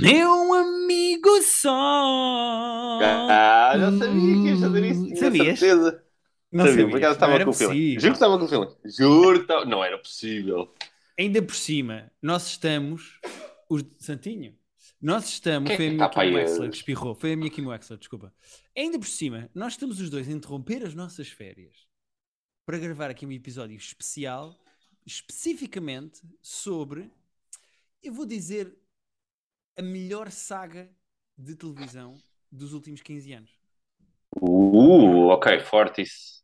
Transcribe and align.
Meu 0.00 0.54
amigo 0.54 1.42
só. 1.42 2.98
Ah, 3.02 3.72
já 3.78 3.92
sabia 3.98 4.34
que 4.34 4.48
ias 4.48 4.60
fazer 4.60 4.84
isso, 4.84 5.04
tinha 5.04 5.16
Sabias? 5.16 5.58
certeza. 5.58 6.04
Não 6.52 6.64
sabia, 6.64 6.82
sabias, 6.82 6.90
por 6.90 6.96
acaso 6.96 7.20
não 7.20 7.26
estava 7.26 7.36
com 7.44 7.50
o 7.50 7.52
possível. 7.52 8.00
Juro 8.00 8.12
que 8.12 8.16
estava 8.16 8.38
com 8.38 8.44
o 8.44 8.48
feeling. 8.48 8.76
Juro 8.84 9.38
que 9.38 9.44
estava... 9.44 9.64
Não 9.64 9.84
era 9.84 9.98
possível. 9.98 10.74
Ainda 11.18 11.42
por 11.42 11.54
cima, 11.54 12.10
nós 12.22 12.46
estamos. 12.46 13.20
Os... 13.68 13.84
Santinho. 13.98 14.54
Nós 15.00 15.28
estamos. 15.28 15.68
Quem 15.68 15.76
Foi 15.76 15.86
a 15.86 15.88
é 15.88 15.92
minha 15.92 16.08
tá 16.08 16.20
Kim 16.20 16.34
Wexler 16.34 16.70
que 16.70 16.76
espirrou. 16.76 17.14
Foi 17.14 17.32
a 17.32 17.36
minha 17.36 17.50
Kim 17.50 17.66
Wexler, 17.66 17.98
desculpa. 17.98 18.32
Ainda 18.76 18.98
por 18.98 19.08
cima, 19.08 19.50
nós 19.54 19.72
estamos 19.74 20.00
os 20.00 20.08
dois 20.08 20.28
a 20.28 20.32
interromper 20.32 20.84
as 20.84 20.94
nossas 20.94 21.28
férias 21.28 21.86
para 22.64 22.78
gravar 22.78 23.10
aqui 23.10 23.26
um 23.26 23.32
episódio 23.32 23.76
especial, 23.76 24.54
especificamente 25.04 26.22
sobre. 26.40 27.10
Eu 28.02 28.12
vou 28.12 28.26
dizer. 28.26 28.74
A 29.76 29.82
melhor 29.82 30.30
saga 30.30 30.88
de 31.36 31.54
televisão 31.54 32.14
dos 32.50 32.72
últimos 32.72 33.02
15 33.02 33.32
anos. 33.32 33.50
Uh, 34.40 35.28
ok, 35.28 35.60
forte 35.60 36.02
isso. 36.02 36.42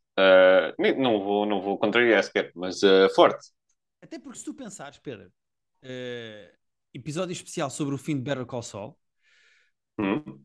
Nem- 0.78 0.98
não 0.98 1.22
vou, 1.22 1.46
não 1.46 1.60
vou 1.60 1.78
contrariar 1.78 2.22
sequer, 2.22 2.52
mas 2.54 2.82
ah, 2.82 3.08
forte. 3.14 3.48
Até 4.00 4.18
porque 4.18 4.38
se 4.38 4.44
tu 4.44 4.54
pensares, 4.54 4.98
Pedro, 4.98 5.32
eh, 5.82 6.52
episódio 6.92 7.32
especial 7.32 7.70
sobre 7.70 7.94
o 7.94 7.98
fim 7.98 8.16
de 8.16 8.22
Better 8.22 8.44
Call 8.44 8.62
Saul, 8.62 8.96
Hum? 9.98 10.44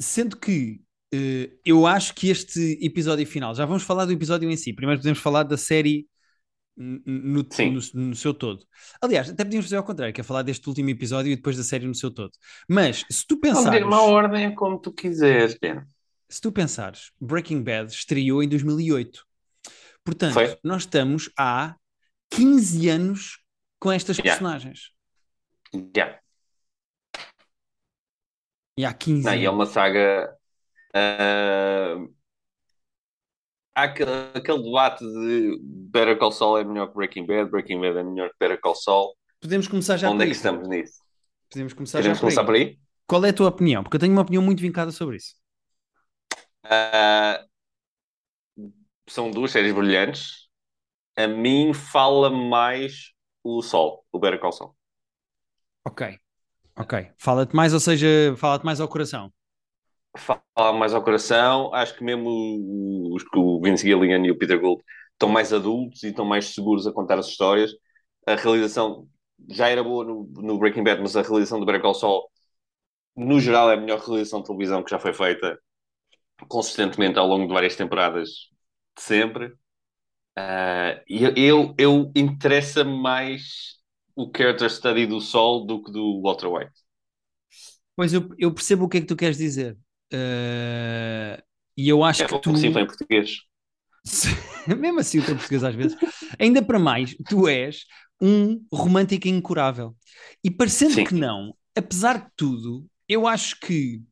sendo 0.00 0.36
que 0.36 0.80
eh, 1.12 1.50
eu 1.64 1.86
acho 1.86 2.14
que 2.14 2.28
este 2.28 2.78
episódio 2.80 3.26
final, 3.26 3.54
já 3.54 3.64
vamos 3.66 3.82
falar 3.82 4.04
do 4.04 4.12
episódio 4.12 4.50
em 4.50 4.56
si, 4.56 4.72
primeiro 4.72 5.00
podemos 5.00 5.18
falar 5.18 5.42
da 5.42 5.56
série 5.56 6.08
no, 6.78 7.42
no- 7.42 7.80
no 7.94 8.14
seu 8.16 8.32
todo. 8.32 8.64
Aliás, 9.02 9.28
até 9.28 9.44
podíamos 9.44 9.66
fazer 9.66 9.76
ao 9.76 9.84
contrário, 9.84 10.14
que 10.14 10.20
é 10.20 10.24
falar 10.24 10.42
deste 10.42 10.68
último 10.68 10.88
episódio 10.90 11.32
e 11.32 11.36
depois 11.36 11.56
da 11.56 11.62
série 11.64 11.86
no 11.86 11.94
seu 11.94 12.10
todo. 12.10 12.32
Mas 12.68 13.04
se 13.10 13.26
tu 13.26 13.38
pensares, 13.40 13.70
ter 13.70 13.84
uma 13.84 14.02
ordem 14.02 14.44
é 14.46 14.50
como 14.52 14.78
tu 14.78 14.92
quiseres, 14.92 15.58
Ben. 15.60 15.82
se 16.28 16.40
tu 16.40 16.52
pensares, 16.52 17.10
Breaking 17.20 17.62
Bad 17.62 17.92
estreou 17.92 18.42
em 18.42 18.48
2008. 18.48 19.24
Portanto, 20.04 20.34
Foi. 20.34 20.56
nós 20.64 20.82
estamos 20.82 21.30
há 21.38 21.74
15 22.30 22.88
anos 22.88 23.42
com 23.80 23.90
estas 23.92 24.16
Yeah. 24.18 24.30
personagens. 24.38 24.90
Yeah. 25.96 26.18
E 28.76 28.84
há 28.84 28.92
15 28.94 29.24
Não, 29.24 29.34
e 29.34 29.44
é 29.44 29.48
anos. 29.48 29.54
uma 29.54 29.66
saga. 29.66 30.34
ah, 30.94 31.96
há 33.78 33.82
aquele, 33.84 34.62
debate 34.62 35.04
de 35.04 35.58
Better 35.62 36.18
Call 36.18 36.32
Saul 36.32 36.58
é 36.58 36.64
melhor 36.64 36.88
que 36.88 36.94
Breaking 36.94 37.26
Bad, 37.26 37.50
Breaking 37.50 37.80
Bad 37.80 37.98
é 37.98 38.02
melhor 38.02 38.28
que 38.30 38.36
Better 38.40 38.60
Call 38.60 38.74
Saul. 38.74 39.14
Podemos 39.40 39.68
começar 39.68 39.96
já 39.96 40.10
Onde 40.10 40.18
por 40.18 40.22
é 40.22 40.26
que 40.26 40.32
aí. 40.32 40.36
estamos 40.36 40.68
nisso? 40.68 41.00
Podemos 41.50 41.72
começar 41.72 41.98
Queremos 41.98 42.18
já 42.18 42.20
por 42.20 42.26
começar 42.26 42.40
aí. 42.40 42.46
por 42.46 42.54
aí? 42.54 42.78
Qual 43.06 43.24
é 43.24 43.30
a 43.30 43.32
tua 43.32 43.48
opinião? 43.48 43.82
Porque 43.82 43.96
eu 43.96 44.00
tenho 44.00 44.12
uma 44.12 44.22
opinião 44.22 44.42
muito 44.42 44.60
vincada 44.60 44.90
sobre 44.90 45.16
isso. 45.16 45.34
Ah, 46.64 47.44
são 49.08 49.30
duas 49.30 49.50
séries 49.50 49.72
brilhantes. 49.74 50.48
A 51.16 51.26
mim 51.26 51.72
fala 51.72 52.30
mais 52.30 53.12
o 53.42 53.62
Sol, 53.62 54.04
o 54.12 54.18
Better 54.18 54.40
Call 54.40 54.52
Saul. 54.52 54.76
Ok. 55.84 56.18
Ok. 56.76 57.10
Fala-te 57.18 57.56
mais, 57.56 57.72
ou 57.74 57.80
seja, 57.80 58.06
fala-te 58.36 58.64
mais 58.64 58.80
ao 58.80 58.88
coração. 58.88 59.32
Fala 60.16 60.72
mais 60.72 60.94
ao 60.94 61.02
coração. 61.02 61.72
Acho 61.74 61.94
que 61.96 62.04
mesmo 62.04 63.14
os 63.14 63.22
que 63.22 63.38
o 63.38 63.60
Vince 63.60 63.86
Gilligan 63.86 64.24
e 64.26 64.30
o 64.30 64.38
Peter 64.38 64.60
Gould 64.60 64.82
estão 65.12 65.28
mais 65.28 65.52
adultos 65.52 66.02
e 66.02 66.08
estão 66.08 66.24
mais 66.24 66.54
seguros 66.54 66.86
a 66.86 66.92
contar 66.92 67.18
as 67.18 67.26
histórias. 67.26 67.72
A 68.26 68.34
realização 68.34 69.08
já 69.48 69.68
era 69.68 69.82
boa 69.82 70.04
no, 70.04 70.24
no 70.36 70.58
Breaking 70.58 70.82
Bad, 70.82 71.00
mas 71.00 71.16
a 71.16 71.22
realização 71.22 71.60
do 71.60 71.66
Better 71.66 71.82
Call 71.82 71.94
no 73.16 73.40
geral, 73.40 73.70
é 73.70 73.74
a 73.74 73.76
melhor 73.76 73.98
realização 73.98 74.40
de 74.40 74.46
televisão 74.46 74.82
que 74.82 74.90
já 74.90 74.98
foi 74.98 75.12
feita 75.12 75.58
consistentemente 76.48 77.18
ao 77.18 77.26
longo 77.26 77.46
de 77.48 77.52
várias 77.52 77.74
temporadas 77.74 78.28
de 78.96 79.02
sempre. 79.02 79.52
E 81.08 81.24
eu, 81.24 81.34
eu, 81.36 81.74
eu 81.78 82.12
interessa 82.14 82.84
mais 82.84 83.78
o 84.14 84.30
character 84.34 84.70
study 84.70 85.06
do 85.06 85.20
Sol 85.20 85.66
do 85.66 85.82
que 85.82 85.90
do 85.90 86.20
Walter 86.22 86.46
White. 86.46 86.72
Pois 87.96 88.12
eu, 88.12 88.28
eu 88.38 88.54
percebo 88.54 88.84
o 88.84 88.88
que 88.88 88.98
é 88.98 89.00
que 89.00 89.06
tu 89.06 89.16
queres 89.16 89.36
dizer. 89.36 89.76
Eh, 90.12 91.42
e 91.76 91.88
eu 91.88 92.02
acho 92.02 92.22
É 92.24 92.26
que 92.26 92.38
tu. 92.40 92.52
foi 92.56 92.82
em 92.82 92.86
português. 92.86 93.38
Mesmo 94.78 95.00
assim, 95.00 95.18
o 95.18 95.24
teu 95.24 95.34
português 95.36 95.64
às 95.64 95.74
vezes. 95.74 95.96
Ainda 96.38 96.62
para 96.62 96.78
mais, 96.78 97.14
tu 97.28 97.48
és 97.48 97.84
um 98.20 98.64
romântico 98.72 99.28
incurável. 99.28 99.96
E 100.42 100.50
parecendo 100.50 100.94
Sim. 100.94 101.04
que 101.04 101.14
não, 101.14 101.54
apesar 101.76 102.18
de 102.24 102.30
tudo, 102.36 102.86
eu 103.08 103.26
acho 103.26 103.58
que 103.60 104.02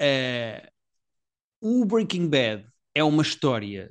eh, 0.00 0.70
o 1.60 1.84
Breaking 1.84 2.28
Bad 2.28 2.66
é 2.94 3.04
uma 3.04 3.22
história 3.22 3.90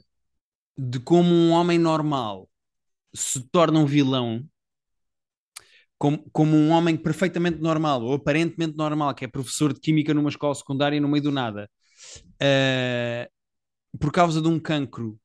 de 0.77 0.99
como 0.99 1.29
um 1.33 1.51
homem 1.51 1.79
normal 1.79 2.49
se 3.13 3.41
torna 3.51 3.79
um 3.79 3.85
vilão, 3.85 4.45
como, 5.99 6.19
como 6.33 6.57
um 6.57 6.71
homem 6.71 6.97
perfeitamente 6.97 7.59
normal, 7.61 8.03
ou 8.03 8.15
aparentemente 8.15 8.77
normal, 8.77 9.15
que 9.15 9.25
é 9.25 9.29
professor 9.29 9.73
de 9.73 9.81
química 9.81 10.13
numa 10.15 10.29
escola 10.31 10.55
secundária 10.55 11.01
no 11.01 11.09
meio 11.09 11.23
do 11.23 11.31
nada, 11.31 11.69
eh, 12.41 13.29
por 13.99 14.11
causa 14.11 14.41
de 14.41 14.47
um 14.49 14.59
cancro, 14.59 15.19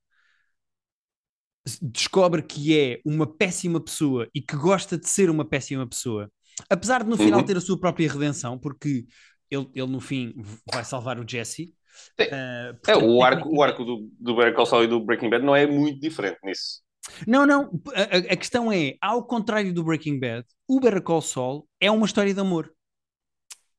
descobre 1.80 2.42
que 2.42 2.78
é 2.78 3.00
uma 3.04 3.26
péssima 3.26 3.80
pessoa 3.82 4.28
e 4.34 4.40
que 4.42 4.56
gosta 4.56 4.98
de 4.98 5.08
ser 5.08 5.30
uma 5.30 5.44
péssima 5.48 5.86
pessoa, 5.88 6.30
apesar 6.68 7.02
de 7.02 7.08
no 7.10 7.16
final 7.16 7.42
Uhum. 7.42 7.44
ter 7.44 7.56
a 7.56 7.60
sua 7.60 7.78
própria 7.80 8.10
redenção, 8.10 8.58
porque 8.58 9.06
ele, 9.50 9.68
ele 9.74 9.86
no 9.90 10.00
fim 10.00 10.34
vai 10.70 10.84
salvar 10.84 11.18
o 11.18 11.28
Jesse. 11.28 11.74
Sim. 12.20 12.26
eh, 12.30 12.74
É, 12.86 12.96
portanto, 12.96 12.96
o 12.96 13.22
arco, 13.24 13.48
o 13.50 13.62
arco 13.62 13.84
do, 13.84 14.10
do 14.20 14.36
Better 14.36 14.54
Call 14.54 14.66
Saul 14.66 14.84
e 14.84 14.88
do 14.88 15.00
Breaking 15.00 15.30
Bad 15.30 15.44
não 15.44 15.56
é 15.56 15.66
muito 15.66 16.00
diferente 16.00 16.38
nisso. 16.44 16.83
Não, 17.26 17.47
não. 17.47 17.70
A, 17.94 18.32
a- 18.32 18.37
questão 18.37 18.72
é, 18.72 18.94
ao 19.00 19.25
contrário 19.26 19.72
do 19.72 19.84
Breaking 19.84 20.19
Bad, 20.19 20.47
o 20.66 20.81
Better 20.81 21.03
Call 21.03 21.22
Saul 21.22 21.69
é 21.81 21.91
uma 21.91 22.06
história 22.06 22.32
de 22.32 22.41
amor. 22.41 22.72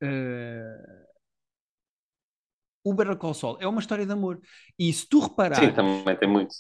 Eh, 0.02 1.06
O 2.84 2.94
Better 2.94 3.18
Call 3.18 3.34
Saul 3.34 3.58
é 3.60 3.68
uma 3.68 3.80
história 3.82 4.06
de 4.06 4.12
amor. 4.12 4.40
E 4.78 4.94
se 4.94 5.08
tu 5.08 5.20
reparar, 5.20 5.60
Sim, 5.60 5.74
também 5.74 6.16
tem 6.16 6.30
muito. 6.30 6.54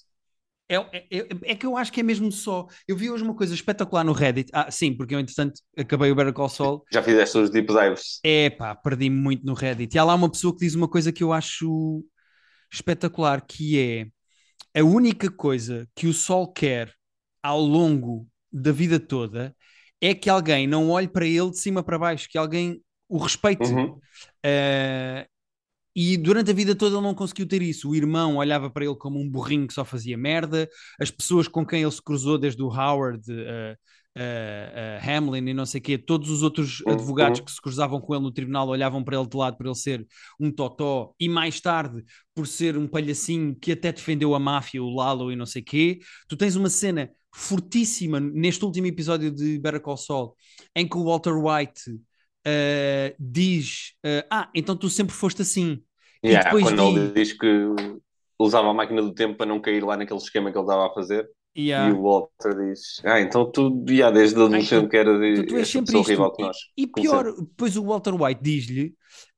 é, 0.68 0.76
é, 0.76 1.08
é- 1.12 1.28
é 1.52 1.56
que 1.56 1.66
eu 1.66 1.78
acho 1.78 1.92
que 1.94 2.00
é 2.00 2.04
mesmo 2.04 2.32
só. 2.32 2.66
Eu 2.88 2.98
vi 2.98 3.12
hoje 3.12 3.24
uma 3.24 3.36
coisa 3.36 3.54
espetacular 3.54 4.04
no 4.04 4.12
Reddit. 4.12 4.50
Ah, 4.52 4.72
sim, 4.72 4.96
porque 4.96 5.14
eu, 5.14 5.20
entretanto, 5.20 5.62
acabei 5.78 6.12
o 6.12 6.16
Better 6.16 6.34
Call 6.34 6.50
Saul. 6.50 6.84
Já 6.92 7.04
fizeste 7.04 7.38
os 7.38 7.50
deep 7.52 7.68
dives. 7.68 8.20
É 8.24 8.50
pá, 8.50 8.74
perdi-me 8.76 9.16
muito 9.16 9.46
no 9.46 9.54
Reddit. 9.54 9.96
E 9.96 10.00
há 10.00 10.04
lá 10.04 10.16
uma 10.16 10.30
pessoa 10.32 10.54
que 10.54 10.66
diz 10.66 10.74
uma 10.74 10.88
coisa 10.88 11.12
que 11.14 11.24
eu 11.24 11.32
acho 11.32 12.04
espetacular, 12.74 13.46
que 13.46 13.80
é 13.80 14.08
a 14.76 14.84
única 14.84 15.32
coisa 15.32 15.88
que 15.96 16.08
o 16.08 16.14
Sol 16.14 16.52
quer 16.52 16.94
ao 17.42 17.62
longo 17.62 18.28
da 18.52 18.72
vida 18.72 19.00
toda 19.00 19.56
é 20.02 20.14
que 20.14 20.30
alguém 20.30 20.68
não 20.68 20.90
olhe 20.90 21.08
para 21.08 21.26
ele 21.26 21.52
de 21.52 21.60
cima 21.60 21.82
para 21.82 21.98
baixo, 21.98 22.28
que 22.30 22.38
alguém 22.38 22.82
o 23.08 23.18
respeite. 23.18 23.72
Uhum. 23.72 24.00
Eh, 24.44 25.28
e 25.96 26.18
durante 26.18 26.52
a 26.52 26.54
vida 26.54 26.76
toda 26.76 26.96
ele 26.96 27.04
não 27.04 27.16
conseguiu 27.16 27.48
ter 27.48 27.62
isso. 27.62 27.90
O 27.90 27.96
irmão 27.96 28.36
olhava 28.36 28.70
para 28.70 28.84
ele 28.84 28.96
como 28.96 29.20
um 29.20 29.30
burrinho 29.30 29.68
que 29.68 29.74
só 29.74 29.86
fazia 29.86 30.18
merda. 30.18 30.70
As 31.00 31.10
pessoas 31.10 31.48
com 31.48 31.66
quem 31.66 31.82
ele 31.82 31.92
se 31.92 32.02
cruzou, 32.02 32.38
desde 32.38 32.62
o 32.62 32.68
Howard, 32.68 33.24
eh, 33.30 33.78
eh, 34.16 35.00
Hamlin 35.04 35.48
e 35.50 35.54
não 35.54 35.66
sei 35.66 35.80
o 35.80 35.84
quê, 35.84 35.98
todos 35.98 36.30
os 36.30 36.42
outros 36.44 36.82
advogados 36.88 37.40
que 37.42 37.52
se 37.52 37.62
cruzavam 37.62 38.00
com 38.02 38.14
ele 38.16 38.24
no 38.24 38.32
tribunal 38.32 38.68
olhavam 38.68 39.04
para 39.04 39.18
ele 39.18 39.28
de 39.28 39.38
lado 39.38 39.58
por 39.58 39.66
ele 39.66 39.76
ser 39.76 40.06
um 40.40 40.52
totó 40.52 41.14
e 41.20 41.28
mais 41.30 41.60
tarde 41.60 42.04
por 42.34 42.48
ser 42.48 42.78
um 42.78 42.88
palhacinho 42.88 43.56
que 43.56 43.72
até 43.74 43.92
defendeu 43.92 44.34
a 44.36 44.40
máfia, 44.40 44.82
o 44.84 44.94
Lalo 44.96 45.32
e 45.32 45.36
não 45.36 45.46
sei 45.46 45.62
o 45.62 45.66
quê. 45.66 46.00
Tu 46.28 46.38
tens 46.38 46.56
uma 46.56 46.70
cena 46.70 47.10
fortíssima 47.34 48.20
neste 48.20 48.64
último 48.64 48.88
episódio 48.88 49.32
de 49.32 49.60
Better 49.60 49.82
Call 49.82 49.98
Saul 49.98 50.34
em 50.76 50.88
que 50.88 50.98
o 50.98 51.04
Walter 51.04 51.34
White 51.34 51.82
eh, 52.46 53.16
diz: 53.20 53.94
Ah, 54.30 54.50
então 54.56 54.76
tu 54.76 54.90
sempre 54.90 55.14
foste 55.14 55.42
assim. 55.42 55.82
E 56.24 56.30
Yeah, 56.30 56.44
depois 56.46 56.64
quando 56.64 56.82
diz- 56.82 56.98
ele 56.98 57.14
diz 57.14 57.34
que 57.34 57.48
usava 58.40 58.70
a 58.70 58.74
máquina 58.74 59.02
do 59.02 59.14
tempo 59.14 59.38
para 59.38 59.46
não 59.46 59.62
cair 59.62 59.84
lá 59.84 59.96
naquele 59.98 60.20
esquema 60.20 60.52
que 60.52 60.58
ele 60.58 60.64
estava 60.66 60.88
a 60.88 60.94
fazer, 60.94 61.30
Yeah. 61.58 61.90
e 61.90 61.98
o 61.98 62.02
Walter 62.02 62.54
diz: 62.56 63.02
Ah, 63.06 63.22
então 63.22 63.50
tu, 63.50 63.70
desde 63.70 64.36
adolescente 64.36 64.90
que 64.90 64.98
era 64.98 65.18
de 65.18 65.44
tu, 65.44 65.48
tu 65.48 65.58
és 65.58 65.68
sempre 65.68 65.98
isto. 65.98 66.10
rival 66.10 66.34
que 66.34 66.44
nós. 66.44 66.58
E, 66.76 66.86
pior, 66.86 67.34
depois 67.34 67.78
o 67.78 67.84
Walter 67.86 68.14
White 68.14 68.42
diz-lhe: 68.44 68.94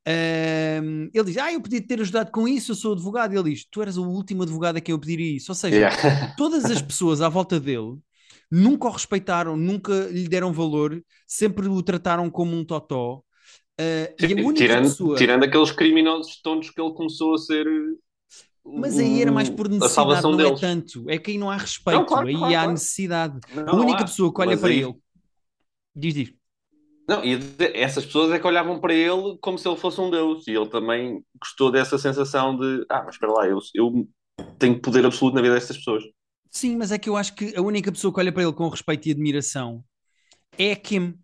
ehm, 0.06 1.10
ele 1.14 1.24
diz, 1.26 1.38
ah, 1.38 1.52
eu 1.52 1.62
podia 1.62 1.86
ter 1.86 2.02
ajudado 2.02 2.32
com 2.32 2.48
isso, 2.48 2.72
eu 2.72 2.76
sou 2.76 2.94
advogado. 2.94 3.34
E 3.34 3.38
ele 3.38 3.52
diz, 3.52 3.66
tu 3.70 3.82
eras 3.82 3.98
o 3.98 4.08
último 4.08 4.44
advogado 4.44 4.78
a 4.78 4.82
quem 4.82 4.94
eu 4.94 5.00
pediria 5.00 5.38
isso. 5.38 5.52
Ou 5.52 5.56
seja, 5.56 5.76
Yeah. 5.76 5.96
todas 6.38 6.66
as 6.66 6.82
pessoas 6.82 7.22
à 7.22 7.30
volta 7.30 7.60
dele 7.60 7.98
nunca 8.50 8.88
o 8.88 8.92
respeitaram, 8.92 9.58
nunca 9.58 9.94
lhe 10.10 10.28
deram 10.28 10.54
valor, 10.54 11.04
sempre 11.28 11.68
o 11.68 11.84
trataram 11.84 12.30
como 12.30 12.56
um 12.56 12.64
totó. 12.66 13.22
A 13.80 14.26
única 14.26 14.54
tirando, 14.54 14.84
pessoa. 14.84 15.18
tirando 15.18 15.44
aqueles 15.44 15.72
criminosos 15.72 16.42
tontos 16.42 16.72
que 16.72 16.82
ele 16.82 16.94
começou 16.94 17.36
a 17.36 17.38
ser. 17.38 17.68
Mas 18.76 18.98
aí 19.00 19.22
era 19.22 19.32
mais 19.32 19.50
por 19.50 19.70
necessidade, 19.70 20.22
não 20.24 20.38
deles. 20.38 20.58
é 20.60 20.62
tanto. 20.62 21.10
É 21.10 21.18
que 21.18 21.32
aí 21.32 21.38
não 21.38 21.50
há 21.50 21.58
respeito, 21.58 22.00
Não, 22.00 22.06
claro, 22.06 22.28
aí 22.28 22.34
claro, 22.36 22.54
há 22.54 22.58
claro. 22.58 22.72
necessidade. 22.72 23.40
Não, 23.54 23.68
a 23.68 23.76
única 23.76 24.06
pessoa 24.06 24.34
que 24.34 24.42
olha 24.42 24.58
para 24.58 24.70
aí- 24.70 24.82
ele 24.84 24.96
diz, 25.96 26.14
diz. 26.14 26.34
Não, 27.08 27.24
e 27.24 27.40
essas 27.74 28.06
pessoas 28.06 28.32
é 28.34 28.40
que 28.40 28.46
olhavam 28.46 28.82
para 28.82 28.94
ele 28.94 29.38
como 29.40 29.58
se 29.58 29.68
ele 29.68 29.78
fosse 29.78 30.00
um 30.02 30.12
deus. 30.12 30.46
E 30.48 30.52
ele 30.52 30.70
também 30.70 31.24
gostou 31.42 31.72
dessa 31.72 31.98
sensação 31.98 32.58
de: 32.58 32.86
ah, 32.90 33.04
mas 33.04 33.16
espera 33.16 33.32
lá, 33.32 33.48
eu, 33.48 33.60
eu 33.74 34.08
tenho 34.60 34.80
poder 34.82 35.06
absoluto 35.06 35.36
na 35.36 35.42
vida 35.42 35.54
destas 35.54 35.78
pessoas. 35.78 36.04
Sim, 36.52 36.76
mas 36.78 36.92
é 36.92 36.98
que 36.98 37.10
eu 37.10 37.16
acho 37.16 37.36
que 37.36 37.56
a 37.56 37.62
única 37.62 37.92
pessoa 37.92 38.14
que 38.14 38.20
olha 38.20 38.32
para 38.32 38.44
ele 38.44 38.54
com 38.54 38.68
respeito 38.68 39.08
e 39.08 39.12
admiração 39.12 39.84
é 40.58 40.74
a 40.74 40.76
Kim. 40.76 41.18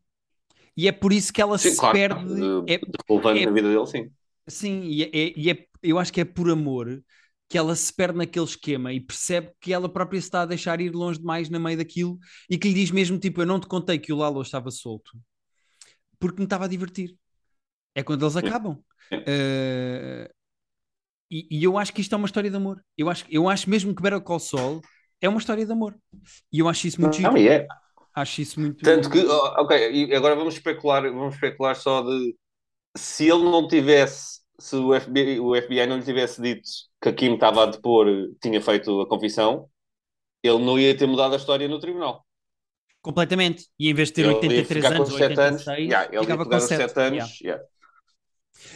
E 0.75 0.87
é 0.87 0.91
por 0.91 1.13
isso 1.13 1.31
que 1.33 1.41
ela 1.41 1.57
sim, 1.57 1.71
se 1.71 1.77
claro, 1.77 1.97
perde. 1.97 2.25
De, 2.25 2.73
é, 2.73 2.77
de 2.77 3.41
é, 3.41 3.45
na 3.45 3.51
vida 3.51 3.69
dele, 3.69 3.85
sim. 3.87 4.09
Sim, 4.47 4.81
e, 4.83 5.03
é, 5.03 5.09
e 5.37 5.49
é, 5.51 5.65
eu 5.81 5.97
acho 5.99 6.11
que 6.11 6.21
é 6.21 6.25
por 6.25 6.49
amor 6.49 7.03
que 7.53 7.57
ela 7.59 7.75
se 7.75 7.93
perde 7.93 8.17
naquele 8.17 8.45
esquema 8.45 8.91
e 8.91 8.99
percebe 8.99 9.51
que 9.61 9.71
ela 9.71 9.87
própria 9.87 10.19
se 10.19 10.25
está 10.25 10.41
a 10.41 10.45
deixar 10.47 10.81
ir 10.81 10.89
longe 10.89 11.19
demais 11.19 11.51
na 11.51 11.59
meio 11.59 11.77
daquilo 11.77 12.17
e 12.49 12.57
que 12.57 12.67
lhe 12.67 12.73
diz 12.73 12.89
mesmo: 12.89 13.19
tipo, 13.19 13.43
eu 13.43 13.45
não 13.45 13.59
te 13.59 13.67
contei 13.67 13.99
que 13.99 14.11
o 14.11 14.15
Lalo 14.15 14.41
estava 14.41 14.71
solto 14.71 15.11
porque 16.19 16.39
me 16.39 16.45
estava 16.45 16.65
a 16.65 16.67
divertir. 16.67 17.15
É 17.93 18.01
quando 18.01 18.25
eles 18.25 18.35
acabam. 18.35 18.79
Uh, 19.13 20.27
e, 21.29 21.59
e, 21.59 21.63
eu 21.63 21.77
acho 21.77 21.93
que 21.93 22.01
isto 22.01 22.15
é 22.15 22.17
uma 22.17 22.25
história 22.25 22.49
de 22.49 22.55
amor. 22.55 22.83
Eu 22.97 23.07
acho, 23.07 23.23
eu 23.29 23.47
acho 23.47 23.69
mesmo 23.69 23.93
que 23.93 24.01
Better 24.01 24.19
Call 24.19 24.39
Saul 24.39 24.81
é 25.21 25.29
uma 25.29 25.37
história 25.37 25.63
de 25.63 25.71
amor. 25.71 25.95
E 26.51 26.57
eu 26.57 26.67
acho 26.67 26.87
isso 26.87 26.99
muito 26.99 27.21
não, 27.21 27.37
é. 27.37 27.67
Acho 28.15 28.41
isso 28.41 28.59
muito. 28.59 28.83
Tanto 28.83 29.11
que, 29.11 29.19
ok, 29.19 29.91
e 29.91 30.15
agora 30.15 30.35
vamos 30.35 30.55
especular, 30.55 31.03
vamos 31.03 31.35
especular 31.35 31.75
só 31.75 32.01
de 32.01 32.35
se 32.97 33.29
ele 33.29 33.43
não 33.43 33.67
tivesse, 33.67 34.39
se 34.59 34.75
o 34.75 34.99
FBI, 34.99 35.39
o 35.39 35.55
FBI 35.55 35.85
não 35.87 35.97
lhe 35.97 36.03
tivesse 36.03 36.41
dito 36.41 36.69
que 37.01 37.09
a 37.09 37.13
Kim 37.13 37.33
estava 37.33 37.63
a 37.63 37.65
depor, 37.65 38.07
tinha 38.41 38.61
feito 38.61 39.01
a 39.01 39.07
confissão, 39.07 39.69
ele 40.41 40.59
não 40.59 40.79
ia 40.79 40.95
ter 40.95 41.07
mudado 41.07 41.33
a 41.33 41.37
história 41.37 41.67
no 41.67 41.79
tribunal. 41.79 42.25
Completamente. 43.01 43.67
E 43.77 43.89
em 43.89 43.93
vez 43.93 44.09
de 44.09 44.15
ter 44.15 44.21
ele 44.21 44.35
83 44.35 44.85
anos 44.85 45.09
ou 45.09 45.15
86, 45.15 45.39
anos, 45.39 45.79
yeah, 45.79 46.09
ele 46.09 46.21
ficava 46.21 46.45
com 46.45 46.59
7, 46.59 46.81
7 46.87 46.99
anos. 46.99 47.41
Yeah. 47.41 47.41
Yeah. 47.41 47.63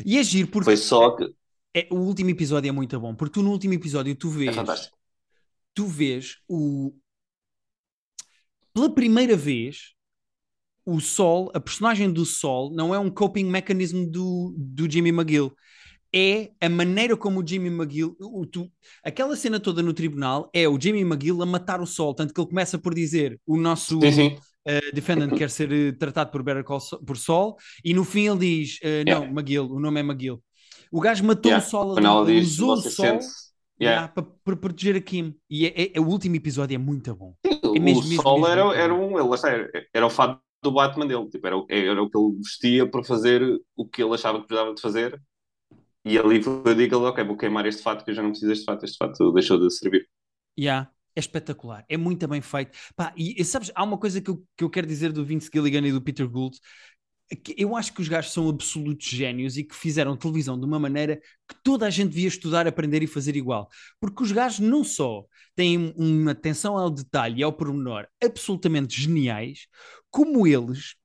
E 0.06 0.20
agir 0.20 0.48
porque. 0.48 0.66
Foi 0.66 0.78
só 0.78 1.12
que. 1.12 1.34
É, 1.74 1.88
o 1.92 1.98
último 1.98 2.30
episódio 2.30 2.68
é 2.68 2.72
muito 2.72 3.00
bom, 3.00 3.16
porque 3.16 3.34
tu 3.34 3.44
no 3.44 3.52
último 3.52 3.74
episódio 3.74 4.16
tu 4.16 4.30
vês. 4.30 4.50
É 4.50 4.54
fantástico. 4.54 4.98
Tu 5.74 5.86
vês 5.86 6.38
o. 6.48 6.94
Pela 8.74 8.94
primeira 8.94 9.36
vez, 9.36 9.94
o 10.86 11.00
Sol, 11.00 11.52
a 11.54 11.60
personagem 11.60 12.12
do 12.12 12.26
Sol, 12.26 12.72
não 12.74 12.94
é 12.94 13.00
um 13.00 13.10
coping 13.10 13.46
mechanism 13.46 14.06
do, 14.06 14.54
do 14.58 14.90
Jimmy 14.90 15.10
McGill 15.10 15.56
é 16.14 16.52
a 16.62 16.70
maneira 16.70 17.16
como 17.18 17.42
o 17.42 17.48
Jimmy 17.48 17.70
McGill, 17.70 18.16
o, 18.20 18.46
tu, 18.46 18.70
aquela 19.04 19.36
cena 19.36 19.60
toda 19.60 19.82
no 19.82 19.94
tribunal 19.94 20.50
é 20.54 20.68
o 20.68 20.80
Jimmy 20.80 21.02
McGill 21.02 21.42
a 21.42 21.46
matar 21.46 21.82
o 21.82 21.86
sol, 21.86 22.14
tanto 22.14 22.34
que 22.34 22.40
ele 22.40 22.50
começa 22.50 22.78
por 22.78 22.94
dizer 22.94 23.40
o 23.46 23.58
nosso 23.58 24.00
sim, 24.02 24.12
sim. 24.12 24.38
Uh, 24.68 24.94
defendant 24.94 25.34
quer 25.38 25.50
ser 25.50 25.72
uh, 25.72 25.98
tratado 25.98 26.30
por 26.32 26.44
Better 26.44 26.64
Call 26.64 26.80
por 27.06 27.18
Sol, 27.18 27.56
e 27.84 27.94
no 27.94 28.04
fim 28.04 28.28
ele 28.28 28.40
diz, 28.40 28.80
uh, 28.82 29.04
não, 29.06 29.22
yeah. 29.22 29.28
McGill, 29.28 29.66
o 29.72 29.80
nome 29.80 30.00
é 30.00 30.04
McGill. 30.04 30.44
O 30.92 31.00
gajo 31.00 31.24
matou 31.24 31.52
yeah. 31.52 31.66
o 31.66 31.70
sol 31.70 31.98
ali, 31.98 32.40
usou 32.40 32.74
o 32.74 32.78
sol 32.78 33.20
yeah. 33.82 34.08
Para, 34.08 34.24
para, 34.24 34.56
proteger 34.56 34.96
a 34.96 35.02
Kim. 35.02 35.36
E 35.50 35.68
é, 35.68 35.92
é, 35.94 36.00
o 36.00 36.08
último 36.08 36.36
episódio 36.36 36.76
é 36.76 36.78
muito 36.78 37.16
bom. 37.16 37.36
Sim, 37.46 37.60
é 37.76 37.80
mesmo, 37.80 38.02
o 38.02 38.08
mesmo, 38.08 38.22
sol 38.22 38.40
mesmo, 38.40 38.48
era, 38.48 38.76
era 38.76 38.94
um, 38.94 39.20
ele, 39.20 39.40
era, 39.44 39.88
era 39.94 40.06
o 40.06 40.10
fato 40.10 40.42
do 40.64 40.72
Batman 40.72 41.06
dele, 41.06 41.30
tipo, 41.30 41.46
era, 41.46 41.56
era 41.70 42.02
o 42.02 42.10
que 42.10 42.18
ele 42.18 42.38
vestia 42.38 42.90
para 42.90 43.04
fazer 43.04 43.42
o 43.76 43.88
que 43.88 44.02
ele 44.02 44.14
achava 44.14 44.42
que 44.42 44.48
precisava 44.48 44.74
de 44.74 44.82
fazer 44.82 45.22
e 46.08 46.18
ali 46.18 46.40
que 46.42 46.50
ele, 46.96 46.96
ok, 46.96 47.24
vou 47.24 47.38
queimar 47.38 47.66
este 47.66 47.82
fato, 47.82 48.04
que 48.04 48.12
eu 48.12 48.16
já 48.16 48.22
não 48.22 48.30
preciso 48.30 48.52
deste 48.52 48.66
fato, 48.66 48.84
este 48.86 48.98
fato 48.98 49.32
deixou 49.32 49.60
de 49.60 49.74
servir. 49.74 50.08
Yeah. 50.60 50.90
É 51.16 51.20
espetacular, 51.20 51.84
é 51.90 51.98
muito 51.98 52.28
bem 52.28 52.42
feito. 52.42 52.78
Pá, 52.96 53.12
e, 53.18 53.44
sabes, 53.44 53.72
há 53.74 53.84
uma 53.84 53.98
coisa 53.98 54.22
que 54.22 54.30
eu, 54.30 54.44
que 54.56 54.64
eu 54.64 54.70
quero 54.70 54.86
dizer 54.86 55.12
do 55.12 55.26
Vince 55.26 55.50
Gilligan 55.52 55.82
e 55.88 55.92
do 55.92 56.00
Peter 56.00 56.30
Gould, 56.30 56.60
eu 57.58 57.76
acho 57.76 57.92
que 57.92 58.02
os 58.02 58.08
gajos 58.08 58.32
são 58.32 58.48
absolutos 58.48 59.08
génios 59.08 59.58
e 59.58 59.64
que 59.64 59.76
fizeram 59.76 60.16
televisão 60.16 60.60
de 60.60 60.66
uma 60.66 60.78
maneira 60.78 61.18
que 61.48 61.56
toda 61.64 61.88
a 61.88 61.90
gente 61.90 62.10
devia 62.10 62.28
estudar, 62.28 62.68
aprender 62.68 63.02
e 63.02 63.08
fazer 63.08 63.36
igual. 63.36 63.68
Porque 64.00 64.22
os 64.22 64.32
gajos 64.32 64.60
não 64.60 64.84
só 64.84 65.26
têm 65.56 65.92
uma 65.98 66.32
atenção 66.32 66.78
ao 66.78 66.92
detalhe 66.92 67.40
e 67.40 67.44
ao 67.44 67.52
pormenor 67.52 68.08
absolutamente 68.24 69.02
geniais, 69.02 69.68
como 70.12 70.46
eles 70.46 70.96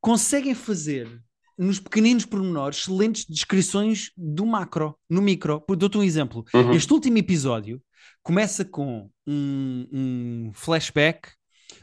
conseguem 0.00 0.54
fazer 0.54 1.22
nos 1.56 1.78
pequeninos 1.78 2.24
pormenores, 2.24 2.78
excelentes 2.78 3.24
descrições 3.24 4.10
do 4.16 4.44
macro, 4.44 4.96
no 5.08 5.22
micro. 5.22 5.64
Dou-te 5.68 5.98
um 5.98 6.02
exemplo. 6.02 6.44
Uhum. 6.52 6.72
Este 6.72 6.92
último 6.92 7.18
episódio 7.18 7.80
começa 8.22 8.64
com 8.64 9.08
um, 9.26 9.86
um 9.92 10.50
flashback 10.54 11.28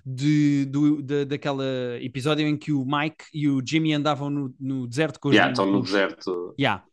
de, 0.05 0.65
do, 0.65 1.01
de, 1.01 1.25
daquela 1.25 1.65
episódio 2.01 2.47
em 2.47 2.57
que 2.57 2.71
o 2.71 2.85
Mike 2.85 3.25
e 3.33 3.47
o 3.47 3.61
Jimmy 3.65 3.93
andavam 3.93 4.29
no, 4.29 4.55
no 4.59 4.87
deserto 4.87 5.19
com 5.19 5.29
os 5.29 5.35
yeah, 5.35 5.51
estão 5.51 5.65
no 5.65 5.81
deserto. 5.81 6.55
Yeah. 6.59 6.83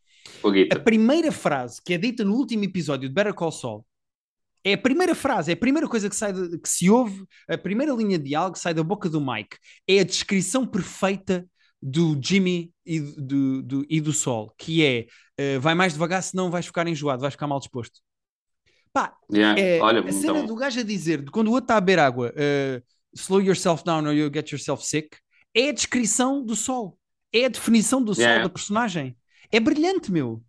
A 0.73 0.79
primeira 0.79 1.33
frase 1.33 1.81
que 1.85 1.95
é 1.95 1.99
dita 1.99 2.25
no 2.25 2.35
último 2.35 2.65
episódio 2.65 3.09
de 3.09 3.15
Better 3.15 3.35
Call 3.35 3.53
Saul 3.53 3.85
é 4.65 4.75
a 4.75 4.79
primeira 4.79 5.15
frase, 5.15 5.51
é 5.51 5.55
a 5.55 5.57
primeira 5.57 5.89
coisa 5.89 6.09
que, 6.11 6.17
sai 6.17 6.33
de, 6.33 6.59
que 6.59 6.69
se 6.69 6.91
ouve, 6.91 7.25
a 7.49 7.57
primeira 7.57 7.93
linha 7.93 8.19
de 8.19 8.25
diálogo 8.25 8.55
que 8.55 8.61
sai 8.61 8.75
da 8.75 8.83
boca 8.83 9.09
do 9.09 9.21
Mike. 9.21 9.57
É 9.87 10.01
a 10.01 10.05
descrição 10.05 10.67
perfeita 10.67 11.47
do 11.81 12.19
Jimmy 12.21 12.73
e 12.85 13.01
do, 13.01 13.63
do, 13.63 13.87
e 13.89 14.01
do 14.01 14.13
Sol, 14.13 14.53
que 14.59 14.85
é 14.85 15.07
uh, 15.57 15.61
vai 15.61 15.75
mais 15.75 15.93
devagar, 15.93 16.23
senão 16.23 16.51
vais 16.51 16.67
ficar 16.67 16.87
enjoado, 16.87 17.23
vais 17.23 17.35
ficar 17.35 17.47
mal 17.47 17.59
disposto. 17.59 18.01
Pá, 18.93 19.15
yeah. 19.33 19.61
é, 19.61 19.81
Olha, 19.81 20.01
a 20.01 20.13
cena 20.13 20.39
então... 20.39 20.47
do 20.47 20.57
gajo 20.57 20.81
a 20.81 20.83
dizer, 20.83 21.29
quando 21.31 21.49
o 21.49 21.53
outro 21.53 21.65
está 21.65 21.77
a 21.77 21.81
beber 21.81 22.01
água, 22.01 22.33
uh, 22.33 22.83
slow 23.15 23.41
yourself 23.41 23.85
down 23.85 24.07
or 24.07 24.13
you'll 24.13 24.33
get 24.33 24.51
yourself 24.51 24.85
sick, 24.85 25.17
é 25.55 25.69
a 25.69 25.73
descrição 25.73 26.45
do 26.45 26.57
Sol, 26.57 26.99
é 27.33 27.45
a 27.45 27.49
definição 27.49 28.03
do 28.03 28.13
yeah. 28.13 28.37
Sol, 28.37 28.43
da 28.45 28.53
personagem. 28.53 29.17
É 29.51 29.61
brilhante, 29.61 30.11
meu. 30.11 30.43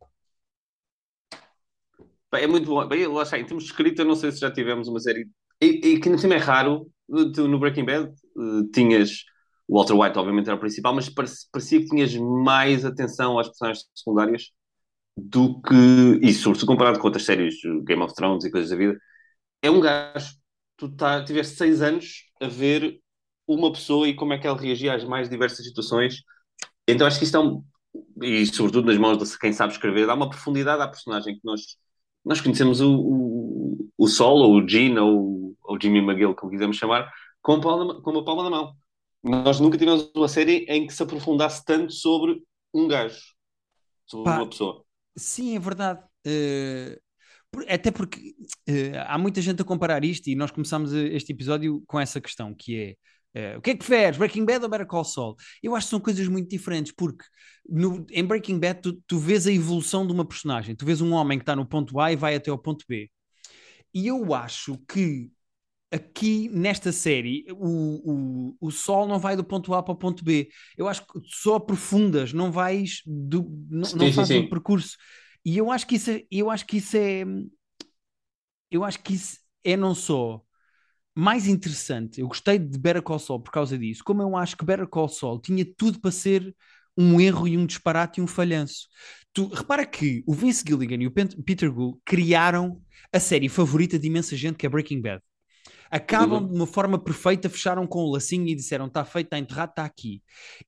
É 2.34 2.48
muito 2.48 2.66
bom. 2.66 2.86
Bem, 2.88 3.08
lá 3.08 3.24
está, 3.24 3.40
em 3.40 3.46
termos 3.46 3.64
de 3.64 3.72
escrita, 3.72 4.04
não 4.04 4.16
sei 4.16 4.32
se 4.32 4.40
já 4.40 4.52
tivemos 4.52 4.88
uma 4.88 5.00
série. 5.00 5.28
E, 5.62 5.66
e 5.66 6.00
que 6.00 6.10
no 6.10 6.18
cima 6.18 6.36
é 6.36 6.38
raro, 6.38 6.90
no 7.08 7.60
Breaking 7.60 7.86
Bad, 7.86 8.14
uh, 8.36 8.68
tinhas 8.72 9.24
o 9.70 9.78
Walter 9.78 9.94
White, 9.94 10.18
obviamente, 10.18 10.48
era 10.48 10.56
o 10.56 10.60
principal, 10.60 10.96
mas 10.96 11.08
parecia 11.10 11.80
que 11.80 11.86
tinhas 11.86 12.16
mais 12.16 12.84
atenção 12.84 13.38
às 13.38 13.48
personagens 13.48 13.86
secundárias 13.94 14.50
do 15.16 15.62
que. 15.62 16.20
E, 16.24 16.34
sobretudo, 16.34 16.68
comparado 16.68 17.00
com 17.00 17.06
outras 17.06 17.24
séries, 17.24 17.56
Game 17.84 18.02
of 18.02 18.16
Thrones 18.16 18.44
e 18.44 18.52
coisas 18.52 18.72
da 18.72 18.76
vida. 18.76 18.98
É 19.62 19.70
um 19.70 19.80
gajo. 19.80 20.34
Tu 20.76 20.90
tá, 20.96 21.24
tiveste 21.24 21.56
seis 21.56 21.84
anos 21.84 22.24
a 22.42 22.48
ver 22.48 23.00
uma 23.46 23.72
pessoa 23.72 24.08
e 24.08 24.16
como 24.16 24.34
é 24.34 24.40
que 24.40 24.48
ela 24.48 24.60
reagia 24.60 24.96
às 24.96 25.04
mais 25.04 25.30
diversas 25.30 25.64
situações. 25.64 26.24
Então, 26.88 27.06
acho 27.06 27.20
que 27.20 27.26
isto 27.26 27.38
é 27.38 27.40
um. 27.40 27.64
E, 28.24 28.48
sobretudo, 28.48 28.88
nas 28.88 28.98
mãos 28.98 29.18
de 29.18 29.38
quem 29.38 29.54
sabe 29.54 29.74
escrever, 29.74 30.08
dá 30.08 30.16
uma 30.16 30.30
profundidade 30.32 30.82
à 30.82 30.88
personagem 30.88 31.36
que 31.36 31.42
nós. 31.44 31.62
Nós 32.26 32.42
conhecemos 32.42 32.82
o, 32.82 32.92
o, 32.92 33.90
o 33.98 34.08
Sol, 34.08 34.40
ou 34.40 34.56
o 34.56 34.68
Gene, 34.68 34.98
ou, 34.98 35.56
ou 35.62 35.80
Jimmy 35.80 36.00
McGill, 36.00 36.34
como 36.34 36.52
quisermos 36.52 36.78
chamar, 36.78 37.08
com, 37.40 37.62
palma, 37.62 38.02
com 38.02 38.12
uma 38.12 38.26
palma 38.26 38.44
na 38.44 38.50
mão 38.50 38.76
nós 39.24 39.60
nunca 39.60 39.78
tivemos 39.78 40.10
uma 40.16 40.28
série 40.28 40.66
em 40.70 40.88
que 40.88 40.94
se 40.94 41.04
aprofundasse 41.04 41.64
tanto 41.66 41.92
sobre 41.94 42.42
um 42.74 42.88
gajo, 42.88 43.20
sobre 44.06 44.26
Pá, 44.26 44.38
uma 44.38 44.50
pessoa. 44.50 44.84
Sim, 45.18 45.56
é 45.56 45.60
verdade. 45.60 46.02
Uh, 46.26 47.00
até 47.68 47.92
porque 47.92 48.36
uh, 48.70 48.98
há 49.08 49.18
muita 49.18 49.42
gente 49.42 49.62
a 49.62 49.66
comparar 49.66 50.04
isto 50.04 50.28
e 50.28 50.36
nós 50.36 50.52
começamos 50.52 50.94
este 50.94 51.34
episódio 51.34 51.84
com 51.88 52.00
essa 52.00 52.22
questão, 52.22 52.54
que 52.54 52.98
é 53.34 53.56
uh, 53.56 53.58
o 53.58 53.62
que 53.62 53.72
é 53.72 53.74
que 53.74 53.80
preferes, 53.80 54.18
Breaking 54.18 54.46
Bad 54.46 54.64
ou 54.64 54.70
Better 54.70 54.88
Call 54.88 55.04
Saul? 55.04 55.36
Eu 55.62 55.76
acho 55.76 55.88
que 55.88 55.92
são 55.92 56.00
coisas 56.00 56.28
muito 56.28 56.50
diferentes, 56.50 56.94
porque 56.96 57.26
no, 57.68 58.06
em 58.12 58.24
Breaking 58.24 58.60
Bad 58.60 58.82
tu, 58.82 58.94
tu 59.06 59.18
vês 59.18 59.48
a 59.48 59.52
evolução 59.52 60.06
de 60.06 60.14
uma 60.14 60.26
personagem, 60.26 60.76
tu 60.76 60.86
vês 60.86 61.02
um 61.02 61.12
homem 61.12 61.38
que 61.38 61.44
está 61.44 61.56
no 61.56 61.68
ponto 61.68 62.00
A 62.00 62.12
e 62.12 62.16
vai 62.16 62.36
até 62.36 62.52
ao 62.52 62.58
ponto 62.58 62.86
B. 62.88 63.10
E 63.94 64.08
eu 64.08 64.34
acho 64.34 64.78
que 64.88 65.30
aqui 65.92 66.50
nesta 66.50 66.92
série 66.92 67.46
o, 67.52 68.52
o, 68.52 68.58
o 68.60 68.72
sol 68.72 69.08
não 69.08 69.20
vai 69.20 69.36
do 69.36 69.44
ponto 69.44 69.74
A 69.74 69.82
para 69.82 69.94
o 69.94 69.98
ponto 69.98 70.24
B. 70.24 70.50
Eu 70.78 70.88
acho 70.88 71.06
que 71.06 71.20
só 71.26 71.56
aprofundas, 71.56 72.34
não 72.34 72.52
vais 72.52 73.02
do, 73.06 73.50
não, 73.70 73.86
sim, 73.86 73.98
não 73.98 74.14
fazes 74.14 74.38
um 74.38 74.50
percurso. 74.50 74.98
E 75.44 75.58
eu 75.58 75.72
acho 75.72 75.88
que 75.88 75.96
isso 75.96 76.12
é, 76.12 76.24
eu 76.30 76.50
acho 76.50 76.66
que 76.66 76.78
isso 76.78 76.96
é 76.98 77.24
eu 78.70 78.84
acho 78.84 79.02
que 79.02 79.14
isso 79.14 79.40
é 79.64 79.76
não 79.76 79.96
só 79.96 80.42
mais 81.16 81.48
interessante. 81.48 82.22
Eu 82.22 82.28
gostei 82.28 82.60
de 82.60 82.78
Better 82.78 83.02
Call 83.02 83.20
Saul 83.20 83.42
por 83.42 83.52
causa 83.52 83.78
disso. 83.78 84.04
Como 84.04 84.22
eu 84.22 84.38
acho 84.38 84.56
que 84.56 84.66
Better 84.66 84.88
Call 84.88 85.10
Saul 85.10 85.42
tinha 85.42 85.66
tudo 85.78 86.00
para 86.00 86.12
ser 86.12 86.56
um 86.96 87.20
erro 87.20 87.48
e 87.48 87.58
um 87.58 87.66
disparate 87.66 88.20
e 88.20 88.24
um 88.24 88.28
falhanço. 88.28 88.88
Tu 89.34 89.48
repara 89.48 89.86
que 89.86 90.24
o 90.28 90.34
Vince 90.34 90.64
Gilligan 90.68 91.02
e 91.02 91.08
o 91.08 91.12
Peter 91.12 91.72
Gould 91.72 91.98
criaram 92.06 92.82
a 93.12 93.20
série 93.20 93.50
favorita 93.50 93.98
de 93.98 94.08
imensa 94.08 94.36
gente 94.36 94.58
que 94.58 94.66
é 94.66 94.70
Breaking 94.70 95.02
Bad 95.02 95.22
acabam 95.90 96.42
uhum. 96.44 96.48
de 96.50 96.56
uma 96.56 96.68
forma 96.68 96.98
perfeita, 97.00 97.50
fecharam 97.50 97.88
com 97.88 98.00
o 98.00 98.12
lacinho 98.12 98.48
e 98.48 98.56
disseram: 98.56 98.88
está 98.88 99.04
feito, 99.06 99.28
está 99.28 99.40
enterrado, 99.40 99.70
está 99.72 99.86
aqui. 99.86 100.22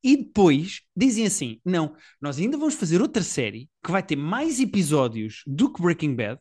E 0.03 0.17
depois 0.17 0.81
dizem 0.95 1.25
assim: 1.25 1.59
não, 1.65 1.95
nós 2.21 2.37
ainda 2.39 2.57
vamos 2.57 2.75
fazer 2.75 3.01
outra 3.01 3.23
série 3.23 3.69
que 3.83 3.91
vai 3.91 4.03
ter 4.03 4.15
mais 4.15 4.59
episódios 4.59 5.43
do 5.45 5.71
que 5.71 5.81
Breaking 5.81 6.15
Bad. 6.15 6.39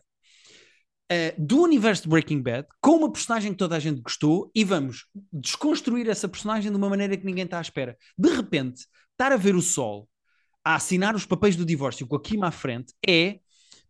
uh, 1.13 1.35
do 1.39 1.63
universo 1.63 2.05
de 2.05 2.09
Breaking 2.09 2.43
Bad, 2.43 2.67
com 2.81 2.97
uma 2.97 3.13
personagem 3.13 3.53
que 3.53 3.59
toda 3.59 3.77
a 3.77 3.81
gente 3.81 4.01
gostou, 4.01 4.51
e 4.55 4.65
vamos 4.65 5.07
desconstruir 5.33 6.09
essa 6.09 6.29
personagem 6.29 6.71
de 6.71 6.77
uma 6.77 6.89
maneira 6.89 7.17
que 7.17 7.27
ninguém 7.27 7.45
está 7.45 7.59
à 7.59 7.63
espera. 7.63 7.97
De 8.17 8.31
repente, 8.31 8.87
estar 9.13 9.33
a 9.33 9.37
ver 9.37 9.55
o 9.55 9.63
Sol 9.63 10.09
a 10.65 10.75
assinar 10.75 11.15
os 11.15 11.27
papéis 11.27 11.57
do 11.57 11.65
divórcio 11.65 12.07
com 12.07 12.17
a 12.17 12.21
Kim 12.21 12.43
à 12.43 12.51
frente 12.51 12.93
é 13.07 13.41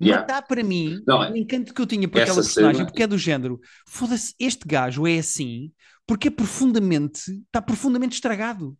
yeah. 0.00 0.20
matar 0.20 0.42
para 0.42 0.62
mim 0.62 1.02
Não, 1.06 1.32
o 1.32 1.36
encanto 1.36 1.74
que 1.74 1.80
eu 1.80 1.86
tinha 1.86 2.08
por 2.08 2.20
aquela 2.20 2.36
personagem, 2.36 2.76
cena... 2.76 2.86
porque 2.86 3.02
é 3.02 3.06
do 3.06 3.18
género, 3.18 3.60
foda-se, 3.86 4.34
este 4.38 4.66
gajo 4.66 5.06
é 5.06 5.18
assim 5.18 5.72
porque 6.06 6.26
é 6.26 6.30
profundamente, 6.30 7.30
está 7.46 7.62
profundamente 7.62 8.14
estragado. 8.14 8.76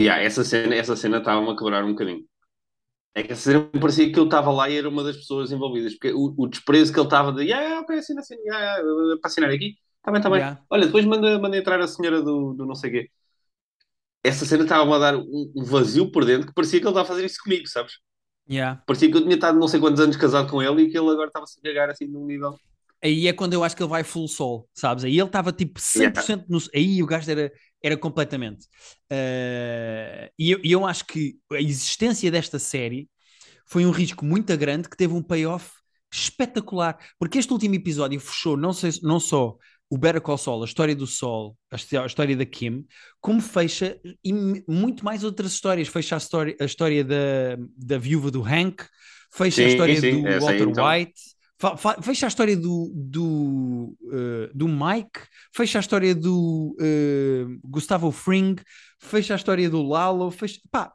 Yeah, 0.00 0.22
essa 0.22 0.42
cena 0.42 0.74
essa 0.74 0.96
cena 0.96 1.18
estava-me 1.18 1.50
a 1.50 1.56
quebrar 1.56 1.84
um 1.84 1.90
bocadinho. 1.90 2.24
É 3.14 3.22
que 3.22 3.32
essa 3.32 3.42
cena 3.42 3.70
parecia 3.78 4.10
que 4.10 4.18
eu 4.18 4.24
estava 4.24 4.50
lá 4.50 4.70
e 4.70 4.76
era 4.76 4.88
uma 4.88 5.02
das 5.02 5.16
pessoas 5.16 5.52
envolvidas, 5.52 5.92
porque 5.94 6.12
o, 6.12 6.34
o 6.38 6.46
desprezo 6.46 6.92
que 6.92 6.98
ele 6.98 7.06
estava 7.06 7.32
de, 7.32 7.42
yeah, 7.42 7.80
ok, 7.80 7.98
assina, 7.98 8.20
assina, 8.20 8.40
yeah, 8.40 8.82
para 9.20 9.28
assinar 9.28 9.50
aqui, 9.50 9.76
está 9.98 10.10
bem, 10.10 10.18
está 10.18 10.30
bem. 10.30 10.58
Olha, 10.70 10.86
depois 10.86 11.04
manda, 11.04 11.38
manda 11.38 11.58
entrar 11.58 11.80
a 11.80 11.86
senhora 11.86 12.22
do, 12.22 12.54
do 12.54 12.64
não 12.64 12.74
sei 12.74 12.90
quê. 12.90 13.10
Essa 14.22 14.46
cena 14.46 14.62
estava 14.62 14.96
a 14.96 14.98
dar 14.98 15.16
um, 15.16 15.52
um 15.54 15.64
vazio 15.64 16.10
por 16.10 16.24
dentro 16.24 16.46
que 16.46 16.54
parecia 16.54 16.78
que 16.78 16.86
ele 16.86 16.90
estava 16.90 17.06
a 17.06 17.08
fazer 17.08 17.26
isso 17.26 17.42
comigo, 17.42 17.66
sabes? 17.66 17.94
Yeah. 18.50 18.82
Parecia 18.86 19.10
que 19.10 19.16
eu 19.16 19.22
tinha 19.22 19.34
estado 19.34 19.58
não 19.58 19.68
sei 19.68 19.78
quantos 19.78 20.00
anos 20.00 20.16
casado 20.16 20.50
com 20.50 20.60
ele 20.60 20.82
e 20.82 20.90
que 20.90 20.98
ele 20.98 21.08
agora 21.10 21.28
estava-se 21.28 21.58
a 21.58 21.62
cagar 21.62 21.90
assim 21.90 22.06
num 22.06 22.26
nível 22.26 22.58
aí 23.02 23.26
é 23.26 23.32
quando 23.32 23.54
eu 23.54 23.64
acho 23.64 23.74
que 23.74 23.82
ele 23.82 23.90
vai 23.90 24.04
full 24.04 24.28
soul, 24.28 24.68
sabes? 24.74 25.04
Aí 25.04 25.18
ele 25.18 25.26
estava 25.26 25.52
tipo 25.52 25.80
100% 25.80 26.44
no. 26.48 26.58
Aí 26.74 27.02
o 27.02 27.06
gajo 27.06 27.30
era, 27.30 27.52
era 27.82 27.96
completamente. 27.96 28.66
Uh, 29.10 30.30
e, 30.38 30.50
eu, 30.50 30.60
e 30.62 30.72
eu 30.72 30.86
acho 30.86 31.06
que 31.06 31.38
a 31.52 31.60
existência 31.60 32.30
desta 32.30 32.58
série 32.58 33.08
foi 33.66 33.86
um 33.86 33.90
risco 33.90 34.24
muito 34.24 34.56
grande 34.56 34.88
que 34.88 34.96
teve 34.96 35.14
um 35.14 35.22
payoff 35.22 35.72
espetacular. 36.12 36.98
Porque 37.18 37.38
este 37.38 37.52
último 37.52 37.74
episódio 37.74 38.20
fechou 38.20 38.56
não, 38.56 38.72
sei, 38.72 38.90
não 39.02 39.18
só 39.18 39.56
o 39.90 39.98
Better 39.98 40.20
Call 40.20 40.38
Saul, 40.38 40.62
a 40.62 40.66
história 40.66 40.94
do 40.94 41.06
Sol, 41.06 41.56
a 41.70 42.06
história 42.06 42.36
da 42.36 42.46
Kim, 42.46 42.86
como 43.20 43.40
fecha 43.40 43.98
e 44.24 44.32
muito 44.32 45.04
mais 45.04 45.24
outras 45.24 45.52
histórias. 45.52 45.88
Fecha 45.88 46.14
a 46.14 46.18
história, 46.18 46.56
a 46.60 46.64
história 46.64 47.04
da, 47.04 47.58
da 47.76 47.98
viúva 47.98 48.30
do 48.30 48.42
Hank, 48.42 48.84
fecha 49.32 49.56
sim, 49.56 49.64
a 49.64 49.68
história 49.68 50.00
sim, 50.00 50.22
do 50.22 50.28
Walter 50.40 50.52
aí, 50.52 50.62
então. 50.62 50.88
White 50.88 51.40
fecha 52.02 52.26
a 52.26 52.28
história 52.28 52.56
do, 52.56 52.90
do, 52.94 53.96
uh, 54.02 54.50
do 54.54 54.66
Mike, 54.66 55.20
fecha 55.54 55.78
a 55.78 55.80
história 55.80 56.14
do 56.14 56.74
uh, 56.80 57.60
Gustavo 57.68 58.10
Fring, 58.10 58.56
fecha 58.98 59.34
a 59.34 59.36
história 59.36 59.68
do 59.68 59.82
Lalo, 59.82 60.30
fecha. 60.30 60.58
Pá, 60.70 60.92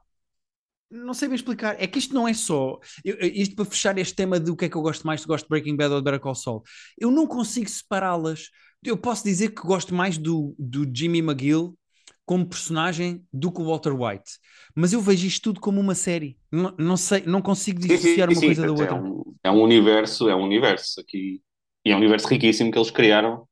não 0.90 1.14
sei 1.14 1.28
bem 1.28 1.36
explicar. 1.36 1.75
É 1.80 1.86
que 1.86 2.00
isto 2.00 2.14
não 2.14 2.28
é 2.28 2.34
só. 2.34 2.80
Eu, 3.04 3.18
isto 3.20 3.56
para 3.56 3.66
fechar 3.66 3.98
este 3.98 4.16
tema 4.16 4.40
do 4.40 4.56
que 4.56 4.66
é 4.66 4.70
que 4.70 4.75
eu 4.75 4.82
gosto 4.82 5.06
mais, 5.06 5.22
se 5.22 5.28
gosto 5.28 5.46
de 5.46 5.50
Breaking 5.50 5.75
Bad 5.75 5.94
ou 5.94 6.00
de 6.00 6.06
Better 6.06 6.20
Call 6.20 6.36
Saul. 6.36 6.64
Eu 6.98 7.12
não 7.12 7.28
consigo 7.28 7.70
separá-las. 7.70 8.50
Eu 8.86 8.98
posso 8.98 9.24
dizer 9.24 9.50
que 9.50 9.62
gosto 9.62 9.94
mais 9.94 10.18
do, 10.18 10.56
do 10.58 10.86
Jimmy 10.94 11.20
McGill 11.20 11.77
como 12.25 12.46
personagem 12.48 13.24
do 13.32 13.51
que 13.51 13.62
o 13.62 13.65
Walter 13.65 13.94
White. 13.94 14.39
Mas 14.74 14.92
eu 14.94 15.00
vejo 15.00 15.27
isto 15.27 15.44
tudo 15.44 15.60
como 15.60 15.80
uma 15.80 15.94
série. 15.94 16.38
Não, 16.51 16.74
não 16.77 16.98
sei, 16.98 17.24
não 17.25 17.42
consigo 17.42 17.80
dissociar 17.80 18.30
sim, 18.30 18.36
sim, 18.36 18.39
uma 18.39 18.48
coisa 18.48 18.62
sim, 18.62 18.68
da 18.68 18.68
é 18.68 18.82
outra. 18.82 18.96
Um, 18.96 19.36
é 19.44 19.51
um, 19.51 19.62
universo, 19.62 20.30
é 20.30 20.36
um 20.36 20.44
universo 20.44 21.00
aqui. 21.00 21.42
E 21.86 21.92
é 21.92 21.96
um 21.96 22.00
universo 22.00 22.27
riquíssimo 22.27 22.72
que 22.72 22.77
eles 22.77 22.89
criaram. 22.89 23.48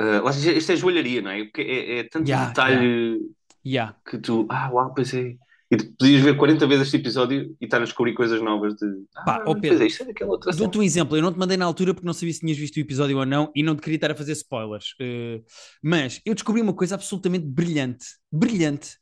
Uh, 0.00 0.28
isto 0.28 0.72
é 0.72 0.76
joalharia, 0.76 1.22
não 1.22 1.30
é? 1.30 1.44
Porque 1.44 1.62
é, 1.62 1.98
é 2.00 2.04
tanto 2.04 2.28
yeah, 2.28 2.48
detalhe 2.48 2.84
yeah. 2.84 3.20
Yeah. 3.64 3.96
que 4.04 4.18
tu. 4.18 4.46
Ah, 4.50 4.68
uau, 4.72 4.92
pensei. 4.92 5.38
E 5.74 5.76
tu 5.76 5.92
podias 5.98 6.22
ver 6.22 6.36
40 6.36 6.66
vezes 6.66 6.86
este 6.86 6.96
episódio 6.98 7.56
e 7.60 7.64
estar 7.64 7.78
a 7.78 7.84
descobrir 7.84 8.14
coisas 8.14 8.40
novas 8.40 8.74
de. 8.76 8.86
Pá, 9.26 9.38
ah, 9.38 9.44
oh 9.46 9.60
Pedro, 9.60 9.82
é, 9.82 9.86
isto 9.86 10.04
é 10.04 10.06
daquela 10.06 10.30
outra 10.30 10.52
Dou-te 10.52 10.78
um 10.78 10.82
exemplo, 10.82 11.16
eu 11.16 11.22
não 11.22 11.32
te 11.32 11.38
mandei 11.38 11.56
na 11.56 11.64
altura 11.64 11.92
porque 11.92 12.06
não 12.06 12.12
sabia 12.12 12.32
se 12.32 12.40
tinhas 12.40 12.56
visto 12.56 12.76
o 12.76 12.80
episódio 12.80 13.18
ou 13.18 13.26
não 13.26 13.50
e 13.54 13.62
não 13.62 13.74
te 13.74 13.82
queria 13.82 13.96
estar 13.96 14.10
a 14.12 14.14
fazer 14.14 14.32
spoilers. 14.32 14.94
Uh, 15.00 15.42
mas 15.82 16.20
eu 16.24 16.32
descobri 16.32 16.62
uma 16.62 16.72
coisa 16.72 16.94
absolutamente 16.94 17.44
brilhante, 17.46 18.06
brilhante, 18.30 18.96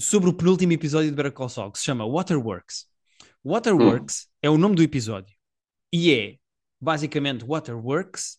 sobre 0.00 0.30
o 0.30 0.32
penúltimo 0.32 0.72
episódio 0.72 1.10
de 1.10 1.16
Better 1.16 1.32
Call 1.32 1.48
Saul, 1.48 1.70
que 1.70 1.78
se 1.78 1.84
chama 1.84 2.08
Waterworks. 2.08 2.86
Waterworks 3.44 4.22
hum. 4.22 4.30
é 4.42 4.50
o 4.50 4.56
nome 4.56 4.74
do 4.74 4.82
episódio 4.82 5.34
e 5.92 6.12
é 6.12 6.36
basicamente 6.80 7.44
Waterworks 7.44 8.38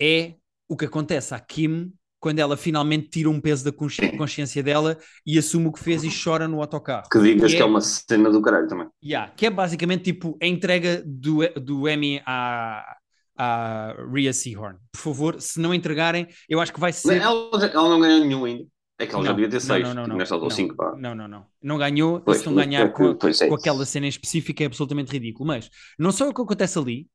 é 0.00 0.34
o 0.68 0.76
que 0.76 0.84
acontece 0.84 1.34
à 1.34 1.40
Kim 1.40 1.92
quando 2.18 2.38
ela 2.38 2.56
finalmente 2.56 3.08
tira 3.08 3.30
um 3.30 3.40
peso 3.40 3.64
da 3.64 3.72
consci 3.72 4.16
consciência 4.16 4.62
dela 4.62 4.98
e 5.24 5.38
assume 5.38 5.66
o 5.66 5.72
que 5.72 5.80
fez 5.80 6.02
e 6.04 6.10
chora 6.10 6.48
no 6.48 6.60
autocarro. 6.60 7.08
Que 7.10 7.20
digas 7.20 7.50
que, 7.50 7.56
é, 7.56 7.58
que 7.58 7.62
é 7.62 7.66
uma 7.66 7.80
cena 7.80 8.30
do 8.30 8.40
caralho 8.42 8.68
também. 8.68 8.88
Yeah, 9.04 9.32
que 9.32 9.46
é 9.46 9.50
basicamente 9.50 10.04
tipo 10.04 10.36
a 10.42 10.46
entrega 10.46 11.02
do, 11.04 11.38
do 11.60 11.88
Emmy 11.88 12.20
à, 12.26 12.96
à 13.36 13.94
Rhea 14.12 14.32
Seahorn. 14.32 14.78
Por 14.92 15.00
favor, 15.00 15.40
se 15.40 15.60
não 15.60 15.74
entregarem, 15.74 16.26
eu 16.48 16.60
acho 16.60 16.72
que 16.72 16.80
vai 16.80 16.92
ser. 16.92 17.20
Ela, 17.20 17.50
ela 17.72 17.88
não 17.88 18.00
ganhou 18.00 18.20
nenhum 18.20 18.44
ainda. 18.44 18.64
É 18.98 19.06
que 19.06 19.12
ela 19.12 19.22
não, 19.22 19.26
já 19.26 19.32
devia 19.34 19.50
ter 19.50 19.60
seis, 19.60 19.82
não, 19.82 19.92
não, 19.92 20.06
não, 20.06 20.16
nesta 20.16 20.34
altura 20.34 20.54
cinco, 20.54 20.74
pá. 20.74 20.96
Não, 20.96 21.14
não, 21.14 21.28
não. 21.28 21.44
Não 21.62 21.76
ganhou, 21.76 22.18
pois, 22.20 22.38
se 22.38 22.46
não 22.46 22.54
ganhar 22.54 22.90
com, 22.92 23.14
com 23.14 23.54
aquela 23.54 23.84
cena 23.84 24.06
em 24.06 24.08
específica 24.08 24.62
é 24.62 24.66
absolutamente 24.66 25.12
ridículo. 25.12 25.46
Mas 25.46 25.70
não 25.98 26.10
só 26.10 26.26
o 26.26 26.32
que 26.32 26.40
acontece 26.40 26.78
ali, 26.78 27.06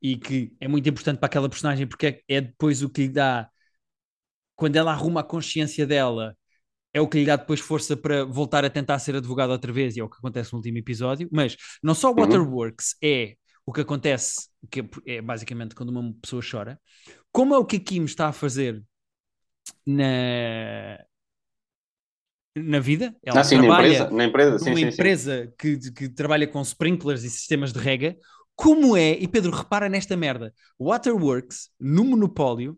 e 0.00 0.16
que 0.16 0.52
é 0.60 0.68
muito 0.68 0.88
importante 0.88 1.18
para 1.18 1.26
aquela 1.26 1.48
personagem, 1.48 1.86
porque 1.86 2.06
é, 2.06 2.36
é 2.36 2.40
depois 2.40 2.82
o 2.82 2.88
que 2.88 3.02
lhe 3.02 3.08
dá 3.08 3.48
quando 4.58 4.74
ela 4.74 4.90
arruma 4.90 5.20
a 5.20 5.24
consciência 5.24 5.86
dela, 5.86 6.36
é 6.92 7.00
o 7.00 7.06
que 7.06 7.20
lhe 7.20 7.24
dá 7.24 7.36
depois 7.36 7.60
força 7.60 7.96
para 7.96 8.24
voltar 8.24 8.64
a 8.64 8.70
tentar 8.70 8.98
ser 8.98 9.14
advogado 9.14 9.50
outra 9.50 9.72
vez, 9.72 9.96
e 9.96 10.00
é 10.00 10.04
o 10.04 10.08
que 10.08 10.16
acontece 10.18 10.52
no 10.52 10.58
último 10.58 10.76
episódio. 10.78 11.28
Mas 11.30 11.56
não 11.80 11.94
só 11.94 12.10
uhum. 12.10 12.16
Waterworks 12.16 12.96
é 13.00 13.36
o 13.64 13.72
que 13.72 13.82
acontece, 13.82 14.48
que 14.68 14.84
é 15.06 15.22
basicamente 15.22 15.76
quando 15.76 15.90
uma 15.90 16.12
pessoa 16.20 16.42
chora, 16.42 16.80
como 17.30 17.54
é 17.54 17.58
o 17.58 17.64
que 17.64 17.76
a 17.76 17.80
Kim 17.80 18.02
está 18.02 18.26
a 18.26 18.32
fazer 18.32 18.82
na, 19.86 20.98
na 22.56 22.80
vida. 22.80 23.14
Ela 23.22 23.40
ah, 23.40 23.44
sim, 23.44 23.58
trabalha 23.58 23.88
na 23.88 23.94
empresa, 23.94 24.10
na 24.10 24.24
empresa, 24.24 24.58
sim, 24.58 24.70
numa 24.70 24.76
sim, 24.78 24.86
empresa. 24.88 25.54
Que, 25.56 25.78
que 25.92 26.08
trabalha 26.08 26.48
com 26.48 26.60
sprinklers 26.62 27.22
e 27.22 27.30
sistemas 27.30 27.72
de 27.72 27.78
rega. 27.78 28.16
Como 28.56 28.96
é, 28.96 29.12
e 29.12 29.28
Pedro, 29.28 29.52
repara 29.52 29.88
nesta 29.88 30.16
merda, 30.16 30.52
Waterworks, 30.80 31.70
no 31.78 32.04
monopólio, 32.04 32.76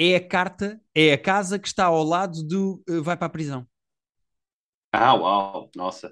é 0.00 0.16
a 0.16 0.26
carta, 0.26 0.80
é 0.94 1.12
a 1.12 1.18
casa 1.18 1.58
que 1.58 1.68
está 1.68 1.84
ao 1.84 2.02
lado 2.02 2.42
do 2.42 2.82
uh, 2.88 3.02
vai 3.02 3.18
para 3.18 3.26
a 3.26 3.30
prisão. 3.30 3.66
Ah, 4.90 5.14
uau, 5.14 5.70
nossa. 5.76 6.10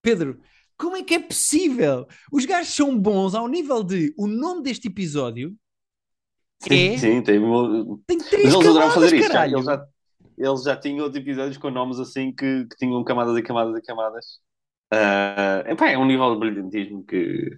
Pedro, 0.00 0.40
como 0.78 0.96
é 0.96 1.02
que 1.02 1.14
é 1.14 1.20
possível? 1.20 2.06
Os 2.32 2.46
gajos 2.46 2.74
são 2.74 2.98
bons 2.98 3.34
ao 3.34 3.46
nível 3.46 3.84
de 3.84 4.14
o 4.16 4.26
nome 4.26 4.62
deste 4.62 4.88
episódio 4.88 5.54
sim, 6.62 6.94
é. 6.94 6.98
Sim, 6.98 7.22
tem, 7.22 7.40
tem 8.06 8.18
três 8.18 8.44
Mas 8.44 8.54
eles 8.54 8.66
camadas, 8.66 8.94
fazer. 8.94 9.22
Já, 9.22 9.46
eles, 9.46 9.64
já, 9.66 9.86
eles 10.38 10.62
já 10.62 10.76
tinham 10.76 11.04
outros 11.04 11.22
episódios 11.22 11.58
com 11.58 11.70
nomes 11.70 12.00
assim 12.00 12.32
que, 12.32 12.64
que 12.64 12.76
tinham 12.78 13.04
camadas 13.04 13.36
e 13.36 13.42
camadas 13.42 13.76
e 13.78 13.82
camadas. 13.82 14.24
Uh, 14.92 15.70
epá, 15.70 15.90
é 15.90 15.98
um 15.98 16.06
nível 16.06 16.32
de 16.32 16.40
brilhantismo 16.40 17.04
que, 17.04 17.50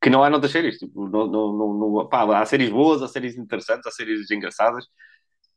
que 0.00 0.10
não 0.10 0.24
há 0.24 0.30
noutras 0.30 0.52
séries. 0.52 0.78
Tipo, 0.78 1.08
não, 1.08 1.26
não, 1.26 1.74
não, 1.74 2.08
pá, 2.08 2.40
há 2.40 2.46
séries 2.46 2.70
boas, 2.70 3.02
há 3.02 3.08
séries 3.08 3.36
interessantes, 3.36 3.86
há 3.86 3.90
séries 3.90 4.30
engraçadas. 4.30 4.86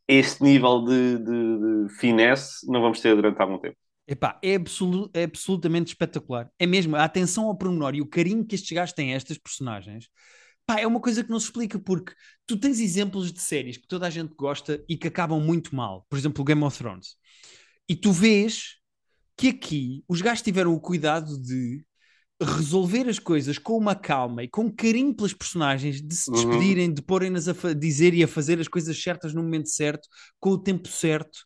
Este 0.06 0.42
nível 0.42 0.84
de, 0.84 1.18
de, 1.18 1.86
de 1.86 1.94
finesse 1.94 2.70
não 2.70 2.82
vamos 2.82 3.00
ter 3.00 3.14
durante 3.14 3.40
algum 3.40 3.58
tempo. 3.58 3.76
Epá, 4.06 4.38
é, 4.42 4.56
absolu 4.56 5.10
é 5.14 5.24
absolutamente 5.24 5.92
espetacular. 5.92 6.50
É 6.58 6.66
mesmo, 6.66 6.94
a 6.94 7.04
atenção 7.04 7.46
ao 7.46 7.56
pormenor 7.56 7.94
e 7.94 8.02
o 8.02 8.06
carinho 8.06 8.44
que 8.44 8.54
estes 8.54 8.70
gajos 8.70 8.92
têm 8.92 9.14
a 9.14 9.16
estas 9.16 9.38
personagens 9.38 10.08
pá, 10.66 10.80
é 10.80 10.86
uma 10.86 11.00
coisa 11.00 11.22
que 11.22 11.30
não 11.30 11.38
se 11.38 11.46
explica 11.46 11.78
porque 11.78 12.12
tu 12.46 12.56
tens 12.58 12.80
exemplos 12.80 13.32
de 13.32 13.40
séries 13.40 13.76
que 13.76 13.86
toda 13.86 14.06
a 14.06 14.10
gente 14.10 14.34
gosta 14.34 14.82
e 14.88 14.96
que 14.96 15.08
acabam 15.08 15.40
muito 15.40 15.74
mal. 15.74 16.06
Por 16.08 16.18
exemplo, 16.18 16.44
Game 16.44 16.62
of 16.62 16.76
Thrones. 16.76 17.16
E 17.88 17.94
tu 17.94 18.12
vês 18.12 18.76
que 19.36 19.48
aqui 19.48 20.04
os 20.08 20.20
gajos 20.20 20.42
tiveram 20.42 20.74
o 20.74 20.80
cuidado 20.80 21.40
de 21.40 21.84
resolver 22.42 23.08
as 23.08 23.18
coisas 23.18 23.58
com 23.58 23.76
uma 23.76 23.94
calma 23.94 24.42
e 24.42 24.48
com 24.48 24.70
carinho 24.70 25.14
pelas 25.14 25.32
personagens, 25.32 26.02
de 26.02 26.14
se 26.14 26.30
uhum. 26.30 26.36
despedirem, 26.36 26.88
uhum. 26.88 26.94
de 26.94 27.02
porem-nas 27.02 27.48
a 27.48 27.72
dizer 27.74 28.14
e 28.14 28.22
a 28.22 28.28
fazer 28.28 28.58
as 28.60 28.68
coisas 28.68 29.00
certas 29.00 29.32
no 29.32 29.42
momento 29.42 29.68
certo, 29.68 30.08
com 30.40 30.50
o 30.50 30.58
tempo 30.58 30.88
certo. 30.88 31.38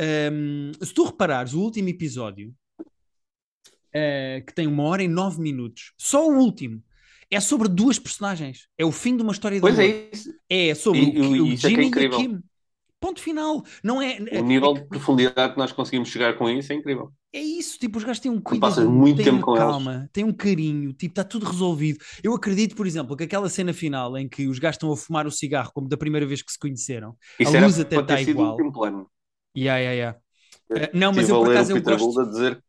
Um, 0.00 0.72
se 0.80 0.92
tu 0.92 1.04
reparares, 1.04 1.54
o 1.54 1.60
último 1.60 1.88
episódio, 1.88 2.54
uh, 2.80 4.44
que 4.46 4.54
tem 4.54 4.66
uma 4.66 4.84
hora 4.84 5.02
e 5.02 5.08
nove 5.08 5.40
minutos, 5.40 5.92
só 5.98 6.28
o 6.28 6.38
último, 6.38 6.82
é 7.30 7.40
sobre 7.40 7.68
duas 7.68 7.98
personagens. 7.98 8.68
É 8.78 8.84
o 8.84 8.92
fim 8.92 9.16
de 9.16 9.22
uma 9.22 9.32
história 9.32 9.56
de 9.56 9.60
Pois 9.60 9.78
é 9.78 10.08
isso. 10.12 10.32
É 10.48 10.74
sobre 10.74 11.00
e, 11.00 11.20
o, 11.20 11.46
o 11.46 11.52
é 11.52 11.56
Jimmy 11.56 11.90
é 11.96 12.02
e 12.02 12.10
Kim. 12.10 12.40
Ponto 13.00 13.20
final. 13.20 13.64
Não 13.82 14.00
é, 14.00 14.18
o 14.40 14.44
nível 14.44 14.74
de 14.74 14.84
profundidade 14.84 15.52
que 15.52 15.58
nós 15.58 15.72
conseguimos 15.72 16.08
chegar 16.08 16.36
com 16.38 16.48
isso 16.48 16.72
é 16.72 16.76
incrível. 16.76 17.12
É 17.36 17.42
isso, 17.42 17.78
tipo, 17.78 17.98
os 17.98 18.04
gajos 18.04 18.18
têm 18.18 18.30
um 18.30 18.40
cuidado, 18.40 18.70
passas 18.70 18.88
muito 18.88 19.18
têm 19.18 19.26
tempo 19.26 19.44
com 19.44 19.54
calma, 19.54 19.96
eles. 19.96 20.10
têm 20.10 20.24
um 20.24 20.32
carinho, 20.32 20.90
tipo, 20.94 21.12
está 21.12 21.22
tudo 21.22 21.44
resolvido. 21.44 21.98
Eu 22.22 22.32
acredito, 22.34 22.74
por 22.74 22.86
exemplo, 22.86 23.14
que 23.14 23.24
aquela 23.24 23.50
cena 23.50 23.74
final 23.74 24.16
em 24.16 24.26
que 24.26 24.46
os 24.46 24.58
gajos 24.58 24.76
estão 24.76 24.90
a 24.90 24.96
fumar 24.96 25.26
o 25.26 25.30
cigarro 25.30 25.70
como 25.74 25.86
da 25.86 25.98
primeira 25.98 26.24
vez 26.24 26.40
que 26.40 26.50
se 26.50 26.58
conheceram, 26.58 27.14
isso 27.38 27.54
a 27.54 27.60
luz 27.60 27.78
até 27.78 28.00
está 28.00 28.22
igual. 28.22 28.56
Um. 28.58 29.04
Yeah, 29.54 29.78
yeah, 29.78 29.92
yeah. 29.92 30.18
Uh, 30.70 30.96
não, 30.96 31.12
mas 31.12 31.28
eu 31.28 31.38
por 31.38 31.50
acaso 31.50 31.76
eu 31.76 31.82
gosto... 31.82 32.20
A 32.20 32.24
dizer 32.24 32.64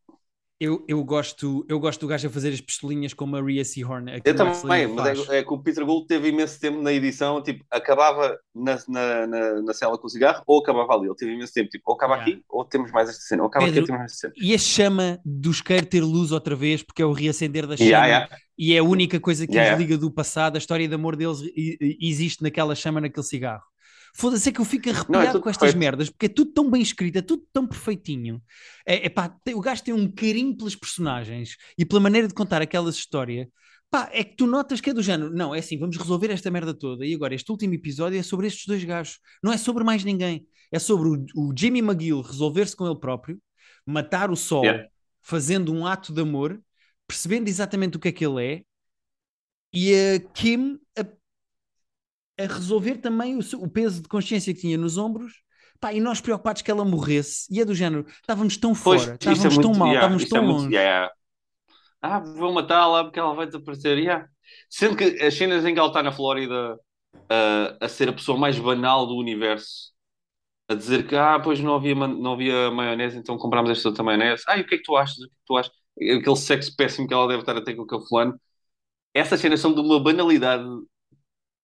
Eu, 0.59 0.83
eu, 0.87 1.03
gosto, 1.03 1.63
eu 1.69 1.79
gosto 1.79 2.01
do 2.01 2.07
gajo 2.07 2.27
a 2.27 2.31
fazer 2.31 2.51
as 2.51 2.59
pistolinhas 2.59 3.13
com 3.13 3.27
Maria 3.27 3.63
Seahorn. 3.63 4.11
Eu 4.25 4.35
também, 4.35 4.87
mas 4.87 5.29
é, 5.29 5.37
é, 5.37 5.43
que 5.43 5.53
o 5.53 5.59
Peter 5.59 5.85
Gould 5.85 6.07
teve 6.07 6.29
imenso 6.29 6.59
tempo 6.59 6.81
na 6.81 6.91
edição, 6.91 7.43
tipo, 7.43 7.63
acabava 7.69 8.35
na, 8.55 8.79
na, 8.87 9.27
na, 9.27 9.61
na 9.61 9.73
cela 9.73 9.99
com 9.99 10.07
o 10.07 10.09
cigarro 10.09 10.43
ou 10.47 10.59
acabava 10.59 10.93
ali. 10.93 11.05
Ele 11.05 11.15
teve 11.15 11.33
imenso 11.33 11.53
tempo, 11.53 11.69
tipo, 11.69 11.83
ou 11.85 11.95
acaba 11.95 12.15
yeah. 12.15 12.31
aqui 12.31 12.43
ou 12.49 12.65
temos 12.65 12.91
mais 12.91 13.07
esta 13.07 13.21
cena, 13.21 13.43
ou 13.43 13.49
acaba 13.49 13.65
Pedro, 13.65 13.83
aqui 13.83 13.83
ou 13.83 13.85
temos 13.85 13.99
mais 13.99 14.11
esta 14.11 14.21
cena. 14.21 14.33
E 14.35 14.55
a 14.55 14.57
chama 14.57 15.19
do 15.23 15.51
isqueiro 15.51 15.85
ter 15.85 16.01
luz 16.01 16.31
outra 16.31 16.55
vez, 16.55 16.81
porque 16.81 17.03
é 17.03 17.05
o 17.05 17.13
reacender 17.13 17.67
da 17.67 17.77
chama, 17.77 17.89
yeah, 17.89 18.07
yeah. 18.07 18.37
e 18.57 18.73
é 18.73 18.79
a 18.79 18.83
única 18.83 19.19
coisa 19.19 19.45
que 19.45 19.59
os 19.59 19.77
liga 19.77 19.95
do 19.95 20.09
passado, 20.09 20.55
a 20.55 20.57
história 20.57 20.87
de 20.87 20.95
amor 20.95 21.15
deles 21.15 21.39
existe 22.01 22.41
naquela 22.41 22.73
chama, 22.73 22.99
naquele 22.99 23.25
cigarro. 23.25 23.63
Foda-se, 24.15 24.49
é 24.49 24.51
que 24.51 24.59
eu 24.59 24.65
fico 24.65 24.89
arrepiado 24.89 25.37
é 25.37 25.41
com 25.41 25.49
estas 25.49 25.61
perfeito. 25.61 25.79
merdas, 25.79 26.09
porque 26.09 26.25
é 26.25 26.29
tudo 26.29 26.51
tão 26.51 26.69
bem 26.69 26.81
escrito, 26.81 27.17
é 27.17 27.21
tudo 27.21 27.43
tão 27.53 27.67
perfeitinho. 27.67 28.41
É, 28.85 29.05
é 29.05 29.09
pá, 29.09 29.35
o 29.53 29.61
gajo 29.61 29.83
tem 29.83 29.93
um 29.93 30.11
carinho 30.11 30.55
pelas 30.55 30.75
personagens 30.75 31.55
e 31.77 31.85
pela 31.85 32.01
maneira 32.01 32.27
de 32.27 32.33
contar 32.33 32.61
aquelas 32.61 32.95
histórias. 32.95 33.47
Pá, 33.89 34.09
é 34.11 34.23
que 34.23 34.35
tu 34.35 34.47
notas 34.47 34.81
que 34.81 34.89
é 34.89 34.93
do 34.93 35.01
género. 35.01 35.33
Não, 35.33 35.55
é 35.55 35.59
assim, 35.59 35.77
vamos 35.77 35.95
resolver 35.97 36.29
esta 36.29 36.51
merda 36.51 36.73
toda. 36.73 37.05
E 37.05 37.13
agora, 37.13 37.33
este 37.33 37.49
último 37.51 37.73
episódio 37.73 38.19
é 38.19 38.23
sobre 38.23 38.47
estes 38.47 38.65
dois 38.65 38.83
gajos. 38.83 39.19
Não 39.41 39.51
é 39.51 39.57
sobre 39.57 39.83
mais 39.83 40.03
ninguém. 40.03 40.45
É 40.71 40.79
sobre 40.79 41.09
o, 41.09 41.25
o 41.35 41.53
Jimmy 41.57 41.79
McGill 41.79 42.21
resolver-se 42.21 42.75
com 42.75 42.85
ele 42.85 42.99
próprio, 42.99 43.41
matar 43.85 44.29
o 44.29 44.35
sol, 44.35 44.65
yeah. 44.65 44.89
fazendo 45.21 45.73
um 45.73 45.85
ato 45.85 46.11
de 46.11 46.21
amor, 46.21 46.61
percebendo 47.07 47.47
exatamente 47.47 47.95
o 47.95 47.99
que 47.99 48.09
é 48.09 48.11
que 48.11 48.25
ele 48.25 48.45
é, 48.45 48.63
e 49.73 49.93
a 49.93 50.19
Kim 50.33 50.79
a 50.97 51.03
a 52.39 52.43
resolver 52.43 52.97
também 52.97 53.35
o, 53.35 53.39
o, 53.57 53.69
peso 53.69 54.01
de 54.01 54.07
consciência 54.07 54.53
que 54.53 54.61
tinha 54.61 54.77
nos 54.77 54.97
ombros. 54.97 55.41
Pá, 55.79 55.93
e 55.93 55.99
nós 55.99 56.19
preocupados 56.19 56.61
que 56.61 56.71
ela 56.71 56.83
morresse, 56.83 57.45
e 57.51 57.61
é 57.61 57.65
do 57.65 57.75
género, 57.75 58.03
estávamos 58.07 58.57
tão 58.57 58.73
pois, 58.73 59.03
fora, 59.03 59.13
é 59.13 59.15
estávamos 59.15 59.45
é 59.45 59.61
tão 59.61 59.69
muito, 59.69 59.79
mal, 59.79 59.87
yeah, 59.89 59.99
estávamos 59.99 60.29
tão 60.29 60.37
é 60.37 60.41
longe. 60.41 60.61
Muito, 60.61 60.73
yeah. 60.73 61.11
Ah, 62.01 62.19
vou 62.19 62.53
matá-la 62.53 63.03
porque 63.03 63.19
ela 63.19 63.35
vai 63.35 63.45
desaparecer. 63.45 63.97
Yeah. 63.97 64.27
Sendo 64.69 64.95
que 64.95 65.03
as 65.21 65.33
cenas 65.35 65.65
em 65.65 65.73
que 65.73 65.79
ela 65.79 65.89
está 65.89 66.01
na 66.01 66.11
Flórida 66.11 66.75
uh, 67.13 67.77
a 67.79 67.87
ser 67.87 68.09
a 68.09 68.13
pessoa 68.13 68.37
mais 68.37 68.57
banal 68.57 69.05
do 69.05 69.15
universo, 69.15 69.91
a 70.67 70.73
dizer 70.73 71.07
que 71.07 71.15
ah, 71.15 71.39
pois 71.39 71.59
não 71.59 71.75
havia, 71.75 71.95
não 71.95 72.33
havia 72.33 72.71
maionese, 72.71 73.17
então 73.17 73.37
comprámos 73.37 73.71
esta 73.71 73.89
outra 73.89 74.03
maionese. 74.03 74.43
Ah, 74.47 74.57
e 74.57 74.61
o 74.61 74.67
que 74.67 74.75
é 74.75 74.77
que 74.77 74.83
tu 74.83 74.95
achas? 74.95 75.17
O 75.17 75.21
que 75.21 75.25
é 75.25 75.29
que 75.29 75.45
tu 75.45 75.57
achas? 75.57 75.71
Aquele 75.95 76.35
sexo 76.35 76.75
péssimo 76.75 77.07
que 77.07 77.13
ela 77.13 77.27
deve 77.27 77.41
estar 77.41 77.57
a 77.57 77.63
ter 77.63 77.75
com 77.75 77.83
o 77.83 78.07
fulano. 78.07 78.39
Essas 79.13 79.39
cenas 79.39 79.59
são 79.59 79.73
de 79.73 79.81
uma 79.81 80.01
banalidade 80.01 80.65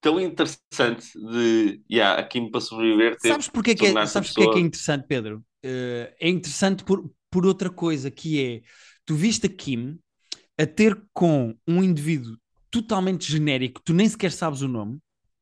tão 0.04 0.20
interessante 0.20 1.18
de 1.18 1.82
yeah, 1.90 2.20
a 2.20 2.24
Kim 2.24 2.52
para 2.52 2.60
sobreviver. 2.60 3.18
Sabes 3.22 3.48
porque 3.48 3.74
que 3.74 3.86
é, 3.86 4.06
sabes 4.06 4.32
porque 4.34 4.50
é 4.50 4.54
que 4.54 4.60
é 4.60 4.62
interessante, 4.62 5.06
Pedro? 5.08 5.38
Uh, 5.66 6.12
é 6.20 6.30
interessante 6.30 6.84
por, 6.84 7.10
por 7.32 7.46
outra 7.46 7.70
coisa 7.70 8.12
que 8.12 8.44
é 8.44 8.62
tu 9.06 9.16
viste 9.16 9.48
a 9.48 9.50
Kim 9.50 9.98
a 10.60 10.66
ter 10.66 11.02
com 11.14 11.56
um 11.66 11.82
indivíduo 11.82 12.38
totalmente 12.70 13.32
genérico, 13.32 13.82
tu 13.84 13.94
nem 13.94 14.08
sequer 14.08 14.32
sabes 14.32 14.62
o 14.62 14.68
nome, 14.68 15.00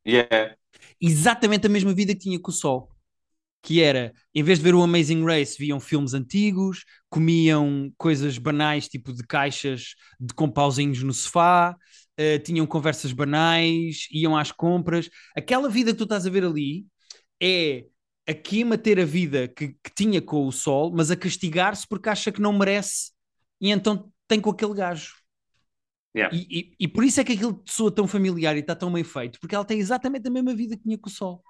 yeah. 0.08 0.56
exatamente 1.02 1.66
a 1.66 1.70
mesma 1.70 1.94
vida 1.94 2.14
que 2.14 2.20
tinha 2.20 2.40
com 2.40 2.52
o 2.52 2.54
Sol. 2.54 2.90
Que 3.64 3.82
era, 3.82 4.12
em 4.34 4.42
vez 4.42 4.58
de 4.58 4.64
ver 4.64 4.74
o 4.74 4.82
Amazing 4.82 5.24
Race, 5.24 5.56
viam 5.58 5.80
filmes 5.80 6.16
antigos, 6.16 6.84
comiam 7.10 7.92
coisas 7.96 8.38
banais, 8.40 8.88
tipo 8.88 9.14
de 9.14 9.24
caixas 9.24 9.94
de 10.20 10.34
com 10.34 10.50
pauzinhos 10.50 11.04
no 11.04 11.14
sofá, 11.14 11.76
uh, 12.22 12.44
tinham 12.44 12.66
conversas 12.66 13.12
banais, 13.12 14.08
iam 14.12 14.38
às 14.38 14.52
compras. 14.52 15.10
Aquela 15.36 15.70
vida 15.70 15.92
que 15.92 15.98
tu 15.98 16.04
estás 16.04 16.26
a 16.26 16.30
ver 16.30 16.44
ali 16.44 16.86
é 17.42 17.86
a 18.28 18.34
Kim 18.34 18.72
a 18.72 18.78
ter 18.78 19.00
a 19.00 19.06
vida 19.06 19.48
que, 19.48 19.70
que 19.70 19.92
tinha 19.96 20.22
com 20.22 20.48
o 20.48 20.52
Sol, 20.52 20.92
mas 20.96 21.10
a 21.12 21.16
castigar-se 21.16 21.88
porque 21.88 22.10
acha 22.10 22.32
que 22.32 22.42
não 22.42 22.54
merece 22.54 23.12
e 23.60 23.72
então 23.72 24.12
tem 24.28 24.40
com 24.40 24.50
aquele 24.50 24.74
gajo. 24.74 25.16
Yeah. 26.16 26.36
E, 26.36 26.48
e, 26.50 26.76
e, 26.82 26.88
por 26.88 27.06
isso 27.06 27.22
é 27.22 27.24
que 27.24 27.34
aquilo 27.34 27.64
soa 27.66 27.90
tão 27.90 28.06
familiar 28.06 28.56
e 28.58 28.60
está 28.60 28.76
tão 28.76 28.92
bem 28.92 29.04
feito, 29.04 29.40
porque 29.40 29.56
ela 29.56 29.64
tem 29.64 29.80
exatamente 29.80 30.28
a 30.28 30.32
mesma 30.32 30.54
vida 30.54 30.76
que 30.76 30.84
tinha 30.84 30.98
com 30.98 31.10
o 31.10 31.12
Sol. 31.12 31.42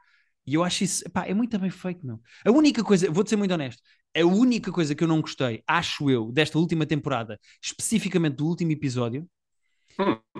E 0.45 0.53
eu 0.53 0.63
acho 0.63 0.83
isso, 0.83 1.03
pá, 1.11 1.25
é 1.25 1.33
muito 1.33 1.57
bem 1.57 1.69
feito, 1.69 2.05
não. 2.05 2.19
A 2.45 2.51
única 2.51 2.83
coisa, 2.83 3.09
vou-te 3.11 3.29
ser 3.29 3.37
muito 3.37 3.53
honesto, 3.53 3.81
a 4.15 4.25
única 4.25 4.71
coisa 4.71 4.93
que 4.93 5.03
eu 5.03 5.07
não 5.07 5.21
gostei, 5.21 5.63
acho 5.67 6.09
eu, 6.09 6.31
desta 6.31 6.59
última 6.59 6.85
temporada, 6.85 7.39
especificamente 7.63 8.35
do 8.35 8.45
último 8.45 8.71
episódio, 8.71 9.27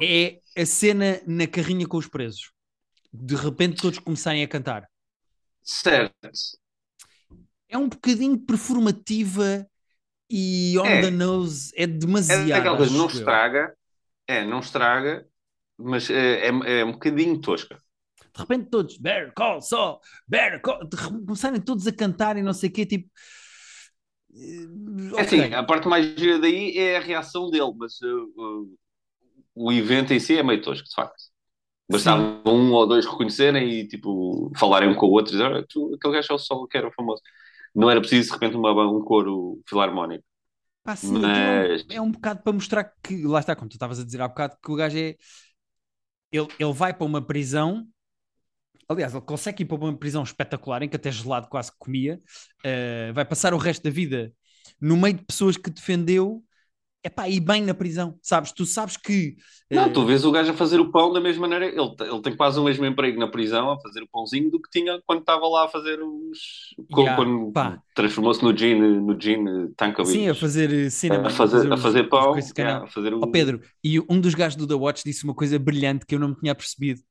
é 0.01 0.39
a 0.57 0.65
cena 0.65 1.21
na 1.25 1.47
carrinha 1.47 1.87
com 1.87 1.97
os 1.97 2.07
presos. 2.07 2.51
De 3.13 3.35
repente 3.35 3.81
todos 3.81 3.99
começarem 3.99 4.43
a 4.43 4.47
cantar. 4.47 4.87
Certo. 5.63 6.13
É 7.67 7.77
um 7.77 7.87
bocadinho 7.87 8.37
performativa 8.39 9.67
e 10.29 10.77
on 10.79 10.85
é. 10.85 11.01
the 11.01 11.11
nose. 11.11 11.71
É 11.75 11.85
demasiado. 11.85 12.49
É 12.49 12.77
coisa, 12.77 12.97
não 12.97 13.07
estraga. 13.07 13.75
É, 14.27 14.45
não 14.45 14.59
estraga, 14.59 15.27
mas 15.77 16.09
é, 16.09 16.47
é, 16.47 16.79
é 16.79 16.85
um 16.85 16.93
bocadinho 16.93 17.39
tosca. 17.39 17.77
De 18.33 18.39
repente 18.39 18.69
todos, 18.69 18.97
Bear 18.97 19.33
Call 19.33 19.61
só, 19.61 19.99
Bear 20.25 20.61
Call, 20.61 20.87
começarem 21.25 21.59
todos 21.59 21.85
a 21.85 21.91
cantar 21.91 22.37
e 22.37 22.41
não 22.41 22.53
sei 22.53 22.69
o 22.69 22.71
quê, 22.71 22.85
tipo. 22.85 23.09
É 25.17 25.21
assim, 25.21 25.53
a 25.53 25.63
parte 25.63 25.89
mais 25.89 26.17
gira 26.17 26.39
daí 26.39 26.77
é 26.77 26.95
a 26.95 27.01
reação 27.01 27.49
dele, 27.49 27.73
mas 27.77 27.99
uh, 27.99 28.23
uh, 28.37 28.79
o 29.55 29.71
evento 29.71 30.13
em 30.13 30.19
si 30.19 30.37
é 30.37 30.43
meio 30.43 30.61
tosco, 30.61 30.87
de 30.87 30.95
facto. 30.95 31.23
Bastava 31.89 32.21
Sim. 32.21 32.41
um 32.45 32.71
ou 32.71 32.87
dois 32.87 33.05
reconhecerem 33.05 33.69
e 33.69 33.87
tipo 33.87 34.51
falarem 34.57 34.89
um 34.89 34.95
com 34.95 35.07
o 35.07 35.11
outro 35.11 35.33
e 35.33 35.37
dizer: 35.37 35.65
tu, 35.67 35.93
aquele 35.95 36.13
gajo 36.13 36.31
é 36.31 36.35
o 36.35 36.39
sol 36.39 36.67
que 36.67 36.77
era 36.77 36.91
famoso. 36.91 37.21
Não 37.75 37.89
era 37.89 37.99
preciso 37.99 38.29
de 38.29 38.33
repente 38.33 38.55
uma, 38.55 38.71
um 38.89 39.01
coro 39.01 39.61
filarmónico. 39.67 40.23
Pá, 40.83 40.95
sim, 40.95 41.19
Mas... 41.19 41.85
é, 41.89 41.93
um, 41.93 41.95
é 41.97 42.01
um 42.01 42.11
bocado 42.11 42.41
para 42.41 42.53
mostrar 42.53 42.91
que, 43.03 43.23
lá 43.25 43.39
está, 43.39 43.55
como 43.55 43.69
tu 43.69 43.73
estavas 43.73 43.99
a 43.99 44.05
dizer 44.05 44.21
há 44.21 44.27
bocado, 44.27 44.57
que 44.63 44.71
o 44.71 44.75
gajo 44.75 44.97
é. 44.97 45.15
Ele, 46.31 46.47
ele 46.57 46.73
vai 46.73 46.93
para 46.93 47.05
uma 47.05 47.21
prisão 47.21 47.85
Aliás, 48.91 49.13
ele 49.13 49.23
consegue 49.23 49.63
ir 49.63 49.65
para 49.65 49.77
uma 49.77 49.95
prisão 49.95 50.21
espetacular 50.21 50.83
em 50.83 50.89
que 50.89 50.97
até 50.97 51.09
gelado 51.09 51.47
quase 51.47 51.71
comia. 51.79 52.21
Uh, 52.59 53.13
vai 53.13 53.23
passar 53.23 53.53
o 53.53 53.57
resto 53.57 53.83
da 53.83 53.89
vida 53.89 54.33
no 54.81 54.97
meio 54.97 55.13
de 55.15 55.23
pessoas 55.23 55.55
que 55.55 55.69
defendeu 55.69 56.43
é 57.03 57.09
pá, 57.09 57.27
e 57.27 57.39
bem 57.39 57.63
na 57.63 57.73
prisão, 57.73 58.17
sabes? 58.21 58.51
Tu 58.51 58.65
sabes 58.65 58.95
que. 58.95 59.35
Não, 59.69 59.87
uh... 59.87 59.93
tu 59.93 60.05
vês 60.05 60.23
o 60.23 60.31
gajo 60.31 60.51
a 60.51 60.53
fazer 60.53 60.79
o 60.79 60.91
pão 60.91 61.11
da 61.11 61.19
mesma 61.19 61.47
maneira. 61.47 61.65
Ele, 61.65 61.95
ele 61.99 62.21
tem 62.21 62.35
quase 62.35 62.59
o 62.59 62.63
mesmo 62.63 62.85
emprego 62.85 63.19
na 63.19 63.27
prisão 63.27 63.71
a 63.71 63.79
fazer 63.79 64.03
o 64.03 64.07
pãozinho 64.07 64.51
do 64.51 64.61
que 64.61 64.69
tinha 64.69 65.01
quando 65.05 65.21
estava 65.21 65.47
lá 65.47 65.65
a 65.65 65.67
fazer 65.67 65.99
os. 66.01 66.75
Yeah, 66.95 67.15
quando 67.15 67.51
transformou-se 67.95 68.43
no 68.43 68.55
Gene, 68.55 68.99
no 68.99 69.19
Gene 69.19 69.73
Tankovic. 69.75 70.13
Sim, 70.13 70.29
a 70.29 70.35
fazer 70.35 70.71
eh, 70.71 70.89
cinema. 70.89 71.27
A 71.27 71.29
fazer, 71.29 71.57
a 71.57 71.59
fazer, 71.59 71.73
a 71.73 71.77
fazer 71.77 72.03
pão. 72.03 72.35
Yeah, 72.57 72.85
a 72.85 72.87
fazer 72.87 73.13
o... 73.13 73.19
oh, 73.23 73.27
Pedro, 73.31 73.61
e 73.83 73.99
um 73.99 74.19
dos 74.19 74.35
gajos 74.35 74.55
do 74.55 74.67
The 74.67 74.75
Watch 74.75 75.03
disse 75.03 75.23
uma 75.23 75.33
coisa 75.33 75.57
brilhante 75.57 76.05
que 76.05 76.13
eu 76.13 76.19
não 76.19 76.29
me 76.29 76.35
tinha 76.35 76.53
percebido. 76.53 77.01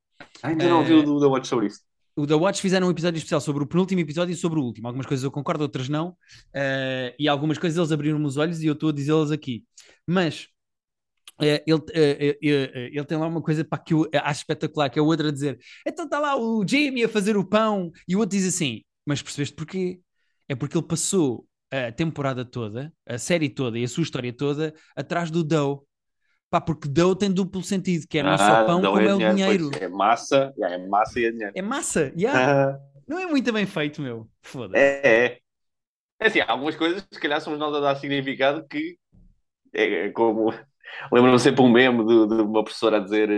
Ainda 0.43 0.67
uh... 0.67 0.69
não 0.69 0.79
ouvi 0.79 0.95
o 0.95 1.21
The 1.21 1.27
Watch 1.27 1.49
sobre 1.49 1.67
isso 1.67 1.90
o 2.21 2.27
The 2.27 2.35
Watch 2.35 2.61
fizeram 2.61 2.87
um 2.87 2.91
episódio 2.91 3.19
especial 3.19 3.41
sobre 3.41 3.63
o 3.63 3.67
penúltimo 3.67 4.01
episódio 4.01 4.33
e 4.33 4.37
sobre 4.37 4.59
o 4.59 4.63
último. 4.63 4.87
Algumas 4.87 5.07
coisas 5.07 5.25
eu 5.25 5.31
concordo, 5.31 5.63
outras 5.63 5.89
não. 5.89 6.11
Uh, 6.55 7.15
e 7.19 7.29
algumas 7.29 7.59
coisas 7.59 7.79
eles 7.79 7.93
abriram-me 7.93 8.27
os 8.27 8.37
olhos 8.37 8.63
e 8.63 8.67
eu 8.67 8.75
estou 8.75 8.91
a 8.91 8.93
dizê-las 8.93 9.31
aqui. 9.31 9.65
Mas 10.07 10.49
uh, 11.41 11.63
ele, 11.67 11.75
uh, 11.75 12.37
ele 12.43 13.05
tem 13.05 13.19
lá 13.19 13.27
uma 13.27 13.43
coisa 13.43 13.65
para 13.65 13.79
que 13.79 13.95
eu 13.95 14.09
acho 14.13 14.41
espetacular, 14.41 14.91
que 14.91 14.99
é 14.99 15.03
o 15.03 15.07
outro 15.07 15.29
a 15.29 15.33
dizer: 15.33 15.59
então 15.87 16.05
está 16.05 16.19
lá 16.19 16.37
o 16.37 16.67
Jamie 16.67 17.05
a 17.05 17.09
fazer 17.09 17.37
o 17.37 17.45
pão, 17.45 17.91
e 18.07 18.15
o 18.15 18.19
outro 18.19 18.37
diz 18.37 18.47
assim: 18.47 18.83
mas 19.07 19.23
percebeste 19.23 19.55
porquê? 19.55 20.01
É 20.49 20.55
porque 20.55 20.77
ele 20.77 20.87
passou 20.87 21.47
a 21.71 21.93
temporada 21.93 22.45
toda, 22.45 22.93
a 23.07 23.17
série 23.19 23.49
toda 23.49 23.79
e 23.79 23.85
a 23.85 23.89
sua 23.89 24.03
história 24.03 24.33
toda 24.33 24.75
atrás 24.97 25.31
do 25.31 25.45
Doe. 25.45 25.79
Pá, 26.51 26.61
porque 26.61 26.89
dough 26.89 27.15
tem 27.15 27.31
duplo 27.31 27.63
sentido, 27.63 28.09
que 28.09 28.19
é 28.19 28.25
não 28.25 28.33
ah, 28.33 28.39
só 28.39 28.65
pão 28.65 28.83
como 28.83 28.99
é, 28.99 29.07
é 29.07 29.15
o 29.15 29.19
dinheiro. 29.19 29.71
É 29.81 29.87
massa, 29.87 30.53
é 30.59 30.79
massa 30.89 31.21
e 31.21 31.25
é 31.25 31.31
dinheiro. 31.31 31.53
É 31.55 31.63
massa, 31.63 32.13
yeah. 32.19 32.77
não 33.07 33.21
é 33.21 33.27
muito 33.27 33.53
bem 33.53 33.67
feito, 33.67 34.03
meu. 34.03 34.29
Foda-se. 34.43 34.83
É, 34.83 35.27
é. 35.27 35.39
É 36.19 36.27
assim, 36.27 36.41
há 36.41 36.51
algumas 36.51 36.75
coisas 36.75 37.03
que 37.03 37.15
se 37.15 37.21
calhar 37.21 37.41
somos 37.41 37.59
nós 37.59 37.75
a 37.75 37.81
dar 37.81 37.95
significado 37.97 38.67
que 38.69 38.99
é, 39.73 40.07
é 40.07 40.11
como. 40.11 40.53
Lembro-me 41.13 41.39
sempre 41.39 41.63
um 41.63 41.71
meme 41.71 42.05
de, 42.05 42.27
de, 42.27 42.43
uma 42.43 42.65
professora 42.65 42.97
a 42.97 43.01
dizer. 43.01 43.29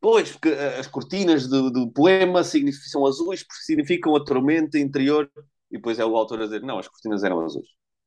Pois, 0.00 0.30
porque 0.30 0.50
as 0.50 0.86
cortinas 0.86 1.48
do, 1.48 1.68
do 1.68 1.90
poema 1.90 2.44
são 2.44 3.06
azuis 3.06 3.42
porque 3.42 3.64
significam 3.64 4.14
a 4.14 4.24
tormenta 4.24 4.78
interior. 4.78 5.28
E 5.70 5.76
depois 5.76 5.98
é 5.98 6.04
o 6.04 6.16
autor 6.16 6.42
a 6.42 6.44
dizer: 6.44 6.62
não, 6.62 6.78
as 6.78 6.86
cortinas 6.86 7.24
eram 7.24 7.40
azuis. 7.40 7.66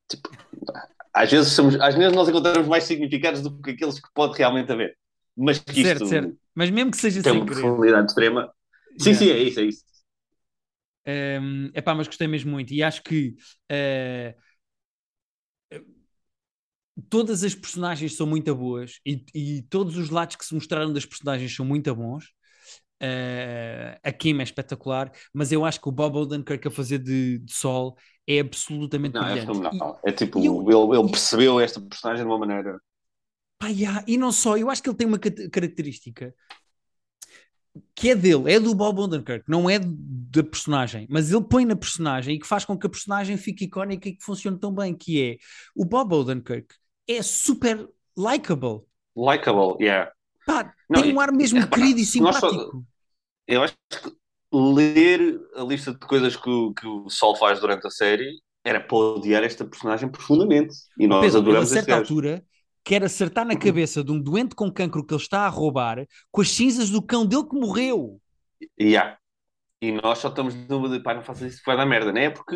Tipo, 0.10 0.30
às 1.18 1.32
vezes, 1.32 1.52
somos, 1.54 1.76
às 1.76 1.96
vezes 1.96 2.14
nós 2.14 2.30
encontramos 2.30 2.68
mais 2.68 2.84
significados 2.84 3.42
do 3.42 3.60
que 3.62 3.72
aqueles 3.72 4.00
que 4.00 4.08
pode 4.14 4.38
realmente 4.38 4.72
haver. 4.72 4.96
Mas 5.36 5.60
que 5.60 5.84
certo, 5.84 6.04
isto 6.04 6.10
certo. 6.10 6.38
Mas 6.54 6.70
mesmo 6.70 6.92
que 6.92 6.98
seja 6.98 7.22
tem 7.22 7.34
uma 7.34 7.46
profundidade 7.46 8.08
extrema. 8.08 8.52
Sim, 9.00 9.12
yeah. 9.12 9.20
sim, 9.20 9.32
é 9.32 9.38
isso, 9.38 9.60
é 9.60 9.64
isso. 9.64 9.84
É 11.06 11.40
um, 11.40 11.72
pá, 11.84 11.96
mas 11.96 12.08
gostei 12.08 12.28
mesmo 12.28 12.52
muito 12.52 12.74
e 12.74 12.84
acho 12.84 13.02
que 13.02 13.36
uh, 13.72 14.36
todas 17.10 17.44
as 17.44 17.56
personagens 17.56 18.16
são 18.16 18.28
muito 18.28 18.54
boas 18.54 19.00
e, 19.06 19.24
e, 19.34 19.62
todos 19.64 19.96
os 19.96 20.10
lados 20.10 20.36
que 20.36 20.44
se 20.44 20.54
mostraram 20.54 20.92
das 20.92 21.06
personagens 21.06 21.56
são 21.56 21.66
muito 21.66 21.94
bons. 21.96 22.26
Uh, 23.02 23.94
a 24.04 24.12
Kim 24.12 24.40
é 24.40 24.44
espetacular, 24.44 25.12
mas 25.32 25.52
eu 25.52 25.64
acho 25.64 25.80
que 25.80 25.88
o 25.88 25.92
Bob 25.92 26.18
Odenkirk 26.18 26.68
a 26.68 26.72
fazer 26.72 26.98
de, 26.98 27.38
de 27.40 27.54
Sol 27.54 27.96
é 28.28 28.40
absolutamente 28.40 29.14
Não, 29.16 29.22
é 29.24 29.32
brilhante. 29.32 29.48
fenomenal. 29.58 30.00
É 30.06 30.12
tipo, 30.12 30.40
e 30.40 30.46
eu- 30.48 30.62
ele, 30.70 31.00
ele 31.00 31.10
percebeu 31.10 31.60
esta 31.60 31.80
personagem 31.82 32.24
de 32.26 32.30
uma 32.30 32.38
maneira. 32.38 32.80
Pá, 33.60 33.68
yeah, 33.70 34.04
E 34.08 34.18
não 34.18 34.32
só, 34.32 34.58
eu 34.58 34.70
acho 34.70 34.84
que 34.84 34.90
ele 34.90 34.98
tem 34.98 35.08
uma 35.08 35.18
característica 35.18 36.34
que 37.96 38.10
é 38.10 38.16
dele, 38.16 38.52
é 38.52 38.60
do 38.60 38.74
Bob 38.74 39.00
Odenkirk, 39.00 39.46
não 39.48 39.70
é 39.70 39.80
da 39.80 40.44
personagem, 40.44 41.08
mas 41.10 41.32
ele 41.32 41.44
põe 41.44 41.64
na 41.66 41.76
personagem 41.76 42.36
e 42.36 42.40
que 42.40 42.48
faz 42.48 42.66
com 42.66 42.78
que 42.78 42.86
a 42.88 42.90
personagem 42.90 43.38
fique 43.38 43.66
icónica 43.66 44.10
e 44.10 44.16
que 44.16 44.24
funcione 44.24 44.60
tão 44.60 44.74
bem, 44.74 44.96
que 44.96 45.22
é 45.22 45.38
o 45.76 45.86
Bob 45.86 46.14
Odenkirk 46.14 46.68
é 47.08 47.22
super 47.22 47.88
likable. 48.16 48.82
Likable, 49.16 49.84
yeah. 49.84 50.12
Pá, 50.46 50.74
Não, 50.90 51.02
tem 51.02 51.14
um 51.14 51.18
e- 51.20 51.24
ar 51.24 51.32
mesmo 51.32 51.60
repara, 51.60 51.82
querido 51.82 52.00
e 52.00 52.20
nós 52.22 52.36
só- 52.38 52.50
simpático. 52.50 52.86
Eu 53.48 53.64
acho 53.64 53.74
que 53.90 54.18
ler 54.74 55.40
a 55.56 55.64
lista 55.64 55.94
de 55.94 56.00
coisas 56.00 56.36
que, 56.36 56.50
o- 56.50 56.74
que 56.74 56.88
o 56.88 57.10
Sol 57.10 57.36
faz 57.36 57.60
durante 57.60 57.88
a 57.88 57.90
série 57.92 58.42
era 58.64 58.80
para 58.82 58.98
odiar 58.98 59.44
esta 59.44 59.66
personagem 59.66 60.10
profundamente. 60.10 60.76
E 60.98 61.08
nós 61.08 61.36
Pedro, 61.36 61.60
a 61.60 61.66
adoramos 61.66 61.72
este 61.72 61.86
certa 61.86 61.96
altura 61.96 62.44
quer 62.84 63.04
acertar 63.04 63.46
na 63.46 63.56
cabeça 63.58 64.04
de 64.04 64.12
um 64.12 64.22
doente 64.22 64.56
com 64.56 64.72
cancro 64.72 65.06
que 65.06 65.14
ele 65.14 65.22
está 65.22 65.42
a 65.42 65.50
roubar 65.50 66.06
com 66.32 66.42
as 66.42 66.50
cinzas 66.52 66.90
do 66.90 67.02
cão 67.02 67.26
dele 67.26 67.46
que 67.48 67.56
morreu. 67.56 68.20
Yeah. 68.80 69.18
E 69.82 69.92
nós 69.92 70.20
só 70.20 70.30
estamos 70.30 70.54
de 70.56 70.66
dúvida, 70.66 71.02
pá, 71.04 71.14
não 71.14 71.24
faças 71.24 71.54
isso, 71.54 71.62
vai 71.66 71.78
dar 71.78 71.86
merda, 71.86 72.12
não 72.12 72.22
é? 72.22 72.30
Porque 72.30 72.56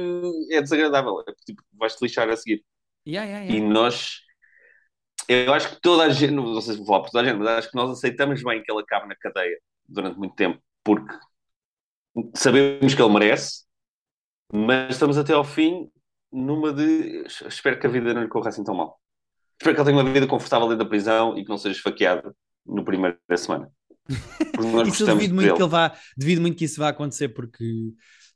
é 0.51 0.61
desagradável, 0.61 1.21
é 1.21 1.25
porque 1.25 1.45
tipo, 1.45 1.63
vais-te 1.73 2.01
lixar 2.03 2.29
a 2.29 2.37
seguir. 2.37 2.63
Yeah, 3.05 3.25
yeah, 3.29 3.45
E 3.47 3.59
yeah. 3.59 3.73
nós, 3.73 4.21
eu 5.27 5.53
acho 5.53 5.69
que 5.75 5.81
toda 5.81 6.03
a 6.03 6.09
gente, 6.09 6.31
não 6.33 6.59
sei 6.61 6.73
se 6.73 6.77
vou 6.79 6.87
falar 6.87 7.01
por 7.01 7.11
toda 7.11 7.23
a 7.23 7.27
gente, 7.27 7.37
mas 7.39 7.47
acho 7.49 7.69
que 7.69 7.75
nós 7.75 7.89
aceitamos 7.91 8.43
bem 8.43 8.61
que 8.63 8.71
ele 8.71 8.81
acabe 8.81 9.07
na 9.07 9.15
cadeia 9.15 9.57
durante 9.87 10.17
muito 10.17 10.35
tempo, 10.35 10.61
porque 10.83 11.13
sabemos 12.35 12.93
que 12.93 13.01
ele 13.01 13.13
merece, 13.13 13.63
mas 14.51 14.91
estamos 14.95 15.17
até 15.17 15.33
ao 15.33 15.43
fim 15.43 15.89
numa 16.31 16.71
de 16.73 17.25
espero 17.47 17.79
que 17.79 17.87
a 17.87 17.89
vida 17.89 18.13
não 18.13 18.21
lhe 18.23 18.29
corra 18.29 18.49
assim 18.49 18.63
tão 18.63 18.75
mal. 18.75 18.99
Espero 19.59 19.75
que 19.75 19.81
ele 19.81 19.89
tenha 19.91 20.01
uma 20.03 20.11
vida 20.11 20.27
confortável 20.27 20.67
dentro 20.67 20.83
da 20.83 20.89
prisão 20.89 21.37
e 21.37 21.43
que 21.43 21.49
não 21.49 21.57
seja 21.57 21.75
esfaqueado 21.77 22.35
no 22.65 22.83
primeiro 22.83 23.17
da 23.29 23.37
semana. 23.37 23.69
Nós 24.57 24.87
Isso 24.93 25.05
devido 25.05 25.35
muito 25.35 25.53
que 25.53 25.61
ele 25.61 25.69
vá, 25.69 25.93
devido 26.17 26.41
muito 26.41 26.57
que 26.57 26.65
isso 26.65 26.79
vá 26.79 26.89
acontecer, 26.89 27.29
porque 27.29 27.93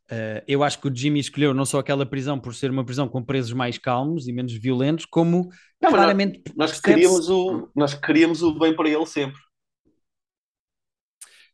eh, 0.09 0.43
eu 0.47 0.63
acho 0.63 0.79
que 0.79 0.87
o 0.87 0.95
Jimmy 0.95 1.19
escolheu 1.19 1.53
não 1.53 1.65
só 1.65 1.79
aquela 1.79 2.05
prisão 2.05 2.39
por 2.39 2.53
ser 2.53 2.69
uma 2.69 2.85
prisão 2.85 3.07
com 3.07 3.23
presos 3.23 3.53
mais 3.53 3.77
calmos 3.77 4.27
e 4.27 4.33
menos 4.33 4.53
violentos, 4.53 5.05
como 5.05 5.49
Não, 5.81 5.89
claramente 5.89 6.41
Nós 6.55 6.71
percebe-se- 6.71 6.81
queríamos, 6.81 7.29
o, 7.29 7.69
nós 7.75 7.93
queríamos 7.95 8.43
o 8.43 8.57
bem 8.57 8.75
para 8.75 8.89
ele 8.89 9.05
sempre. 9.05 9.39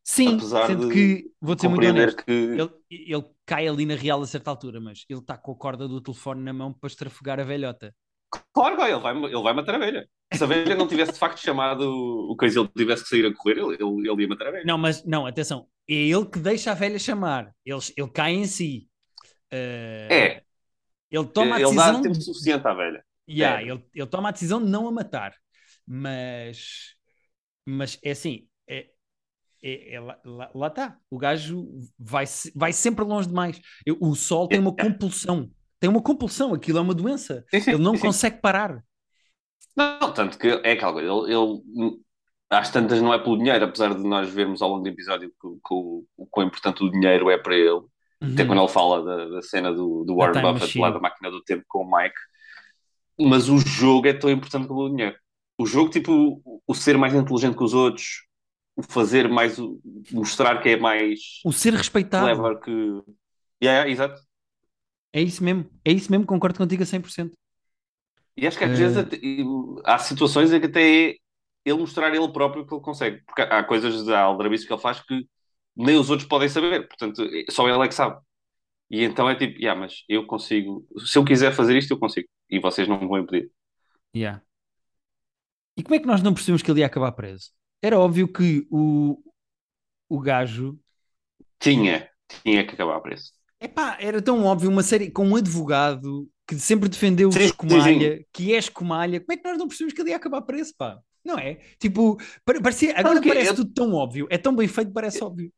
Sim, 0.04 0.38
apesar 0.38 0.68
sendo 0.68 0.88
de 0.88 0.94
que 0.94 1.32
vou 1.40 1.58
ser 1.58 1.68
muito 1.68 1.86
honesto. 1.88 2.24
que. 2.26 2.32
Ele, 2.32 2.70
ele 2.90 3.24
cai 3.46 3.68
ali 3.68 3.86
na 3.86 3.96
real 3.96 4.22
a 4.22 4.28
certa 4.28 4.50
altura, 4.50 4.80
mas 4.82 5.06
ele 5.10 5.20
está 5.20 5.38
com 5.38 5.52
a 5.52 5.56
corda 5.56 5.88
do 5.88 6.02
telefone 6.02 6.42
na 6.44 6.54
mão 6.54 6.74
para 6.74 6.88
estrafegar 6.88 7.40
a 7.40 7.44
velhota. 7.44 7.94
Claro, 8.54 8.82
ele 8.82 9.00
vai, 9.00 9.16
ele 9.16 9.42
vai 9.44 9.54
matar 9.54 9.76
a 9.76 9.78
velha. 9.78 10.08
Se 10.34 10.44
a 10.44 10.48
velha 10.48 10.76
não 10.76 10.88
tivesse 10.88 11.12
de 11.14 11.20
facto 11.20 11.40
chamado 11.40 11.82
o 12.30 12.36
coisa 12.38 12.60
ele 12.62 12.70
tivesse 12.70 13.04
que 13.04 13.10
sair 13.10 13.26
a 13.26 13.34
correr, 13.34 13.58
ele, 13.58 13.76
ele, 13.76 14.10
ele 14.10 14.22
ia 14.24 14.28
matar 14.28 14.48
a 14.48 14.52
velha. 14.52 14.64
Não, 14.66 14.78
mas 14.78 15.04
não, 15.06 15.26
atenção, 15.26 15.68
é 15.90 15.94
ele 15.94 16.26
que 16.26 16.40
deixa 16.40 16.72
a 16.72 16.74
velha 16.74 16.98
chamar. 16.98 17.54
Ele, 17.66 17.80
ele 17.98 18.10
cai 18.10 18.32
em 18.34 18.46
si. 18.46 18.88
Eh, 19.52 20.08
É, 20.10 20.44
Ele 21.12 21.26
toma 21.28 21.56
a 21.56 21.60
ele 21.60 21.66
decisão. 21.66 21.94
dá 21.94 22.02
tempo 22.02 22.16
suficiente 22.22 22.68
à 22.68 22.74
velha. 22.74 23.04
Yeah, 23.30 23.62
É. 23.62 23.66
ele, 23.72 23.84
ele 23.94 24.08
toma 24.08 24.30
a 24.30 24.32
decisão 24.32 24.64
de 24.64 24.70
não 24.70 24.88
a 24.88 24.92
matar. 24.92 25.36
Mas, 25.86 26.96
mas 27.66 28.00
é 28.04 28.12
assim, 28.12 28.48
é, 28.70 28.90
é- 29.64 29.96
é 29.96 30.00
lá, 30.00 30.20
lá- 30.26 30.52
lá 30.54 30.68
está. 30.68 30.98
O 31.10 31.18
gajo 31.18 31.68
vai, 32.00 32.26
vai 32.56 32.74
sempre 32.74 33.06
longe 33.06 33.28
demais. 33.28 33.60
Eu- 33.86 33.98
o 34.02 34.16
sol 34.16 34.48
tem 34.48 34.60
uma 34.60 34.76
compulsão. 34.76 35.50
Tem 35.80 35.90
uma 35.90 36.02
compulsão, 36.02 36.54
aquilo 36.54 36.78
é 36.78 36.82
uma 36.82 36.94
doença. 36.94 37.44
Sim, 37.50 37.62
sim, 37.62 37.72
Ele 37.72 37.82
não 37.84 37.96
sim, 37.96 38.02
consegue 38.02 38.40
parar. 38.42 38.84
Não, 39.76 40.14
tanto 40.14 40.38
que 40.38 40.48
é 40.48 40.72
aquela 40.74 40.94
coisa. 40.94 41.08
Ele, 41.10 41.34
ele, 41.34 42.00
às 42.50 42.70
tantas, 42.72 43.02
não 43.02 43.14
é 43.14 43.20
pelo 43.20 43.38
dinheiro, 43.38 43.66
apesar 43.66 43.94
de 43.96 44.04
nós 44.04 44.30
vermos 44.30 44.62
ao 44.62 44.70
longo 44.70 44.84
do 44.84 44.90
episódio 44.90 45.30
que, 45.30 45.36
que 45.48 45.74
o, 45.74 46.06
o 46.18 46.26
quão 46.28 46.48
importante 46.48 46.84
o 46.84 46.92
dinheiro 46.92 47.30
é 47.30 47.38
para 47.38 47.56
ele. 47.56 47.82
Até 48.34 48.44
Uhum. 48.44 48.48
quando 48.48 48.60
ele 48.60 48.68
fala 48.68 49.04
da, 49.04 49.30
da 49.30 49.42
cena 49.42 49.74
do, 49.74 50.04
do 50.06 50.16
Warren 50.16 50.42
Buffett 50.42 50.78
lá 50.78 50.90
machine. 50.90 50.92
da 50.92 51.00
máquina 51.00 51.32
do 51.32 51.42
tempo 51.44 51.64
com 51.68 51.84
o 51.84 51.92
Mike. 51.98 52.16
Mas 53.20 53.50
o 53.50 53.58
jogo 53.60 54.08
é 54.08 54.14
tão 54.14 54.30
importante 54.30 54.68
como 54.68 54.82
o 54.82 54.90
dinheiro. 54.90 55.16
O 55.58 55.66
jogo, 55.66 55.90
tipo, 55.90 56.42
o 56.68 56.74
ser 56.74 56.98
mais 56.98 57.14
inteligente 57.14 57.56
que 57.58 57.64
os 57.64 57.74
outros, 57.74 58.24
o 58.82 58.94
fazer 58.94 59.28
mais, 59.30 59.58
o- 59.60 59.80
mostrar 60.12 60.62
que 60.62 60.70
é 60.70 60.78
mais 60.78 61.20
O 61.46 61.52
ser 61.52 61.74
respeitado. 61.74 62.26
clever 62.26 62.60
que. 62.60 62.72
Yeah, 63.64 63.86
yeah, 63.86 63.90
exato. 63.90 64.22
É 65.14 65.22
isso 65.22 65.44
mesmo. 65.44 65.70
É 65.86 65.92
isso 65.92 66.12
mesmo, 66.12 66.26
concordo 66.26 66.58
contigo 66.58 66.84
a 66.84 66.86
100%. 66.86 67.34
E 68.38 68.48
acho 68.48 68.58
que 68.58 68.64
às 68.64 68.72
Eh. 68.72 68.76
vezes 68.76 68.98
até- 68.98 69.18
e, 69.18 69.44
há 69.86 69.98
situações 70.00 70.52
em 70.54 70.60
que 70.60 70.68
até 70.68 70.82
é 71.12 71.16
ele 71.66 71.80
mostrar 71.80 72.14
ele 72.16 72.32
próprio 72.32 72.66
que 72.66 72.74
ele 72.74 72.82
consegue. 72.82 73.22
Porque 73.26 73.42
há 73.42 73.64
coisas 73.64 74.04
de 74.06 74.14
aldrabice 74.14 74.66
que 74.66 74.74
ele 74.74 74.82
faz 74.82 75.00
que 75.02 75.28
nem 75.76 75.98
os 75.98 76.10
outros 76.10 76.28
podem 76.28 76.50
saber. 76.50 76.88
Portanto, 76.88 77.24
só 77.50 77.68
ele 77.70 77.84
é 77.84 77.88
que 77.88 77.94
sabe. 77.96 78.20
E 78.92 79.04
então 79.04 79.30
é 79.30 79.36
tipo, 79.36 79.60
yeah, 79.60 79.80
mas 79.80 80.04
eu 80.10 80.26
consigo. 80.28 80.88
Se 81.06 81.18
eu 81.18 81.26
quiser 81.26 81.54
fazer 81.54 81.78
isto, 81.78 81.92
eu 81.94 82.00
consigo. 82.00 82.28
E 82.50 82.60
vocês 82.60 82.88
não 82.88 83.00
me 83.02 83.08
vão 83.08 83.20
impedir. 83.20 83.52
Yeah. 84.16 84.42
E 85.78 85.84
como 85.84 85.96
é 85.96 86.00
que 86.00 86.06
nós 86.08 86.22
não 86.22 86.34
percebemos 86.34 86.62
que 86.62 86.72
ele 86.72 86.82
ia 86.82 86.86
acabar 86.86 87.12
preso? 87.14 87.52
Era 87.82 88.00
óbvio 88.00 88.28
que 88.32 88.68
o, 88.70 89.18
o 90.10 90.20
gajo 90.20 90.80
Tinha, 91.60 92.10
tinha 92.44 92.66
que 92.66 92.74
acabar 92.74 93.00
preso. 93.02 93.32
Epá, 93.60 93.98
era 94.00 94.22
tão 94.22 94.44
óbvio, 94.44 94.70
uma 94.70 94.84
série 94.84 95.12
com 95.12 95.28
um 95.28 95.36
advogado 95.36 96.28
que 96.48 96.56
sempre 96.56 96.90
defendeu 96.90 97.30
o 97.30 97.32
sim, 97.32 97.40
escumalha, 97.40 98.26
que 98.34 98.54
é 98.54 98.58
escumalha, 98.58 99.20
como 99.22 99.34
é 99.34 99.38
que 99.38 99.48
nós 99.48 99.58
não 99.58 99.68
percebemos 99.68 99.94
que 99.94 100.02
ele 100.02 100.10
ia 100.10 100.16
acabar 100.16 100.42
preso, 100.42 100.74
pá? 100.78 101.00
Não 101.24 101.38
é? 101.38 101.56
Tipo, 101.80 102.18
pare- 102.44 102.60
parecia, 102.62 102.98
agora 102.98 103.16
Porque 103.16 103.30
parece 103.30 103.52
eu- 103.52 103.56
tudo 103.58 103.72
tão 103.74 103.94
óbvio, 103.94 104.28
é 104.32 104.38
tão 104.38 104.56
bem 104.56 104.68
feito, 104.68 104.92
parece 104.92 105.24
óbvio. 105.24 105.54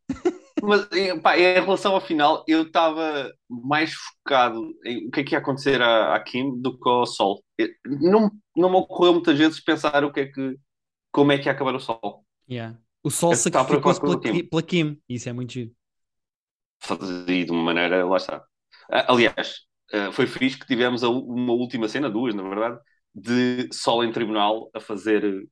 Mas 0.61 0.87
eh, 0.91 1.17
pá, 1.19 1.37
em 1.37 1.53
relação 1.53 1.93
ao 1.93 2.01
final, 2.01 2.43
eu 2.47 2.63
estava 2.63 3.31
mais 3.49 3.93
focado 3.93 4.61
em 4.85 5.07
o 5.07 5.11
que 5.11 5.21
é 5.21 5.23
que 5.23 5.31
ia 5.35 5.39
acontecer 5.39 5.81
à, 5.81 6.15
à 6.15 6.19
Kim 6.23 6.59
do 6.61 6.77
que 6.77 6.89
ao 6.89 7.05
Sol. 7.05 7.43
Eu- 7.57 7.69
Não, 7.85 8.31
não 8.55 8.69
me 8.69 8.75
ocorreu 8.77 9.13
muitas 9.13 9.37
vezes 9.37 9.59
pensar 9.61 10.03
o 10.03 10.11
que 10.11 10.21
é 10.21 10.25
que, 10.27 10.55
como 11.13 11.31
é 11.33 11.39
que 11.39 11.47
ia 11.47 11.53
acabar 11.53 11.75
o 11.75 11.79
Sol. 11.79 12.25
Yeah. 12.49 12.77
O 13.03 13.11
sol 13.11 13.35
sacrificou-se 13.35 14.01
preocupado 14.01 14.21
pela, 14.21 14.49
pela 14.49 14.63
Kim, 14.63 15.01
isso 15.09 15.29
é 15.29 15.33
muito 15.33 15.53
giro. 15.53 15.71
Fazer 16.79 17.45
de 17.45 17.51
uma 17.51 17.63
maneira, 17.63 18.05
lá 18.05 18.17
está. 18.17 18.45
Ah, 18.91 19.13
Aliás, 19.13 19.61
ah, 19.93 20.11
foi 20.11 20.27
fixe 20.27 20.57
que 20.59 20.67
tivemos 20.67 21.03
uma 21.03 21.53
última 21.53 21.87
cena, 21.87 22.09
duas 22.09 22.35
na 22.35 22.43
verdade, 22.43 22.79
de 23.15 23.69
Sol 23.73 24.03
em 24.03 24.11
tribunal 24.11 24.69
a 24.73 24.79
fazer 24.79 25.47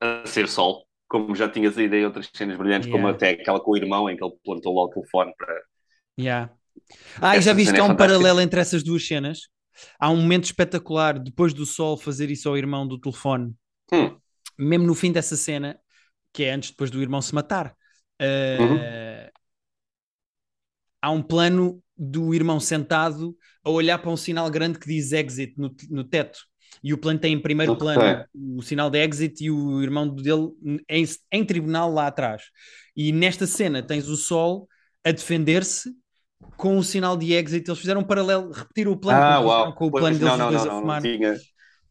a 0.00 0.26
ser 0.26 0.48
Sol, 0.48 0.86
como 1.08 1.34
já 1.34 1.48
tinha 1.48 1.70
saído 1.70 1.94
em 1.96 2.04
outras 2.04 2.30
cenas 2.34 2.56
brilhantes, 2.58 2.88
como 2.88 3.08
Yeah. 3.08 3.16
até 3.16 3.30
aquela 3.30 3.60
com 3.60 3.72
o 3.72 3.76
irmão 3.76 4.08
em 4.10 4.16
que 4.16 4.24
ele 4.24 4.34
plantou 4.44 4.74
lá 4.74 4.84
o 4.84 4.90
telefone 4.90 5.32
para. 5.36 5.54
Yeah. 6.18 6.50
Ah, 7.20 7.36
e 7.36 7.42
já 7.42 7.52
viste 7.52 7.72
cena 7.72 7.74
que 7.74 7.80
há 7.80 7.84
é 7.84 7.84
um 7.84 7.88
fantástica. 7.88 7.96
paralelo 7.96 8.40
entre 8.40 8.60
essas 8.60 8.82
duas 8.84 9.06
cenas? 9.06 9.48
Há 9.98 10.10
um 10.10 10.16
momento 10.16 10.44
espetacular 10.44 11.18
depois 11.18 11.52
do 11.54 11.66
Sol 11.66 11.96
fazer 11.98 12.30
isso 12.30 12.48
ao 12.48 12.56
irmão 12.56 12.86
do 12.86 12.98
telefone, 13.00 13.54
Hum, 13.92 14.15
mesmo 14.58 14.86
no 14.86 14.94
fim 14.94 15.12
dessa 15.12 15.36
cena, 15.36 15.78
que 16.32 16.44
é 16.44 16.52
antes 16.52 16.70
depois 16.70 16.90
do 16.90 17.00
irmão 17.02 17.22
se 17.22 17.34
matar. 17.34 17.76
Uh, 18.22 18.26
Uhum. 18.58 18.88
Há 21.00 21.10
um 21.10 21.22
plano 21.22 21.82
do 21.96 22.34
irmão 22.34 22.58
sentado 22.60 23.36
a 23.64 23.70
olhar 23.70 23.98
para 23.98 24.10
um 24.10 24.16
sinal 24.16 24.50
grande 24.50 24.78
que 24.78 24.86
diz 24.86 25.12
exit 25.12 25.54
no, 25.56 25.74
no 25.90 26.04
teto. 26.04 26.38
E 26.82 26.92
o 26.92 26.98
plano 26.98 27.18
tem 27.18 27.32
em 27.34 27.40
primeiro 27.40 27.72
Ok. 27.72 27.76
plano 27.76 28.20
o 28.34 28.62
sinal 28.62 28.90
de 28.90 28.98
exit 29.02 29.44
e 29.44 29.50
o 29.50 29.82
irmão 29.82 30.08
dele 30.08 30.50
em, 30.88 31.04
em 31.32 31.44
tribunal 31.44 31.90
lá 31.92 32.06
atrás. 32.08 32.44
E 32.94 33.12
nesta 33.12 33.46
cena 33.46 33.82
tens 33.82 34.08
o 34.08 34.16
Sol 34.16 34.68
a 35.04 35.10
defender-se 35.12 35.90
com 36.56 36.78
o 36.78 36.84
sinal 36.84 37.16
de 37.16 37.32
exit. 37.34 37.68
Eles 37.68 37.80
fizeram 37.80 38.02
um 38.02 38.04
paralelo, 38.04 38.52
repetiram 38.52 38.92
o 38.92 38.96
plano 38.98 39.22
Ah, 39.22 39.72
com 39.76 39.86
o 39.86 39.92
plano 39.92 40.18
deles 40.18 40.36
não, 40.36 40.50
não, 40.50 40.50
não, 40.50 40.64
a 40.66 40.70
não, 40.80 40.80
fumar. 40.80 41.02
não 41.02 41.02
tinha. 41.02 41.34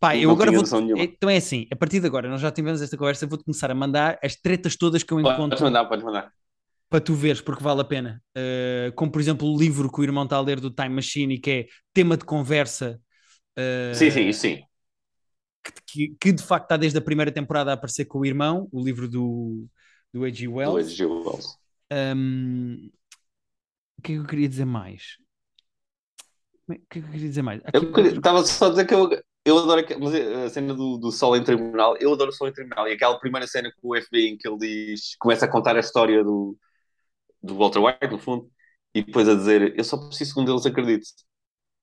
Pá, 0.05 0.15
eu 0.15 0.29
Não 0.29 0.35
agora 0.35 0.51
vou. 0.51 0.63
Então 0.99 1.27
é 1.27 1.37
assim, 1.37 1.65
a 1.71 1.75
partir 1.75 1.99
de 1.99 2.05
agora, 2.05 2.29
nós 2.29 2.39
já 2.39 2.51
tivemos 2.51 2.79
esta 2.79 2.95
conversa, 2.95 3.25
vou-te 3.25 3.43
começar 3.43 3.71
a 3.71 3.73
mandar 3.75 4.19
as 4.23 4.35
tretas 4.35 4.75
todas 4.75 5.01
que 5.01 5.11
eu 5.11 5.17
Podes 5.19 5.31
encontro 5.33 5.63
mandar, 5.63 5.85
podes 5.85 6.05
mandar. 6.05 6.31
para 6.87 7.01
tu 7.01 7.15
veres, 7.15 7.41
porque 7.41 7.63
vale 7.63 7.81
a 7.81 7.83
pena. 7.83 8.21
Uh, 8.37 8.91
como 8.93 9.11
por 9.11 9.19
exemplo 9.19 9.47
o 9.51 9.57
livro 9.57 9.91
que 9.91 9.99
o 9.99 10.03
irmão 10.03 10.25
está 10.25 10.35
a 10.35 10.41
ler 10.41 10.59
do 10.59 10.69
Time 10.69 10.89
Machine 10.89 11.33
e 11.33 11.39
que 11.39 11.49
é 11.49 11.67
tema 11.91 12.15
de 12.15 12.23
conversa. 12.23 13.01
uh, 13.57 13.95
Sim, 13.95 14.11
sim, 14.11 14.31
sim. 14.31 14.63
Que, 15.87 16.15
que 16.19 16.31
de 16.31 16.43
facto 16.43 16.65
está 16.65 16.77
desde 16.77 16.99
a 16.99 17.01
primeira 17.01 17.31
temporada 17.31 17.71
a 17.71 17.73
aparecer 17.73 18.05
com 18.05 18.19
o 18.19 18.25
irmão, 18.27 18.67
o 18.71 18.83
livro 18.83 19.07
do, 19.09 19.65
do. 20.13 20.19
Do 20.19 20.51
Wells. 20.53 20.85
H.G. 20.85 21.05
Wells. 21.05 21.57
Um, 21.91 22.91
o 23.97 24.01
que 24.03 24.11
é 24.11 24.15
que 24.15 24.21
eu 24.21 24.27
queria 24.27 24.47
dizer 24.47 24.65
mais? 24.65 25.17
É- 26.69 26.73
O 26.73 26.77
que 26.89 26.99
é 26.99 27.01
que 27.01 27.07
eu 27.07 27.11
queria 27.11 27.29
dizer 27.29 27.41
mais? 27.41 27.61
Aqui 27.65 27.77
Eu 27.77 27.91
queria- 27.91 28.11
estava 28.11 28.43
só 28.43 28.67
a 28.67 28.69
dizer 28.69 28.85
que 28.85 28.93
eu, 28.93 29.09
eu 29.45 29.58
adoro 29.60 29.86
mas 30.01 30.15
a 30.15 30.49
cena 30.49 30.73
do, 30.73 30.97
do 30.97 31.12
Sol 31.12 31.36
em 31.38 31.43
Tribunal. 31.43 31.95
Eu 31.99 32.13
adoro 32.13 32.31
o 32.31 32.34
Sol 32.34 32.47
em 32.47 32.53
Tribunal. 32.53 32.88
E 32.88 32.93
aquela 32.93 33.19
primeira 33.19 33.47
cena 33.47 33.71
com 33.81 33.89
o 33.89 33.95
FBI 33.95 34.27
em 34.29 34.38
que 34.38 34.47
ele 34.47 34.58
diz, 34.58 35.15
começa 35.19 35.45
a 35.45 35.51
contar 35.51 35.75
a 35.75 35.79
história 35.79 36.23
do, 36.23 36.58
do 37.43 37.55
Walter 37.58 37.79
White, 37.81 38.08
no 38.12 38.19
fundo, 38.19 38.49
e 38.93 39.03
depois 39.03 39.29
a 39.29 39.36
dizer: 39.36 39.77
Eu 39.77 39.84
só 39.84 39.97
preciso 39.97 40.34
que 40.36 40.39
um 40.41 40.45
deles 40.45 40.65
acredite. 40.65 41.08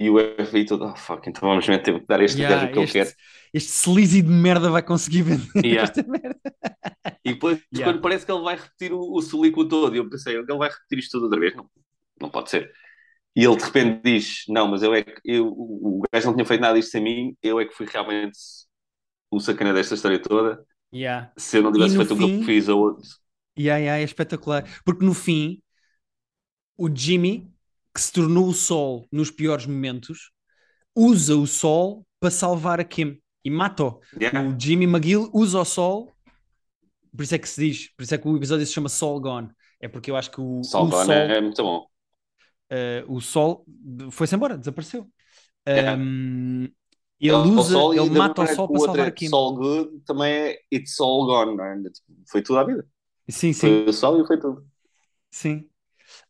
E 0.01 0.11
o 0.11 0.19
FBI 0.19 0.67
todo, 0.67 0.85
oh 0.87 0.97
fuck, 0.97 1.29
então 1.31 1.49
vamos 1.49 1.69
mesmo 1.69 1.83
ter 1.85 2.01
que 2.01 2.07
dar 2.07 2.21
este 2.23 2.41
Yeah, 2.41 2.57
gajo 2.57 2.67
o 2.71 2.73
que 2.73 2.79
ele 2.81 2.89
quer. 2.93 3.15
este 3.55 3.71
sleazy 3.71 4.23
de 4.23 4.29
merda 4.31 4.71
vai 4.71 4.83
conseguir 4.83 5.23
vender 5.23 5.47
Yeah. 5.65 5.83
esta 5.83 6.03
merda. 6.03 6.41
E 7.25 7.35
depois, 7.35 7.61
Yeah. 7.73 7.93
quando 7.93 8.03
parece 8.03 8.27
que 8.27 8.33
ele 8.33 8.43
vai 8.43 8.57
repetir 8.57 8.93
o, 8.93 9.01
o 9.15 9.23
Sulico 9.23 9.67
todo, 9.69 9.95
e 9.95 9.99
eu 9.99 10.09
pensei, 10.11 10.37
ele 10.37 10.45
vai 10.59 10.69
repetir 10.71 10.99
isto 10.99 11.13
tudo 11.13 11.25
outra 11.25 11.41
vez? 11.41 11.55
Não, 11.55 11.71
não 12.21 12.31
pode 12.31 12.51
ser. 12.51 12.73
E 13.35 13.45
ele 13.45 13.57
de 13.57 13.65
repente 13.65 14.03
diz: 14.05 14.45
Não, 14.49 14.69
mas 14.69 14.83
eu 14.83 14.95
é 14.95 15.03
que 15.03 15.15
eu, 15.25 15.49
o 15.49 16.01
o 16.01 16.03
gajo 16.13 16.27
não 16.27 16.35
tinha 16.35 16.47
feito 16.47 16.61
nada 16.61 16.79
disto 16.79 16.91
sem 16.91 17.03
mim, 17.03 17.37
eu 17.43 17.61
é 17.61 17.65
que 17.67 17.75
fui 17.75 17.87
realmente 17.87 18.39
o 19.31 19.41
sacana 19.41 19.73
desta 19.73 19.95
história 19.95 20.21
toda. 20.21 20.65
Yeah. 20.95 21.33
Se 21.39 21.57
eu 21.59 21.63
não 21.63 21.73
tivesse 21.73 21.97
feito 21.97 22.15
o 22.15 22.17
que 22.17 22.23
eu 22.25 22.29
fim- 22.29 22.45
fiz 22.45 22.69
a 22.69 22.75
outro. 22.75 23.03
Yeah, 23.59 23.79
yeah, 23.79 24.01
é 24.01 24.05
espetacular. 24.05 24.65
Porque 24.85 25.05
no 25.05 25.15
fim, 25.15 25.63
o 26.77 26.89
Jimmy, 26.95 27.51
que 27.95 28.01
se 28.01 28.13
tornou 28.13 28.49
o 28.49 28.53
Sol 28.55 29.07
nos 29.11 29.31
piores 29.31 29.67
momentos, 29.67 30.31
usa 30.95 31.37
o 31.37 31.47
Sol 31.47 32.07
para 32.21 32.31
salvar 32.31 32.81
a 32.81 32.85
Kim 32.85 33.19
e 33.45 33.51
mata-o. 33.51 34.01
Yeah. 34.21 34.43
O 34.49 34.59
Jimmy 34.59 34.87
McGill 34.87 35.31
usa 35.33 35.61
o 35.61 35.65
Sol, 35.65 36.13
por 37.15 37.23
isso 37.23 37.35
é 37.35 37.39
que 37.39 37.49
se 37.49 37.61
diz, 37.61 37.89
por 37.95 38.03
isso 38.03 38.15
é 38.15 38.19
que 38.19 38.29
o 38.29 38.37
episódio 38.37 38.67
se 38.67 38.73
chama 38.73 38.89
Sol 38.89 39.21
Gone. 39.21 39.51
É 39.81 39.89
porque 39.89 40.11
eu 40.11 40.17
acho 40.17 40.31
que 40.31 40.41
o, 40.41 40.61
o 40.61 40.65
Sol 40.65 40.89
Sol, 40.91 40.91
Gone 40.91 41.13
é, 41.13 41.37
é 41.37 41.41
muito 41.41 41.63
bom. 41.63 41.87
Eh, 42.73 43.05
o 43.07 43.21
Sol 43.21 43.67
foi-se 44.11 44.35
embora, 44.35 44.57
desapareceu. 44.57 45.07
Um, 45.69 46.67
ele 47.21 47.33
o 47.35 47.59
usa, 47.59 47.75
Sol, 47.75 47.95
e 47.95 47.99
ele 47.99 48.11
mata 48.11 48.43
o 48.43 48.47
Sol 48.47 48.69
para 48.69 48.81
salvar 48.81 49.07
é 49.07 49.09
a 49.09 49.11
Kim. 49.13 49.29
Sol 49.29 49.55
Good 49.55 50.01
também 50.07 50.33
é 50.33 50.59
It's 50.73 50.99
All 50.99 51.27
Gone, 51.27 51.57
não 51.57 51.65
é? 51.65 51.77
Foi 52.31 52.43
tudo 52.43 52.59
à 52.59 52.65
vida. 52.65 52.87
Sim, 53.29 53.53
sim. 53.53 53.61
Foi 53.61 53.85
o 53.85 53.93
Sol 53.93 54.21
e 54.21 54.27
foi 54.27 54.41
tudo. 54.41 54.67
Sim. 55.31 55.69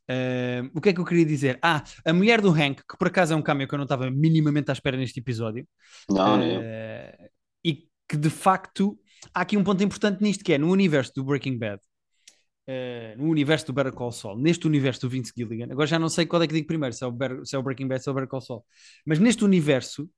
Ahm, 0.09 0.71
o 0.75 0.81
que 0.81 0.89
é 0.89 0.93
que 0.93 1.01
eu 1.01 1.05
queria 1.05 1.25
dizer? 1.25 1.59
Ah, 1.63 1.83
a 2.05 2.13
mulher 2.13 2.41
do 2.41 2.51
Hank, 2.51 2.83
que 2.89 2.99
por 2.99 3.07
acaso 3.07 3.33
é 3.33 3.37
um 3.37 3.43
cameo 3.43 3.69
que 3.69 3.75
eu 3.75 3.79
não 3.79 3.85
estava 3.85 4.11
minimamente 4.11 4.71
à 4.71 4.73
espera 4.73 4.97
neste 4.97 5.21
episódio, 5.21 5.67
Não, 6.11 6.37
não. 6.37 6.61
ah, 6.61 7.29
e 7.65 7.87
que 8.09 8.17
de 8.17 8.29
facto 8.31 8.99
há 9.33 9.43
aqui 9.43 9.57
um 9.57 9.65
ponto 9.65 9.83
importante 9.83 10.23
nisto 10.23 10.45
que 10.45 10.53
é 10.53 10.59
no 10.59 10.71
universo 10.71 11.13
do 11.15 11.25
Breaking 11.25 11.57
Bad, 11.59 11.81
ah, 12.69 13.15
no 13.17 13.25
universo 13.29 13.67
do 13.67 13.73
Better 13.73 13.93
Call 13.93 14.13
Saul, 14.13 14.39
neste 14.39 14.67
universo 14.67 15.03
do 15.03 15.09
Vince 15.11 15.33
Gilligan, 15.37 15.67
agora 15.73 15.87
já 15.87 15.99
não 15.99 16.09
sei 16.09 16.27
qual 16.27 16.43
é 16.43 16.47
que 16.47 16.55
digo 16.55 16.67
primeiro, 16.67 16.95
se 16.95 17.05
é 17.05 17.07
o, 17.07 17.13
Better- 17.13 17.45
se 17.47 17.57
é 17.57 17.59
o 17.59 17.63
Breaking 17.63 17.89
Bad, 17.89 18.03
se 18.03 18.09
é 18.09 18.13
o 18.13 18.15
Better 18.15 18.29
Call 18.29 18.41
Saul, 18.41 18.65
mas 19.07 19.19
neste 19.19 19.45
universo 19.45 20.09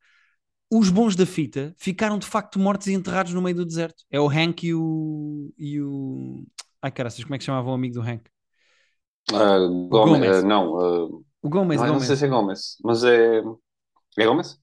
os 0.70 0.90
bons 0.90 1.14
da 1.16 1.26
fita 1.26 1.74
ficaram 1.78 2.18
de 2.18 2.26
facto 2.26 2.58
mortos 2.58 2.86
e 2.88 2.92
enterrados 2.94 3.32
no 3.34 3.42
meio 3.42 3.56
do 3.56 3.64
deserto. 3.66 4.04
É 4.10 4.20
o 4.20 4.28
Hank 4.28 4.66
e 4.66 4.74
o. 4.74 5.52
E 5.58 5.80
o... 5.80 6.44
Ai 6.82 6.90
caraças, 6.92 7.22
como 7.24 7.34
é 7.34 7.38
que 7.38 7.44
chamavam 7.44 7.72
o 7.72 7.74
amigo 7.74 7.94
do 7.94 8.02
Hank? 8.02 8.24
Ah, 9.32 9.58
Gomes, 9.90 10.20
Gomes. 10.20 10.28
ah, 10.28 10.42
não, 10.42 10.78
ah, 10.80 11.08
O 11.42 11.48
Gomes, 11.48 11.82
não, 11.82 11.86
não 11.88 12.00
Gomes. 12.00 12.06
sei 12.06 12.16
se 12.16 12.26
é 12.26 12.28
Gomes, 12.28 12.76
mas 12.84 13.04
é. 13.04 13.40
É 14.18 14.26
Gomes? 14.26 14.60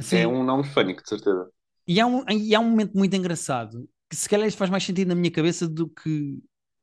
Sim. 0.00 0.16
É 0.22 0.28
um 0.28 0.44
nome 0.44 0.64
hispânico, 0.64 1.02
de 1.02 1.08
certeza. 1.10 1.50
E 1.86 2.00
há, 2.00 2.06
um, 2.06 2.24
e 2.30 2.54
há 2.54 2.60
um 2.60 2.70
momento 2.70 2.96
muito 2.96 3.14
engraçado 3.14 3.88
que 4.08 4.16
se 4.16 4.28
calhar 4.28 4.46
isto 4.48 4.58
faz 4.58 4.70
mais 4.70 4.84
sentido 4.84 5.08
na 5.08 5.14
minha 5.14 5.30
cabeça 5.30 5.68
do 5.68 5.88
que 5.88 6.38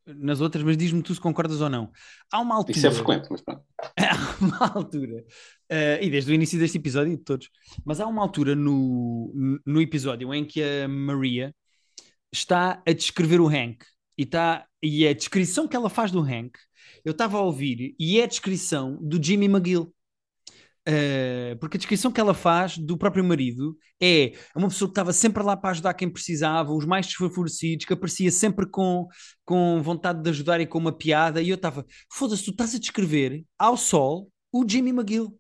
nas 0.06 0.42
outras, 0.42 0.64
mas 0.64 0.78
diz-me 0.78 1.02
tu 1.02 1.14
se 1.14 1.22
concordas 1.22 1.62
ou 1.62 1.70
não. 1.70 1.92
Há 2.32 2.40
uma 2.40 2.56
altura. 2.56 2.78
Isso 2.78 2.88
é 2.88 2.92
frequente, 2.92 3.28
mas 3.30 3.42
pronto. 3.42 3.64
Há 3.98 4.38
uma 4.44 4.74
altura, 4.76 5.24
eh, 5.70 6.00
e 6.04 6.10
desde 6.10 6.32
o 6.32 6.34
início 6.34 6.60
deste 6.60 6.78
episódio 6.78 7.16
de 7.16 7.24
todos, 7.24 7.50
mas 7.86 8.00
há 8.00 8.08
uma 8.08 8.22
altura 8.22 8.56
no, 8.56 9.32
no 9.66 9.82
episódio 9.82 10.34
em 10.34 10.46
que 10.46 10.62
a 10.62 10.88
Maria 10.88 11.54
está 12.32 12.82
a 12.88 12.92
descrever 12.92 13.40
o 13.40 13.48
Hank 13.48 13.84
e, 14.18 14.24
está, 14.24 14.66
e 14.82 15.08
a 15.08 15.14
descrição 15.14 15.68
que 15.68 15.76
ela 15.76 15.90
faz 15.90 16.12
do 16.12 16.22
Hank, 16.22 16.58
eu 17.04 17.12
estava 17.12 17.38
a 17.38 17.42
ouvir, 17.42 17.96
e 18.00 18.20
é 18.20 18.24
a 18.24 18.28
descrição 18.28 18.98
do 19.02 19.22
Jimmy 19.22 19.46
McGill. 19.46 19.94
Eh, 20.86 21.56
porque 21.60 21.78
a 21.78 21.80
descrição 21.80 22.12
que 22.12 22.20
ela 22.20 22.34
faz 22.34 22.78
do 22.78 22.98
próprio 22.98 23.24
marido 23.24 23.78
é 24.02 24.34
uma 24.56 24.68
pessoa 24.68 24.88
que 24.90 24.94
estava 24.94 25.14
sempre 25.14 25.44
lá 25.44 25.56
para 25.56 25.70
ajudar 25.72 25.94
quem 25.94 26.10
precisava, 26.10 26.74
os 26.74 26.86
mais 26.86 27.06
desfavorecidos, 27.06 27.86
que 27.86 27.94
aparecia 27.94 28.32
sempre 28.32 28.66
com, 28.68 29.08
com 29.46 29.82
vontade 29.84 30.24
de 30.24 30.30
ajudar 30.32 30.60
e 30.60 30.66
com 30.68 30.80
uma 30.80 30.92
piada, 30.92 31.42
e 31.42 31.50
eu 31.50 31.56
estava, 31.56 31.86
foda-se, 32.12 32.44
tu 32.46 32.52
estás 32.52 32.74
a 32.76 32.80
descrever 32.80 33.46
ao 33.60 33.78
sol 33.78 34.32
o 34.52 34.66
Jimmy 34.68 34.90
McGill. 34.92 35.38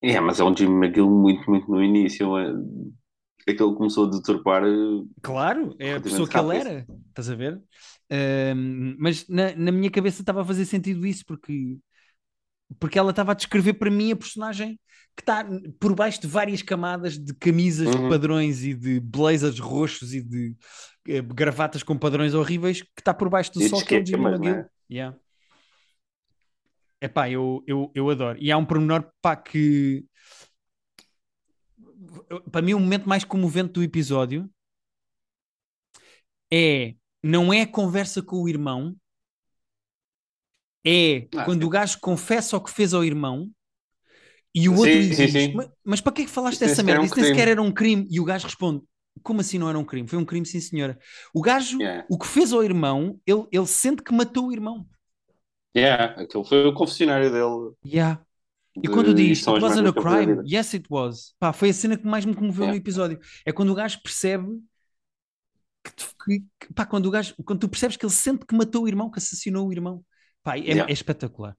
É, 0.00 0.20
mas 0.20 0.38
é 0.38 0.44
um 0.44 0.56
Jimmy 0.56 0.86
McGill 0.86 1.10
muito, 1.10 1.50
muito 1.50 1.70
no 1.70 1.82
início. 1.82 2.38
É, 2.38 2.52
aquele 3.42 3.74
começou 3.74 4.06
a 4.06 4.10
deturpar. 4.10 4.62
eh, 4.64 5.04
Claro, 5.22 5.74
é 5.78 5.94
a 5.94 6.00
pessoa 6.00 6.28
que 6.28 6.38
ele 6.38 6.54
era, 6.56 6.86
estás 7.08 7.28
a 7.28 7.34
ver? 7.34 7.60
Ahm, 8.10 8.96
mas 8.98 9.26
na, 9.28 9.54
na 9.56 9.72
minha 9.72 9.90
cabeça 9.90 10.22
estava 10.22 10.42
a 10.42 10.44
fazer 10.44 10.64
sentido 10.64 11.04
isso, 11.06 11.24
porque, 11.26 11.76
porque 12.78 12.98
ela 12.98 13.10
estava 13.10 13.32
a 13.32 13.34
descrever 13.34 13.74
para 13.74 13.90
mim 13.90 14.12
a 14.12 14.16
personagem 14.16 14.78
que 15.16 15.22
está 15.22 15.44
por 15.80 15.94
baixo 15.94 16.20
de 16.20 16.26
várias 16.28 16.62
camadas 16.62 17.18
de 17.18 17.34
camisas 17.34 17.90
de 17.90 17.96
Uhum. 17.96 18.08
padrões 18.08 18.62
e 18.64 18.72
de 18.74 19.00
blazers 19.00 19.58
roxos 19.58 20.14
e 20.14 20.22
de 20.22 20.56
eh, 21.08 21.20
gravatas 21.22 21.82
com 21.82 21.98
padrões 21.98 22.34
horríveis, 22.34 22.82
que 22.82 23.00
está 23.00 23.12
por 23.12 23.28
baixo 23.28 23.52
do 23.52 23.60
E 23.60 23.64
de 23.64 23.70
sol, 23.70 23.84
que 23.84 23.96
é 23.96 23.98
o 23.98 24.18
não 24.18 24.28
é? 24.28 24.32
McGill. 24.34 24.64
Yeah. 24.90 25.16
Epá, 27.00 27.30
eu, 27.30 27.62
eu, 27.66 27.90
eu 27.94 28.10
adoro. 28.10 28.38
E 28.40 28.50
há 28.50 28.56
um 28.56 28.64
pormenor 28.64 29.10
pá, 29.20 29.36
que 29.36 30.04
para 32.50 32.62
mim 32.62 32.74
o 32.74 32.80
momento 32.80 33.08
mais 33.08 33.24
comovente 33.24 33.72
do 33.72 33.82
episódio 33.82 34.48
é 36.52 36.94
não 37.22 37.52
é 37.52 37.62
a 37.62 37.66
conversa 37.66 38.22
com 38.22 38.42
o 38.42 38.48
irmão, 38.48 38.96
é 40.84 41.28
Ah, 41.34 41.44
quando 41.44 41.62
sim. 41.62 41.66
o 41.66 41.68
gajo 41.70 41.98
confessa 42.00 42.56
o 42.56 42.60
que 42.62 42.70
fez 42.70 42.94
ao 42.94 43.04
irmão 43.04 43.50
e 44.54 44.68
o 44.68 44.76
Sim, 44.76 44.76
outro 44.76 45.02
sim, 45.12 45.26
diz: 45.26 45.32
sim. 45.32 45.52
mas, 45.52 45.68
mas 45.84 46.00
para 46.00 46.12
que 46.12 46.22
é 46.22 46.24
que 46.24 46.30
falaste 46.30 46.60
Isso 46.60 46.60
dessa 46.60 46.82
merda? 46.82 47.02
um 47.02 47.06
Isso 47.06 47.14
nem 47.16 47.24
sequer 47.24 47.48
crime." 47.48 47.52
era 47.52 47.62
um 47.62 47.72
crime. 47.72 48.06
E 48.10 48.20
o 48.20 48.24
gajo 48.24 48.46
responde: 48.46 48.82
Como 49.22 49.40
assim 49.40 49.58
não 49.58 49.68
era 49.68 49.78
um 49.78 49.84
crime? 49.84 50.08
Foi 50.08 50.18
um 50.18 50.24
crime, 50.24 50.46
sim, 50.46 50.60
senhora. 50.60 50.98
O 51.34 51.40
gajo, 51.42 51.78
Yeah. 51.80 52.06
o 52.08 52.18
que 52.18 52.26
fez 52.26 52.52
ao 52.52 52.62
irmão, 52.64 53.20
ele, 53.26 53.46
ele 53.52 53.66
sente 53.66 54.02
que 54.02 54.12
matou 54.14 54.48
o 54.48 54.52
irmão. 54.52 54.86
Yeah, 55.76 56.14
aquele 56.20 56.44
foi 56.44 56.66
o 56.66 56.74
confessionário 56.74 57.30
dele. 57.30 57.74
Yeah. 57.84 58.24
E 58.82 58.88
de- 58.88 58.88
quando 58.88 59.14
diz 59.14 59.46
It 59.46 59.48
as 59.48 59.62
wasn't 59.62 59.88
a 59.88 59.92
crime, 59.92 60.26
vida." 60.36 60.42
yes 60.46 60.74
it 60.74 60.86
was. 60.90 61.34
Pá, 61.38 61.52
foi 61.52 61.70
a 61.70 61.74
cena 61.74 61.96
que 61.98 62.06
mais 62.06 62.24
me 62.24 62.34
comoveu 62.34 62.66
no 62.68 62.74
Yeah. 62.74 62.76
episódio. 62.76 63.18
É 63.44 63.52
quando 63.52 63.70
o 63.70 63.74
gajo 63.74 64.00
percebe 64.02 64.48
que- 66.24 66.40
que- 66.60 66.72
pá, 66.74 66.86
quando 66.86 67.06
o 67.06 67.10
gajo, 67.10 67.34
quando 67.44 67.60
tu 67.60 67.68
percebes 67.68 67.96
que 67.96 68.04
ele 68.04 68.12
sente 68.12 68.44
que 68.46 68.54
matou 68.54 68.84
o 68.84 68.88
irmão, 68.88 69.10
que 69.10 69.18
assassinou 69.18 69.68
o 69.68 69.72
irmão. 69.72 70.04
Pá, 70.48 70.56
é, 70.56 70.60
Yeah. 70.62 70.90
é 70.90 70.92
espetacular. 70.92 71.54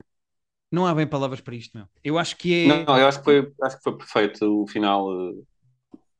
Não 0.71 0.87
há 0.87 0.95
bem 0.95 1.05
palavras 1.05 1.41
para 1.41 1.55
isto, 1.55 1.77
meu. 1.77 1.87
Eu 2.03 2.17
acho 2.17 2.35
que 2.37 2.53
é. 2.53 2.85
Não, 2.85 2.97
eu 2.97 3.07
acho 3.07 3.19
que 3.19 3.23
foi, 3.25 3.53
acho 3.61 3.77
que 3.77 3.83
foi 3.83 3.97
perfeito 3.97 4.63
o 4.63 4.67
final 4.67 5.29
eh, 5.29 5.33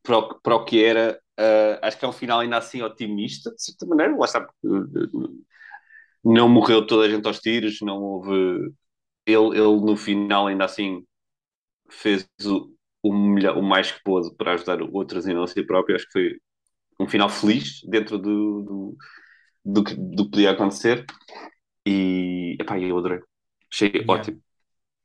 para 0.03 0.17
o, 0.19 0.29
que- 0.29 0.41
para 0.43 0.55
o 0.55 0.65
que 0.65 0.84
era. 0.84 1.19
Eh, 1.38 1.79
acho 1.82 1.97
que 1.97 2.05
é 2.05 2.08
um 2.08 2.13
final 2.13 2.39
ainda 2.41 2.58
assim 2.58 2.82
otimista, 2.84 3.51
de 3.55 3.63
certa 3.63 3.88
maneira. 3.88 4.15
Lá 4.15 4.25
está, 4.25 4.39
eh, 4.41 5.29
não 6.23 6.49
morreu 6.49 6.86
toda 6.86 7.05
a 7.05 7.10
gente 7.10 7.25
aos 7.27 7.39
tiros, 7.39 7.79
não 7.82 7.97
houve. 8.01 8.32
Ele, 9.25 9.58
ele 9.58 9.82
no 9.82 9.97
final 9.97 10.47
ainda 10.47 10.65
assim 10.65 11.03
fez 11.89 12.27
o, 12.45 12.73
o, 13.03 13.13
melhor, 13.13 13.58
o 13.58 13.63
mais 13.63 13.91
que 13.91 14.01
pôde 14.03 14.34
para 14.36 14.53
ajudar 14.53 14.82
outros 14.82 15.27
e 15.27 15.34
não 15.34 15.43
a 15.43 15.47
si 15.47 15.63
próprio. 15.65 15.95
Acho 15.95 16.05
que 16.08 16.12
foi 16.13 16.39
um 16.99 17.08
final 17.10 17.29
feliz 17.29 17.82
dentro 17.89 18.17
do, 18.17 18.63
do, 18.63 18.97
do, 19.65 19.84
que, 19.84 19.95
do 19.95 20.25
que 20.25 20.32
podia 20.32 20.51
acontecer. 20.51 21.05
E 21.85 22.57
epá, 22.59 22.79
eu 22.79 22.97
adorei. 22.97 23.19
Achei 23.71 23.89
Yeah. 23.89 24.11
ótimo. 24.13 24.41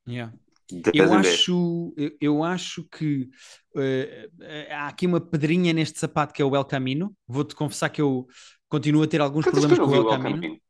Yeah. 0.09 0.35
10 0.71 0.95
Eu 0.95 1.05
em 1.07 1.21
10. 1.21 1.27
acho, 1.35 1.95
eu, 2.21 2.43
acho 2.43 2.85
que 2.85 3.29
eh, 3.77 4.29
há 4.71 4.89
aqui 4.89 5.07
uma 5.07 5.21
pedrinha 5.21 5.73
neste 5.75 5.99
sapato 5.99 6.33
que 6.33 6.41
é 6.41 6.45
o 6.45 6.57
El 6.57 6.65
Camino. 6.65 7.15
Vou-te 7.29 7.55
confessar 7.55 7.91
que 7.91 8.01
eu 8.01 8.27
continuo 8.69 9.03
a 9.03 9.07
ter 9.07 9.21
alguns 9.21 9.45
Quantas 9.45 9.65
problemas 9.67 9.79
com 9.79 10.09
o 10.09 10.13
El 10.13 10.19
Camino. 10.23 10.41
Camino? 10.41 10.61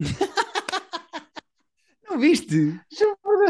Não 2.08 2.18
viste? 2.20 2.80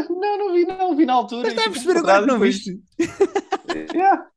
Não, 0.09 0.37
não 0.37 0.53
vi, 0.53 0.65
não 0.65 0.95
vi 0.95 1.05
na 1.05 1.13
altura. 1.13 1.43
Mas 1.43 1.53
está 1.53 1.65
a 1.69 1.71
perceber 1.71 1.99
agora 1.99 2.21
que 2.21 2.27
não 2.27 2.35
depois- 2.35 2.55
viste? 2.55 2.81
Yeah. 3.95 4.27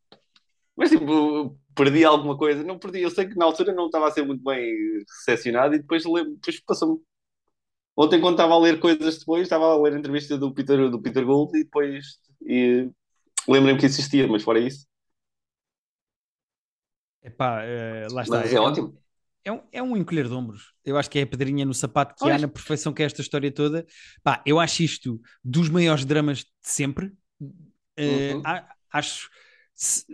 Mas 0.77 0.91
tipo, 0.91 1.59
perdi 1.75 2.05
alguma 2.05 2.37
coisa. 2.37 2.63
Não 2.63 2.79
perdi. 2.79 3.01
Eu 3.03 3.11
sei 3.11 3.27
que 3.27 3.37
na 3.37 3.45
altura 3.47 3.73
não 3.73 3.87
estava 3.87 4.09
a 4.09 4.11
ser 4.11 4.25
muito 4.25 4.43
bem 4.45 4.75
recepcionado 5.09 5.75
e 5.75 5.79
depois, 5.79 6.03
depois 6.05 6.61
passou-me. 6.65 7.01
Ontem, 7.97 8.21
quando 8.21 8.35
estava 8.35 8.55
a 8.55 8.59
ler 8.59 8.81
coisas 8.81 9.19
depois, 9.19 9.43
estava 9.43 9.67
a 9.67 9.79
ler 9.81 9.95
a 9.95 9.99
entrevista 9.99 10.39
do 10.39 10.53
Peter, 10.55 10.91
do 10.91 11.01
Peter 11.03 11.25
Gould 11.25 11.57
e 11.59 11.65
depois 11.65 12.19
e, 12.47 12.89
lembrei-me 13.49 13.81
que 13.81 13.87
existia, 13.87 14.27
mas 14.29 14.43
fora 14.45 14.61
isso. 14.61 14.87
Epá, 17.23 17.63
eh, 17.65 18.07
lá 18.11 18.23
está. 18.23 18.39
Mas 18.41 18.53
é 18.53 18.59
ótimo. 18.61 18.95
É 19.45 19.53
um, 19.53 19.63
é 19.73 19.83
um 19.83 19.97
encolher 19.97 20.29
de 20.29 20.35
ombros. 20.35 20.75
Eu 20.85 20.99
acho 20.99 21.09
que 21.11 21.19
é 21.19 21.23
a 21.23 21.27
pedrinha 21.27 21.65
no 21.65 21.73
sapato 21.75 22.15
que 22.21 22.29
há 22.31 22.33
Pois. 22.33 22.43
na 22.43 22.49
perfeição 22.49 22.93
que 22.93 23.03
é 23.03 23.07
esta 23.07 23.23
história 23.23 23.51
toda. 23.51 23.87
Pá, 24.23 24.43
eu 24.47 24.61
acho 24.61 24.83
isto 24.83 25.21
dos 25.43 25.69
maiores 25.69 26.05
dramas 26.05 26.39
de 26.41 26.47
sempre. 26.63 27.13
Eh, 27.97 28.33
Uhum. 28.35 28.43
a- 28.45 28.69
acho. 28.93 29.31
se- 29.75 30.05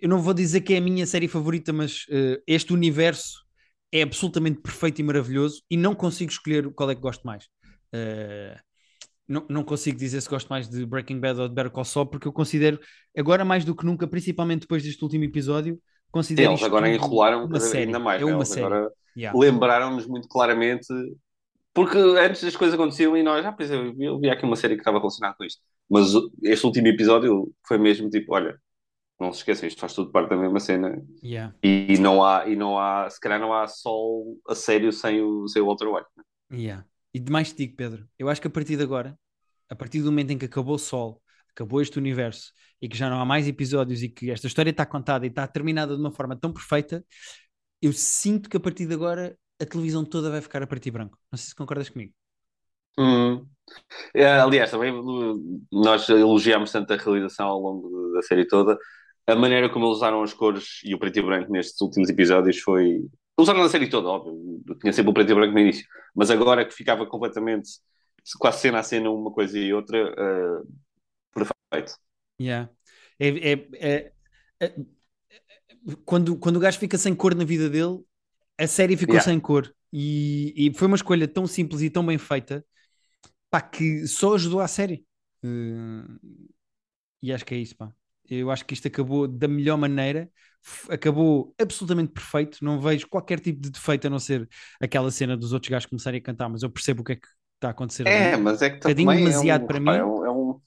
eu 0.00 0.08
não 0.08 0.22
vou 0.22 0.32
dizer 0.34 0.60
que 0.60 0.74
é 0.74 0.78
a 0.78 0.80
minha 0.80 1.06
série 1.06 1.26
favorita, 1.28 1.72
mas 1.72 2.06
eh, 2.10 2.40
este 2.46 2.72
universo 2.72 3.44
é 3.92 4.02
absolutamente 4.02 4.60
perfeito 4.60 5.00
e 5.00 5.02
maravilhoso 5.02 5.62
e 5.70 5.76
não 5.76 5.94
consigo 5.94 6.30
escolher 6.30 6.72
qual 6.74 6.90
é 6.90 6.94
que 6.94 7.00
gosto 7.00 7.24
mais. 7.24 7.46
Eh, 7.92 8.56
não, 9.26 9.46
não 9.48 9.64
consigo 9.64 9.98
dizer 9.98 10.20
se 10.20 10.28
gosto 10.28 10.48
mais 10.48 10.68
de 10.68 10.84
Breaking 10.86 11.20
Bad 11.20 11.40
ou 11.40 11.48
de 11.48 11.54
Better 11.54 11.70
Call 11.70 11.84
Saul, 11.84 12.06
porque 12.06 12.28
eu 12.28 12.32
considero, 12.32 12.78
agora 13.16 13.44
mais 13.44 13.64
do 13.64 13.74
que 13.74 13.84
nunca, 13.84 14.06
principalmente 14.06 14.62
depois 14.62 14.82
deste 14.82 15.02
último 15.02 15.24
episódio, 15.24 15.78
considero 16.10 16.52
Eles 16.52 16.62
agora 16.62 16.88
enrolaram 16.88 17.44
uma 17.44 17.60
série. 17.60 17.84
ainda 17.84 17.98
mais. 17.98 18.22
É 18.22 18.24
né? 18.24 18.34
uma 18.34 18.44
série. 18.44 18.66
agora 18.66 18.90
Yeah. 19.18 19.36
lembraram-nos 19.36 20.06
muito 20.06 20.28
claramente. 20.28 20.86
Porque 21.74 21.98
antes 21.98 22.42
as 22.44 22.56
coisas 22.56 22.74
aconteciam 22.74 23.16
e 23.16 23.22
nós, 23.22 23.44
ah, 23.44 23.52
pois 23.52 23.70
eu, 23.70 23.94
eu 23.98 24.18
vi 24.18 24.30
aqui 24.30 24.44
uma 24.44 24.56
série 24.56 24.74
que 24.74 24.80
estava 24.80 24.98
relacionada 24.98 25.34
com 25.36 25.44
isto. 25.44 25.60
Mas 25.90 26.12
este 26.42 26.64
último 26.64 26.86
episódio 26.86 27.52
foi 27.66 27.78
mesmo 27.78 28.08
tipo: 28.08 28.32
olha, 28.34 28.58
não 29.20 29.32
se 29.32 29.40
esqueçam, 29.40 29.68
isto 29.68 29.80
faz 29.80 29.94
tudo 29.94 30.12
parte 30.12 30.30
da 30.30 30.36
mesma 30.36 30.60
cena. 30.60 31.02
Yeah. 31.22 31.54
E 31.62 31.98
não 31.98 32.24
há, 32.24 32.46
e 32.46 32.54
não 32.54 32.78
há 32.78 33.10
se 33.10 33.20
calhar 33.20 33.40
não 33.40 33.52
há 33.52 33.66
Sol 33.66 34.38
a 34.48 34.54
sério 34.54 34.92
sem 34.92 35.20
o, 35.20 35.48
sem 35.48 35.60
o 35.60 35.66
Walter 35.66 35.88
White. 35.88 36.08
né? 36.16 36.24
Yeah. 36.52 36.84
E 37.12 37.18
demais 37.18 37.52
te 37.52 37.58
digo, 37.58 37.76
Pedro, 37.76 38.08
eu 38.18 38.28
acho 38.28 38.40
que 38.40 38.46
a 38.46 38.50
partir 38.50 38.76
de 38.76 38.82
agora, 38.82 39.18
a 39.68 39.74
partir 39.74 40.00
do 40.00 40.12
momento 40.12 40.30
em 40.30 40.38
que 40.38 40.44
acabou 40.44 40.76
o 40.76 40.78
Sol, 40.78 41.20
acabou 41.50 41.82
este 41.82 41.98
universo 41.98 42.52
e 42.80 42.88
que 42.88 42.96
já 42.96 43.10
não 43.10 43.20
há 43.20 43.24
mais 43.24 43.48
episódios 43.48 44.02
e 44.02 44.08
que 44.08 44.30
esta 44.30 44.46
história 44.46 44.70
está 44.70 44.86
contada 44.86 45.26
e 45.26 45.28
está 45.28 45.46
terminada 45.46 45.94
de 45.96 46.00
uma 46.00 46.12
forma 46.12 46.36
tão 46.36 46.52
perfeita, 46.52 47.04
eu 47.82 47.92
sinto 47.92 48.48
que 48.48 48.56
a 48.56 48.60
partir 48.60 48.86
de 48.86 48.94
agora 48.94 49.36
a 49.60 49.66
televisão 49.66 50.04
toda 50.04 50.30
vai 50.30 50.40
ficar 50.40 50.62
a 50.62 50.68
e 50.84 50.90
branco. 50.90 51.18
Não 51.32 51.36
sei 51.36 51.48
se 51.48 51.54
concordas 51.54 51.88
comigo. 51.88 52.12
Hum. 52.98 53.46
É, 54.14 54.26
aliás, 54.26 54.70
também 54.70 54.92
uh, 54.92 55.60
nós 55.70 56.08
elogiámos 56.08 56.72
tanto 56.72 56.92
a 56.92 56.96
realização 56.96 57.46
ao 57.48 57.60
longo 57.60 58.12
da 58.12 58.22
série 58.22 58.46
toda. 58.46 58.78
A 59.28 59.36
maneira 59.36 59.68
como 59.68 59.84
eles 59.86 59.98
usaram 59.98 60.22
as 60.22 60.32
cores 60.32 60.80
e 60.84 60.94
o 60.94 60.98
preto 60.98 61.18
e 61.18 61.22
branco 61.22 61.52
nestes 61.52 61.80
últimos 61.80 62.08
episódios 62.08 62.58
foi. 62.60 63.06
Usaram 63.38 63.60
na 63.60 63.68
série 63.68 63.88
toda, 63.88 64.08
óbvio. 64.08 64.62
Tinha 64.80 64.92
sempre 64.92 65.10
o 65.10 65.14
preto 65.14 65.30
e 65.30 65.34
branco 65.34 65.52
no 65.52 65.60
início. 65.60 65.86
Mas 66.14 66.30
agora 66.30 66.64
que 66.64 66.72
ficava 66.72 67.06
completamente, 67.06 67.68
quase 68.38 68.60
cena 68.62 68.78
a 68.78 68.82
cena, 68.82 69.10
uma 69.10 69.30
coisa 69.30 69.58
e 69.58 69.72
outra, 69.72 70.12
uh, 70.12 70.68
perfeito. 71.34 71.94
Yeah. 72.40 72.70
É, 73.18 73.52
é- 73.52 73.68
é- 73.74 74.12
é- 74.60 74.74
quando, 76.04 76.36
quando 76.38 76.56
o 76.56 76.60
gajo 76.60 76.78
fica 76.78 76.96
sem 76.98 77.14
cor 77.14 77.34
na 77.34 77.44
vida 77.44 77.68
dele, 77.68 78.00
a 78.58 78.66
série 78.66 78.96
ficou 78.96 79.14
Yeah. 79.14 79.30
sem 79.30 79.38
cor. 79.38 79.72
E, 79.92 80.54
e 80.56 80.74
foi 80.74 80.86
uma 80.86 80.96
escolha 80.96 81.28
tão 81.28 81.46
simples 81.46 81.80
e 81.82 81.90
tão 81.90 82.04
bem 82.04 82.18
feita 82.18 82.64
pá, 83.50 83.60
que 83.60 84.06
só 84.06 84.34
ajudou 84.34 84.60
à 84.60 84.68
série. 84.68 85.04
Eh, 85.42 86.28
e 87.22 87.32
acho 87.32 87.44
que 87.44 87.54
é 87.54 87.58
isso, 87.58 87.76
pá. 87.76 87.92
Eu 88.28 88.50
acho 88.50 88.64
que 88.64 88.74
isto 88.74 88.88
acabou 88.88 89.26
da 89.28 89.48
melhor 89.48 89.76
maneira, 89.76 90.30
acabou 90.90 91.54
absolutamente 91.60 92.12
perfeito. 92.12 92.58
Não 92.64 92.80
vejo 92.80 93.08
qualquer 93.08 93.40
tipo 93.40 93.60
de 93.60 93.70
defeito 93.70 94.06
a 94.06 94.10
não 94.10 94.18
ser 94.18 94.48
aquela 94.80 95.10
cena 95.10 95.36
dos 95.36 95.52
outros 95.52 95.70
gajos 95.70 95.86
começarem 95.86 96.18
a 96.20 96.22
cantar, 96.22 96.48
mas 96.48 96.62
eu 96.62 96.70
percebo 96.70 97.02
o 97.02 97.04
que 97.04 97.12
é 97.12 97.16
que 97.16 97.26
está 97.56 97.68
a 97.68 97.70
acontecer 97.70 98.06
É, 98.06 98.36
ali. 98.36 98.36
mas 98.36 98.62
é 98.62 98.70
que 98.70 98.80
também 98.80 99.04
demasiado 99.04 99.32
é 99.32 99.38
um, 99.40 99.66
para 99.66 99.80
mim. 99.80 99.90
é 99.92 100.04
um, 100.04 100.24
é 100.26 100.30
um- 100.30 100.60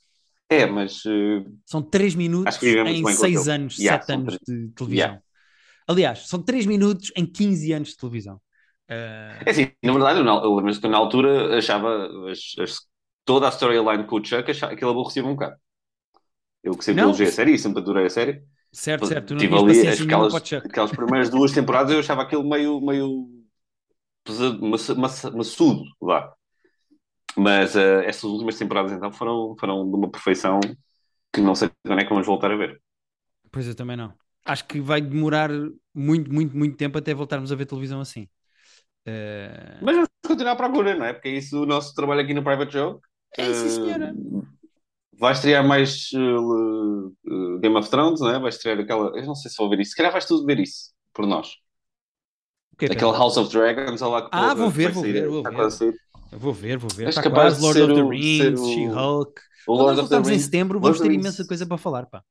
é, 0.50 0.66
mas 0.66 1.06
uh, 1.06 1.46
São 1.66 1.82
3 1.82 2.16
minutos 2.16 2.78
em 2.86 3.04
bem 3.04 3.16
com 3.16 3.24
6 3.24 3.38
aquilo. 3.38 3.48
anos, 3.48 3.78
Yeah, 3.80 4.04
7 4.04 4.06
são 4.06 4.24
anos 4.24 4.38
de 4.48 4.70
televisão. 4.70 5.22
Aliás, 5.88 6.28
são 6.28 6.42
3 6.44 6.66
minutos 6.66 7.12
em 7.16 7.26
15 7.26 7.72
anos 7.74 7.90
de 7.90 7.98
televisão. 7.98 8.42
Eh, 8.90 9.46
É 9.46 9.52
assim, 9.52 9.72
na 9.84 9.94
verdade, 9.94 10.20
eu, 10.20 10.26
eu 10.26 10.56
lembro-me 10.56 10.80
que 10.80 10.88
na 10.88 10.98
altura 10.98 11.58
achava 11.58 12.08
as- 12.32 12.56
as- 12.60 12.88
toda 13.26 13.48
a 13.48 13.50
storyline 13.52 14.06
com 14.06 14.18
o 14.18 14.24
Chuck, 14.26 14.50
achava, 14.52 14.74
aquilo 14.74 14.92
aborrecia-me 14.92 15.30
um 15.30 15.34
bocado. 15.34 15.56
Eu 16.64 16.78
que 16.78 16.86
sempre 16.86 17.04
Não, 17.04 17.06
elogiei 17.06 17.30
a 17.30 17.32
série 17.32 17.54
e 17.54 17.60
sempre 17.60 17.82
adorei 17.82 18.06
a 18.06 18.10
série. 18.10 18.44
certo, 18.72 19.06
certo. 19.08 19.36
Tive 19.38 19.56
ali 19.58 19.88
aquelas, 19.88 20.44
aquelas 20.64 20.92
primeiras 20.94 21.30
duas 21.30 21.54
temporadas 21.54 21.94
eu 21.94 22.00
achava 22.00 22.24
aquilo 22.24 22.48
meio, 22.48 22.82
meio 22.82 23.28
pesado, 24.24 24.62
maçu- 24.66 24.96
maçu- 24.98 25.38
maçudo, 25.38 25.84
vá. 26.02 26.34
Mas 27.38 27.76
eh, 27.76 28.06
estas 28.06 28.24
últimas 28.26 28.58
temporadas 28.58 28.92
então 28.92 29.12
foram, 29.12 29.56
foram 29.60 29.90
de 29.90 29.96
uma 29.96 30.12
perfeição 30.12 30.60
que 31.34 31.42
não 31.42 31.56
sei 31.56 31.70
quando 31.86 32.02
é 32.02 32.04
que 32.06 32.10
vamos 32.12 32.28
voltar 32.28 32.52
a 32.52 32.58
ver. 32.58 32.82
Pois 33.52 33.68
eu 33.68 33.76
também 33.76 33.98
não. 33.98 34.14
Acho 34.46 34.66
que 34.66 34.80
vai 34.82 35.02
demorar 35.02 35.50
muito, 35.94 36.32
muito, 36.34 36.56
muito 36.58 36.78
tempo 36.78 36.98
até 36.98 37.14
voltarmos 37.14 37.52
a 37.52 37.56
ver 37.56 37.66
televisão 37.66 38.00
assim. 38.02 38.28
Eh, 39.06 39.82
Mas 39.82 39.96
vamos 39.96 40.10
continuar 40.26 40.54
à 40.54 40.56
procura, 40.56 40.96
não 40.96 41.06
é? 41.06 41.14
Porque 41.14 41.30
é 41.30 41.32
isso 41.38 41.62
o 41.64 41.66
nosso 41.66 41.94
trabalho 41.96 42.22
aqui 42.22 42.34
no 42.34 42.44
Private 42.44 42.74
Joke. 42.74 43.08
É 43.38 43.48
isso, 43.50 43.70
senhora. 43.70 44.18
Uh, 44.18 44.61
vai 45.22 45.34
estrear 45.34 45.66
mais 45.66 46.10
uh, 46.14 47.14
uh, 47.28 47.60
Game 47.60 47.76
of 47.78 47.90
Thrones, 47.90 48.20
não 48.20 48.30
é? 48.30 48.40
Vai 48.40 48.50
estrear 48.50 48.80
aquela. 48.80 49.18
Eu 49.18 49.26
não 49.26 49.36
sei 49.36 49.50
se 49.52 49.58
vou 49.58 49.70
ver 49.70 49.80
isso. 49.80 49.92
Se 49.92 49.98
calhar 49.98 50.12
vais 50.12 50.26
tudo 50.26 50.46
ver 50.46 50.60
isso 50.60 50.92
por 51.14 51.26
nós. 51.26 51.48
o 52.74 52.78
quê, 52.78 52.88
Pedro? 52.88 53.08
Aquele 53.08 53.18
House 53.20 53.38
of 53.38 53.52
Dragons, 53.52 54.02
olha 54.02 54.12
lá 54.12 54.22
que 54.24 54.30
Ah, 54.32 54.54
vou 54.54 54.70
ver, 54.70 54.92
vou 54.92 55.04
ver, 55.04 55.28
vou 55.28 55.44
ver. 55.44 55.96
Vou 56.34 56.54
ver, 56.54 56.78
vou 56.78 56.90
ver. 56.90 57.08
És 57.08 57.10
Está 57.10 57.24
capaz 57.24 57.60
quase 57.60 57.62
Lord 57.62 57.80
ser 57.80 57.84
of 57.92 57.94
the 57.94 58.02
o- 58.02 58.10
Rings, 58.10 58.38
ser 58.38 58.54
o- 58.54 58.66
She-Hulk. 58.66 59.42
O 59.68 59.76
Quando 59.76 59.88
nós 59.88 60.00
voltarmos 60.00 60.30
em 60.30 60.40
setembro, 60.40 60.80
Lord 60.80 60.98
vamos 60.98 61.02
ter 61.12 61.12
imensa 61.20 61.46
coisa 61.46 61.66
para 61.66 61.78
falar, 61.78 62.06
pá. 62.08 62.24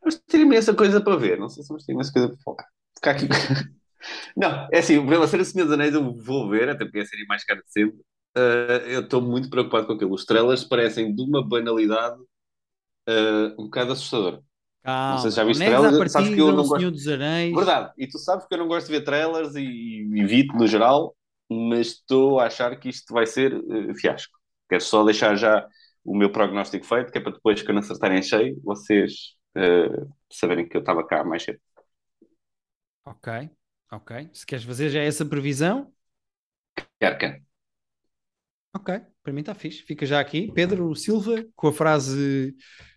Vamos 0.00 0.20
ter 0.26 0.40
imensa 0.40 0.74
coisa 0.74 1.00
para 1.00 1.16
ver. 1.16 1.38
Não 1.38 1.48
sei 1.48 1.62
se 1.62 1.68
vamos 1.68 1.84
ter 1.84 1.92
imensa 1.92 2.12
coisa 2.12 2.28
para 2.28 2.38
falar. 2.38 2.66
Ficar 2.96 3.10
aqui. 3.12 3.28
Não, 4.36 4.68
é 4.72 4.78
assim, 4.78 5.06
pela 5.06 5.26
série 5.26 5.44
Senhor 5.44 5.64
dos 5.64 5.74
Anéis 5.74 5.94
eu 5.94 6.14
vou 6.14 6.48
ver, 6.50 6.68
até 6.68 6.84
porque 6.84 6.98
é 6.98 7.02
a 7.02 7.06
série 7.06 7.26
mais 7.26 7.44
cara 7.44 7.60
de 7.62 7.72
sempre. 7.72 7.98
Uh, 8.36 8.86
eu 8.88 9.02
estou 9.02 9.20
muito 9.22 9.48
preocupado 9.50 9.86
com 9.86 9.92
aquilo. 9.94 10.12
Os 10.14 10.24
trailers 10.24 10.64
parecem 10.64 11.14
de 11.14 11.22
uma 11.22 11.46
banalidade 11.46 12.20
uh, 13.08 13.52
um 13.60 13.64
bocado 13.66 13.92
assustadora. 13.92 14.42
Calma, 14.82 15.20
sei 15.22 15.30
se 15.30 15.36
já 15.36 15.44
viste 15.44 15.64
trailers, 15.64 16.12
sabes 16.12 16.30
que 16.30 16.40
eu 16.40 16.52
partida, 16.52 16.52
não 16.52 16.66
gosto- 16.68 16.90
dos 16.90 17.08
Anéis. 17.08 17.56
Verdade, 17.56 17.92
e 17.98 18.08
tu 18.08 18.18
sabes 18.18 18.46
que 18.46 18.54
eu 18.54 18.58
não 18.58 18.68
gosto 18.68 18.86
de 18.88 18.92
ver 18.94 19.04
trailers 19.04 19.54
e, 19.56 19.62
evito 20.16 20.54
no 20.56 20.66
geral, 20.66 21.16
mas 21.50 21.88
estou 21.88 22.40
a 22.40 22.46
achar 22.46 22.76
que 22.78 22.88
isto 22.88 23.14
vai 23.14 23.26
ser 23.26 23.54
uh, 23.54 23.94
fiasco. 23.96 24.38
Quero 24.68 24.82
só 24.82 25.04
deixar 25.04 25.36
já 25.36 25.66
o 26.04 26.16
meu 26.16 26.32
prognóstico 26.32 26.84
feito, 26.86 27.12
que 27.12 27.18
é 27.18 27.20
para 27.20 27.32
depois, 27.32 27.62
quando 27.62 27.78
acertarem 27.80 28.18
em 28.18 28.22
cheio, 28.22 28.60
vocês 28.64 29.34
uh, 29.56 30.10
saberem 30.32 30.68
que 30.68 30.76
eu 30.76 30.80
estava 30.80 31.06
cá 31.06 31.24
mais 31.24 31.44
cedo. 31.44 31.60
Ok, 33.04 33.28
ok. 33.90 34.30
Se 34.32 34.46
queres 34.46 34.64
fazer 34.64 34.90
já 34.90 35.00
essa 35.02 35.24
previsão, 35.24 35.92
Quero, 36.98 37.18
quero. 37.18 37.44
Ok. 38.74 39.00
Para 39.22 39.32
mim 39.32 39.40
está 39.40 39.54
fixe. 39.54 39.82
Fica 39.82 40.06
já 40.06 40.20
aqui. 40.20 40.50
Pedro 40.52 40.94
Silva, 40.94 41.44
com 41.56 41.68
a 41.68 41.72
frase 41.72 42.54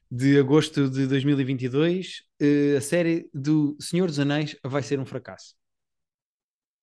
de 0.10 0.40
agosto 0.40 0.90
de 0.90 1.08
2022. 1.08 2.24
eh, 2.40 2.78
a 2.78 2.82
série 2.82 3.30
do 3.34 3.76
Senhor 3.80 4.08
dos 4.08 4.20
Anéis 4.20 4.56
vai 4.64 4.84
ser 4.84 5.00
um 5.00 5.06
fracasso. 5.06 5.56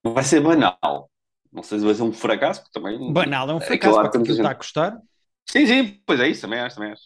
Vai 0.02 0.24
ser 0.24 0.40
banal. 0.40 1.10
Não 1.52 1.62
sei 1.62 1.78
se 1.78 1.84
vai 1.84 1.94
ser 1.94 2.02
um 2.02 2.12
fracasso, 2.12 2.62
porque 2.62 2.78
também. 2.78 2.98
Banal 3.12 3.48
é 3.50 3.54
um 3.54 3.56
É 3.58 3.60
fracasso, 3.60 3.96
lá 3.96 4.02
para 4.02 4.10
tanta 4.10 4.22
aquilo 4.22 4.36
está 4.38 4.50
a 4.50 4.54
custar. 4.54 4.98
Sim, 5.48 5.66
sim, 5.66 6.02
pois 6.06 6.20
é 6.20 6.28
isso, 6.28 6.42
também 6.42 6.60
acho, 6.60 6.76
também 6.76 6.92
acho. 6.92 7.04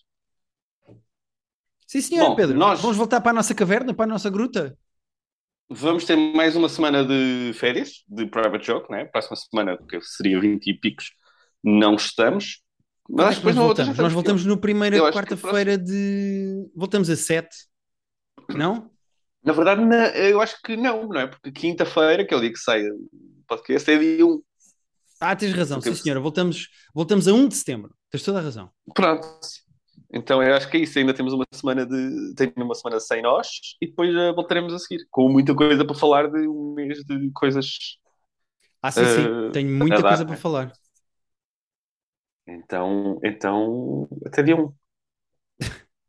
Sim, 1.87 2.01
senhor, 2.03 2.29
Bom, 2.29 2.37
Pedro. 2.37 2.57
nós- 2.59 2.81
Vamos 2.83 2.97
voltar 2.97 3.21
para 3.21 3.31
a 3.31 3.35
nossa 3.35 3.55
caverna, 3.55 3.95
para 3.95 4.05
a 4.05 4.09
nossa 4.09 4.31
gruta. 4.31 4.77
Vamos 5.71 6.05
ter 6.07 6.17
mais 6.17 6.57
uma 6.57 6.69
semana 6.69 7.05
de 7.05 7.53
férias, 7.55 8.03
de 8.09 8.27
Private 8.27 8.67
Joke, 8.67 8.91
né? 8.91 9.05
Próxima 9.05 9.37
semana, 9.37 9.77
que 9.89 10.01
seria 10.01 10.41
20 10.41 10.69
e 10.71 10.75
picos, 10.79 11.11
não 11.63 11.95
estamos. 11.95 12.63
Mas 13.09 13.27
acho 13.27 13.41
que 13.41 13.47
depois 13.47 13.57
nós 13.57 13.63
já 13.63 13.67
voltamos? 13.67 13.99
Nós 13.99 14.13
voltamos 14.13 14.45
no 14.45 14.59
primeira 14.59 14.99
quarta-feira 15.13 15.79
de. 15.79 16.69
Voltamos 16.77 17.09
a 17.09 17.17
7. 17.17 17.49
Não? 18.51 18.91
Na 19.43 19.53
verdade, 19.53 19.83
na- 19.85 20.09
eu 20.09 20.41
acho 20.41 20.61
que 20.63 20.77
não, 20.77 21.09
não 21.09 21.21
é? 21.21 21.27
Porque 21.27 21.51
quinta-feira, 21.53 22.27
que 22.27 22.35
é 22.35 22.37
o 22.37 22.41
dia 22.41 22.53
que 22.53 22.59
sai 22.59 22.83
o 22.87 23.09
podcast, 23.47 23.91
é 23.91 23.97
dia 23.99 24.27
1. 24.27 24.43
Ah, 25.21 25.35
tens 25.35 25.53
razão, 25.55 25.81
sim 25.81 25.91
Porque- 25.91 26.03
senhora. 26.03 26.21
Voltamos, 26.21 26.69
voltamos 26.95 27.27
a 27.27 27.33
1 27.33 27.49
de 27.49 27.55
setembro. 27.57 27.95
Tens 28.11 28.23
toda 28.23 28.39
a 28.39 28.43
razão. 28.43 28.71
Pronto. 28.95 29.27
Então 30.13 30.43
eu 30.43 30.55
acho 30.55 30.69
que 30.71 30.77
é 30.77 30.81
isso. 30.81 30.99
Ainda 30.99 31.13
temos 31.15 31.33
uma 31.33 31.45
semana 31.53 31.87
de. 31.87 32.35
Tenho 32.35 32.53
uma 32.59 32.75
semana 32.75 33.01
sem 33.01 33.23
nós 33.23 33.49
e 33.81 33.87
depois 33.87 34.13
já 34.13 34.33
voltaremos 34.33 34.73
a 34.75 34.79
seguir. 34.79 35.07
Com 35.11 35.29
muita 35.31 35.55
coisa 35.55 35.85
para 35.85 35.95
falar 35.97 36.31
de 36.31 36.47
um 36.47 36.75
mês 36.75 36.99
de 37.05 37.31
coisas. 37.33 37.67
Ah, 38.83 38.91
sim, 38.91 39.05
sim. 39.05 39.47
Eh, 39.49 39.51
Tenho 39.51 39.71
muita 39.71 40.01
coisa 40.03 40.25
para 40.27 40.37
falar. 40.37 40.73
Então, 42.49 43.21
então 43.23 44.09
até 44.25 44.43
dia 44.43 44.57
1. 44.57 44.73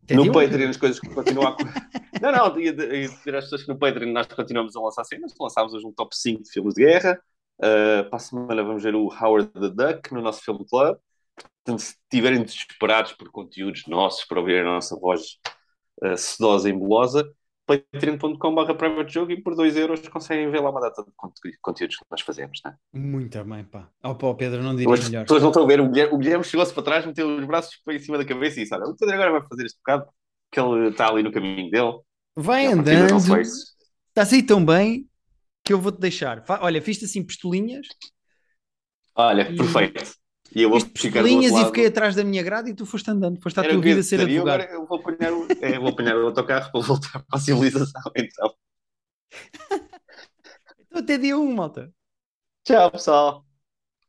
Até 0.03 0.15
no 0.15 0.23
um. 0.23 0.31
Patreon 0.31 0.69
as 0.69 0.77
coisas 0.77 0.99
que 0.99 1.09
continuam 1.09 1.49
a. 1.49 1.57
não, 2.21 2.31
não, 2.31 2.59
ia 2.59 2.73
dizer 2.73 3.35
às 3.35 3.43
pessoas 3.45 3.63
que 3.63 3.69
no 3.69 3.77
Patreon 3.77 4.11
nós 4.11 4.27
continuamos 4.27 4.75
a 4.75 4.81
lançar 4.81 5.03
cenas. 5.03 5.33
Lançámos 5.39 5.73
hoje 5.73 5.85
um 5.85 5.91
top 5.91 6.15
5 6.15 6.43
de 6.43 6.51
filmes 6.51 6.73
de 6.73 6.85
guerra. 6.85 7.21
Uh, 7.59 8.09
para 8.09 8.15
a 8.15 8.19
semana 8.19 8.63
vamos 8.63 8.81
ver 8.81 8.95
o 8.95 9.07
Howard 9.07 9.51
the 9.51 9.69
Duck 9.69 10.13
no 10.13 10.21
nosso 10.21 10.41
filme 10.41 10.65
club. 10.65 10.97
Portanto, 11.35 11.81
se 11.81 11.97
estiverem 12.03 12.41
desesperados 12.41 13.11
por 13.13 13.29
conteúdos 13.31 13.85
nossos, 13.85 14.25
para 14.25 14.39
ouvir 14.39 14.61
a 14.61 14.63
nossa 14.63 14.97
voz 14.97 15.37
uh, 16.03 16.17
sedosa 16.17 16.69
e 16.69 16.73
melosa, 16.73 17.29
patreon.com.br 17.77 18.73
private 18.73 19.13
jogo 19.13 19.31
e 19.31 19.41
por 19.41 19.55
2 19.55 19.77
euros 19.77 20.07
conseguem 20.07 20.49
ver 20.49 20.59
lá 20.61 20.69
uma 20.71 20.81
data 20.81 21.03
de 21.03 21.11
conte- 21.15 21.57
conteúdos 21.61 21.95
que 21.97 22.05
nós 22.09 22.21
fazemos. 22.21 22.59
Né? 22.65 22.75
Muito 22.93 23.43
bem, 23.43 23.63
pá. 23.63 23.89
Oh, 24.03 24.15
pá, 24.15 24.33
Pedro, 24.33 24.63
não 24.63 24.75
diria 24.75 24.93
As 24.93 25.07
melhor. 25.07 25.23
pessoas 25.23 25.41
não 25.41 25.49
estão 25.49 25.63
a 25.63 25.67
ver. 25.67 25.79
O 25.79 25.89
Guilherme, 25.89 26.17
Guilherme 26.17 26.43
chegou-se 26.43 26.73
para 26.73 26.83
trás, 26.83 27.05
meteu 27.05 27.27
os 27.37 27.45
braços 27.45 27.79
em 27.89 27.99
cima 27.99 28.17
da 28.17 28.25
cabeça 28.25 28.59
e 28.59 28.63
disse: 28.63 28.73
Olha, 28.75 28.85
o 28.85 28.95
Pedro 28.97 29.15
agora 29.15 29.31
vai 29.39 29.47
fazer 29.47 29.65
este 29.65 29.77
bocado, 29.77 30.07
que 30.51 30.59
ele 30.59 30.89
está 30.89 31.07
ali 31.09 31.23
no 31.23 31.31
caminho 31.31 31.69
dele. 31.69 31.99
Vai 32.35 32.65
a 32.67 32.71
andando. 32.73 33.09
não 33.11 33.17
Estás 33.39 34.33
aí 34.33 34.43
tão 34.43 34.65
bem 34.65 35.07
que 35.63 35.71
eu 35.73 35.79
vou-te 35.79 35.99
deixar. 35.99 36.43
Olha, 36.61 36.81
fiz-te 36.81 37.05
assim 37.05 37.23
pistolinhas. 37.23 37.87
Olha, 39.15 39.51
E- 39.51 39.55
perfeito. 39.55 40.18
E 40.55 40.61
eu 40.63 40.69
vou 40.69 40.79
ficar 40.79 41.21
linhas 41.21 41.53
e 41.53 41.65
fiquei 41.65 41.85
atrás 41.87 42.15
da 42.15 42.23
minha 42.23 42.41
grade 42.43 42.71
e 42.71 42.73
tu 42.73 42.85
foste 42.85 43.09
andando. 43.11 43.39
Foste 43.41 43.59
à 43.59 43.63
Era 43.63 43.73
tua 43.73 43.81
vida 43.81 44.01
ser 44.03 44.17
gostaria, 44.17 44.39
advogado. 44.39 44.61
agora 44.61 44.73
eu 44.73 44.85
vou 44.87 44.97
apanhar, 44.99 45.33
o, 45.33 45.47
é, 45.61 45.79
vou 45.79 45.89
apanhar 45.89 46.15
o 46.17 46.25
autocarro 46.27 46.71
para 46.71 46.81
voltar 46.81 47.23
para 47.23 47.37
a 47.37 47.39
civilização. 47.39 48.01
Então, 48.15 48.53
Então, 50.87 51.01
até 51.01 51.17
dia 51.17 51.37
1, 51.37 51.53
malta. 51.55 51.91
tchau, 52.63 52.91
pessoal. 52.91 53.45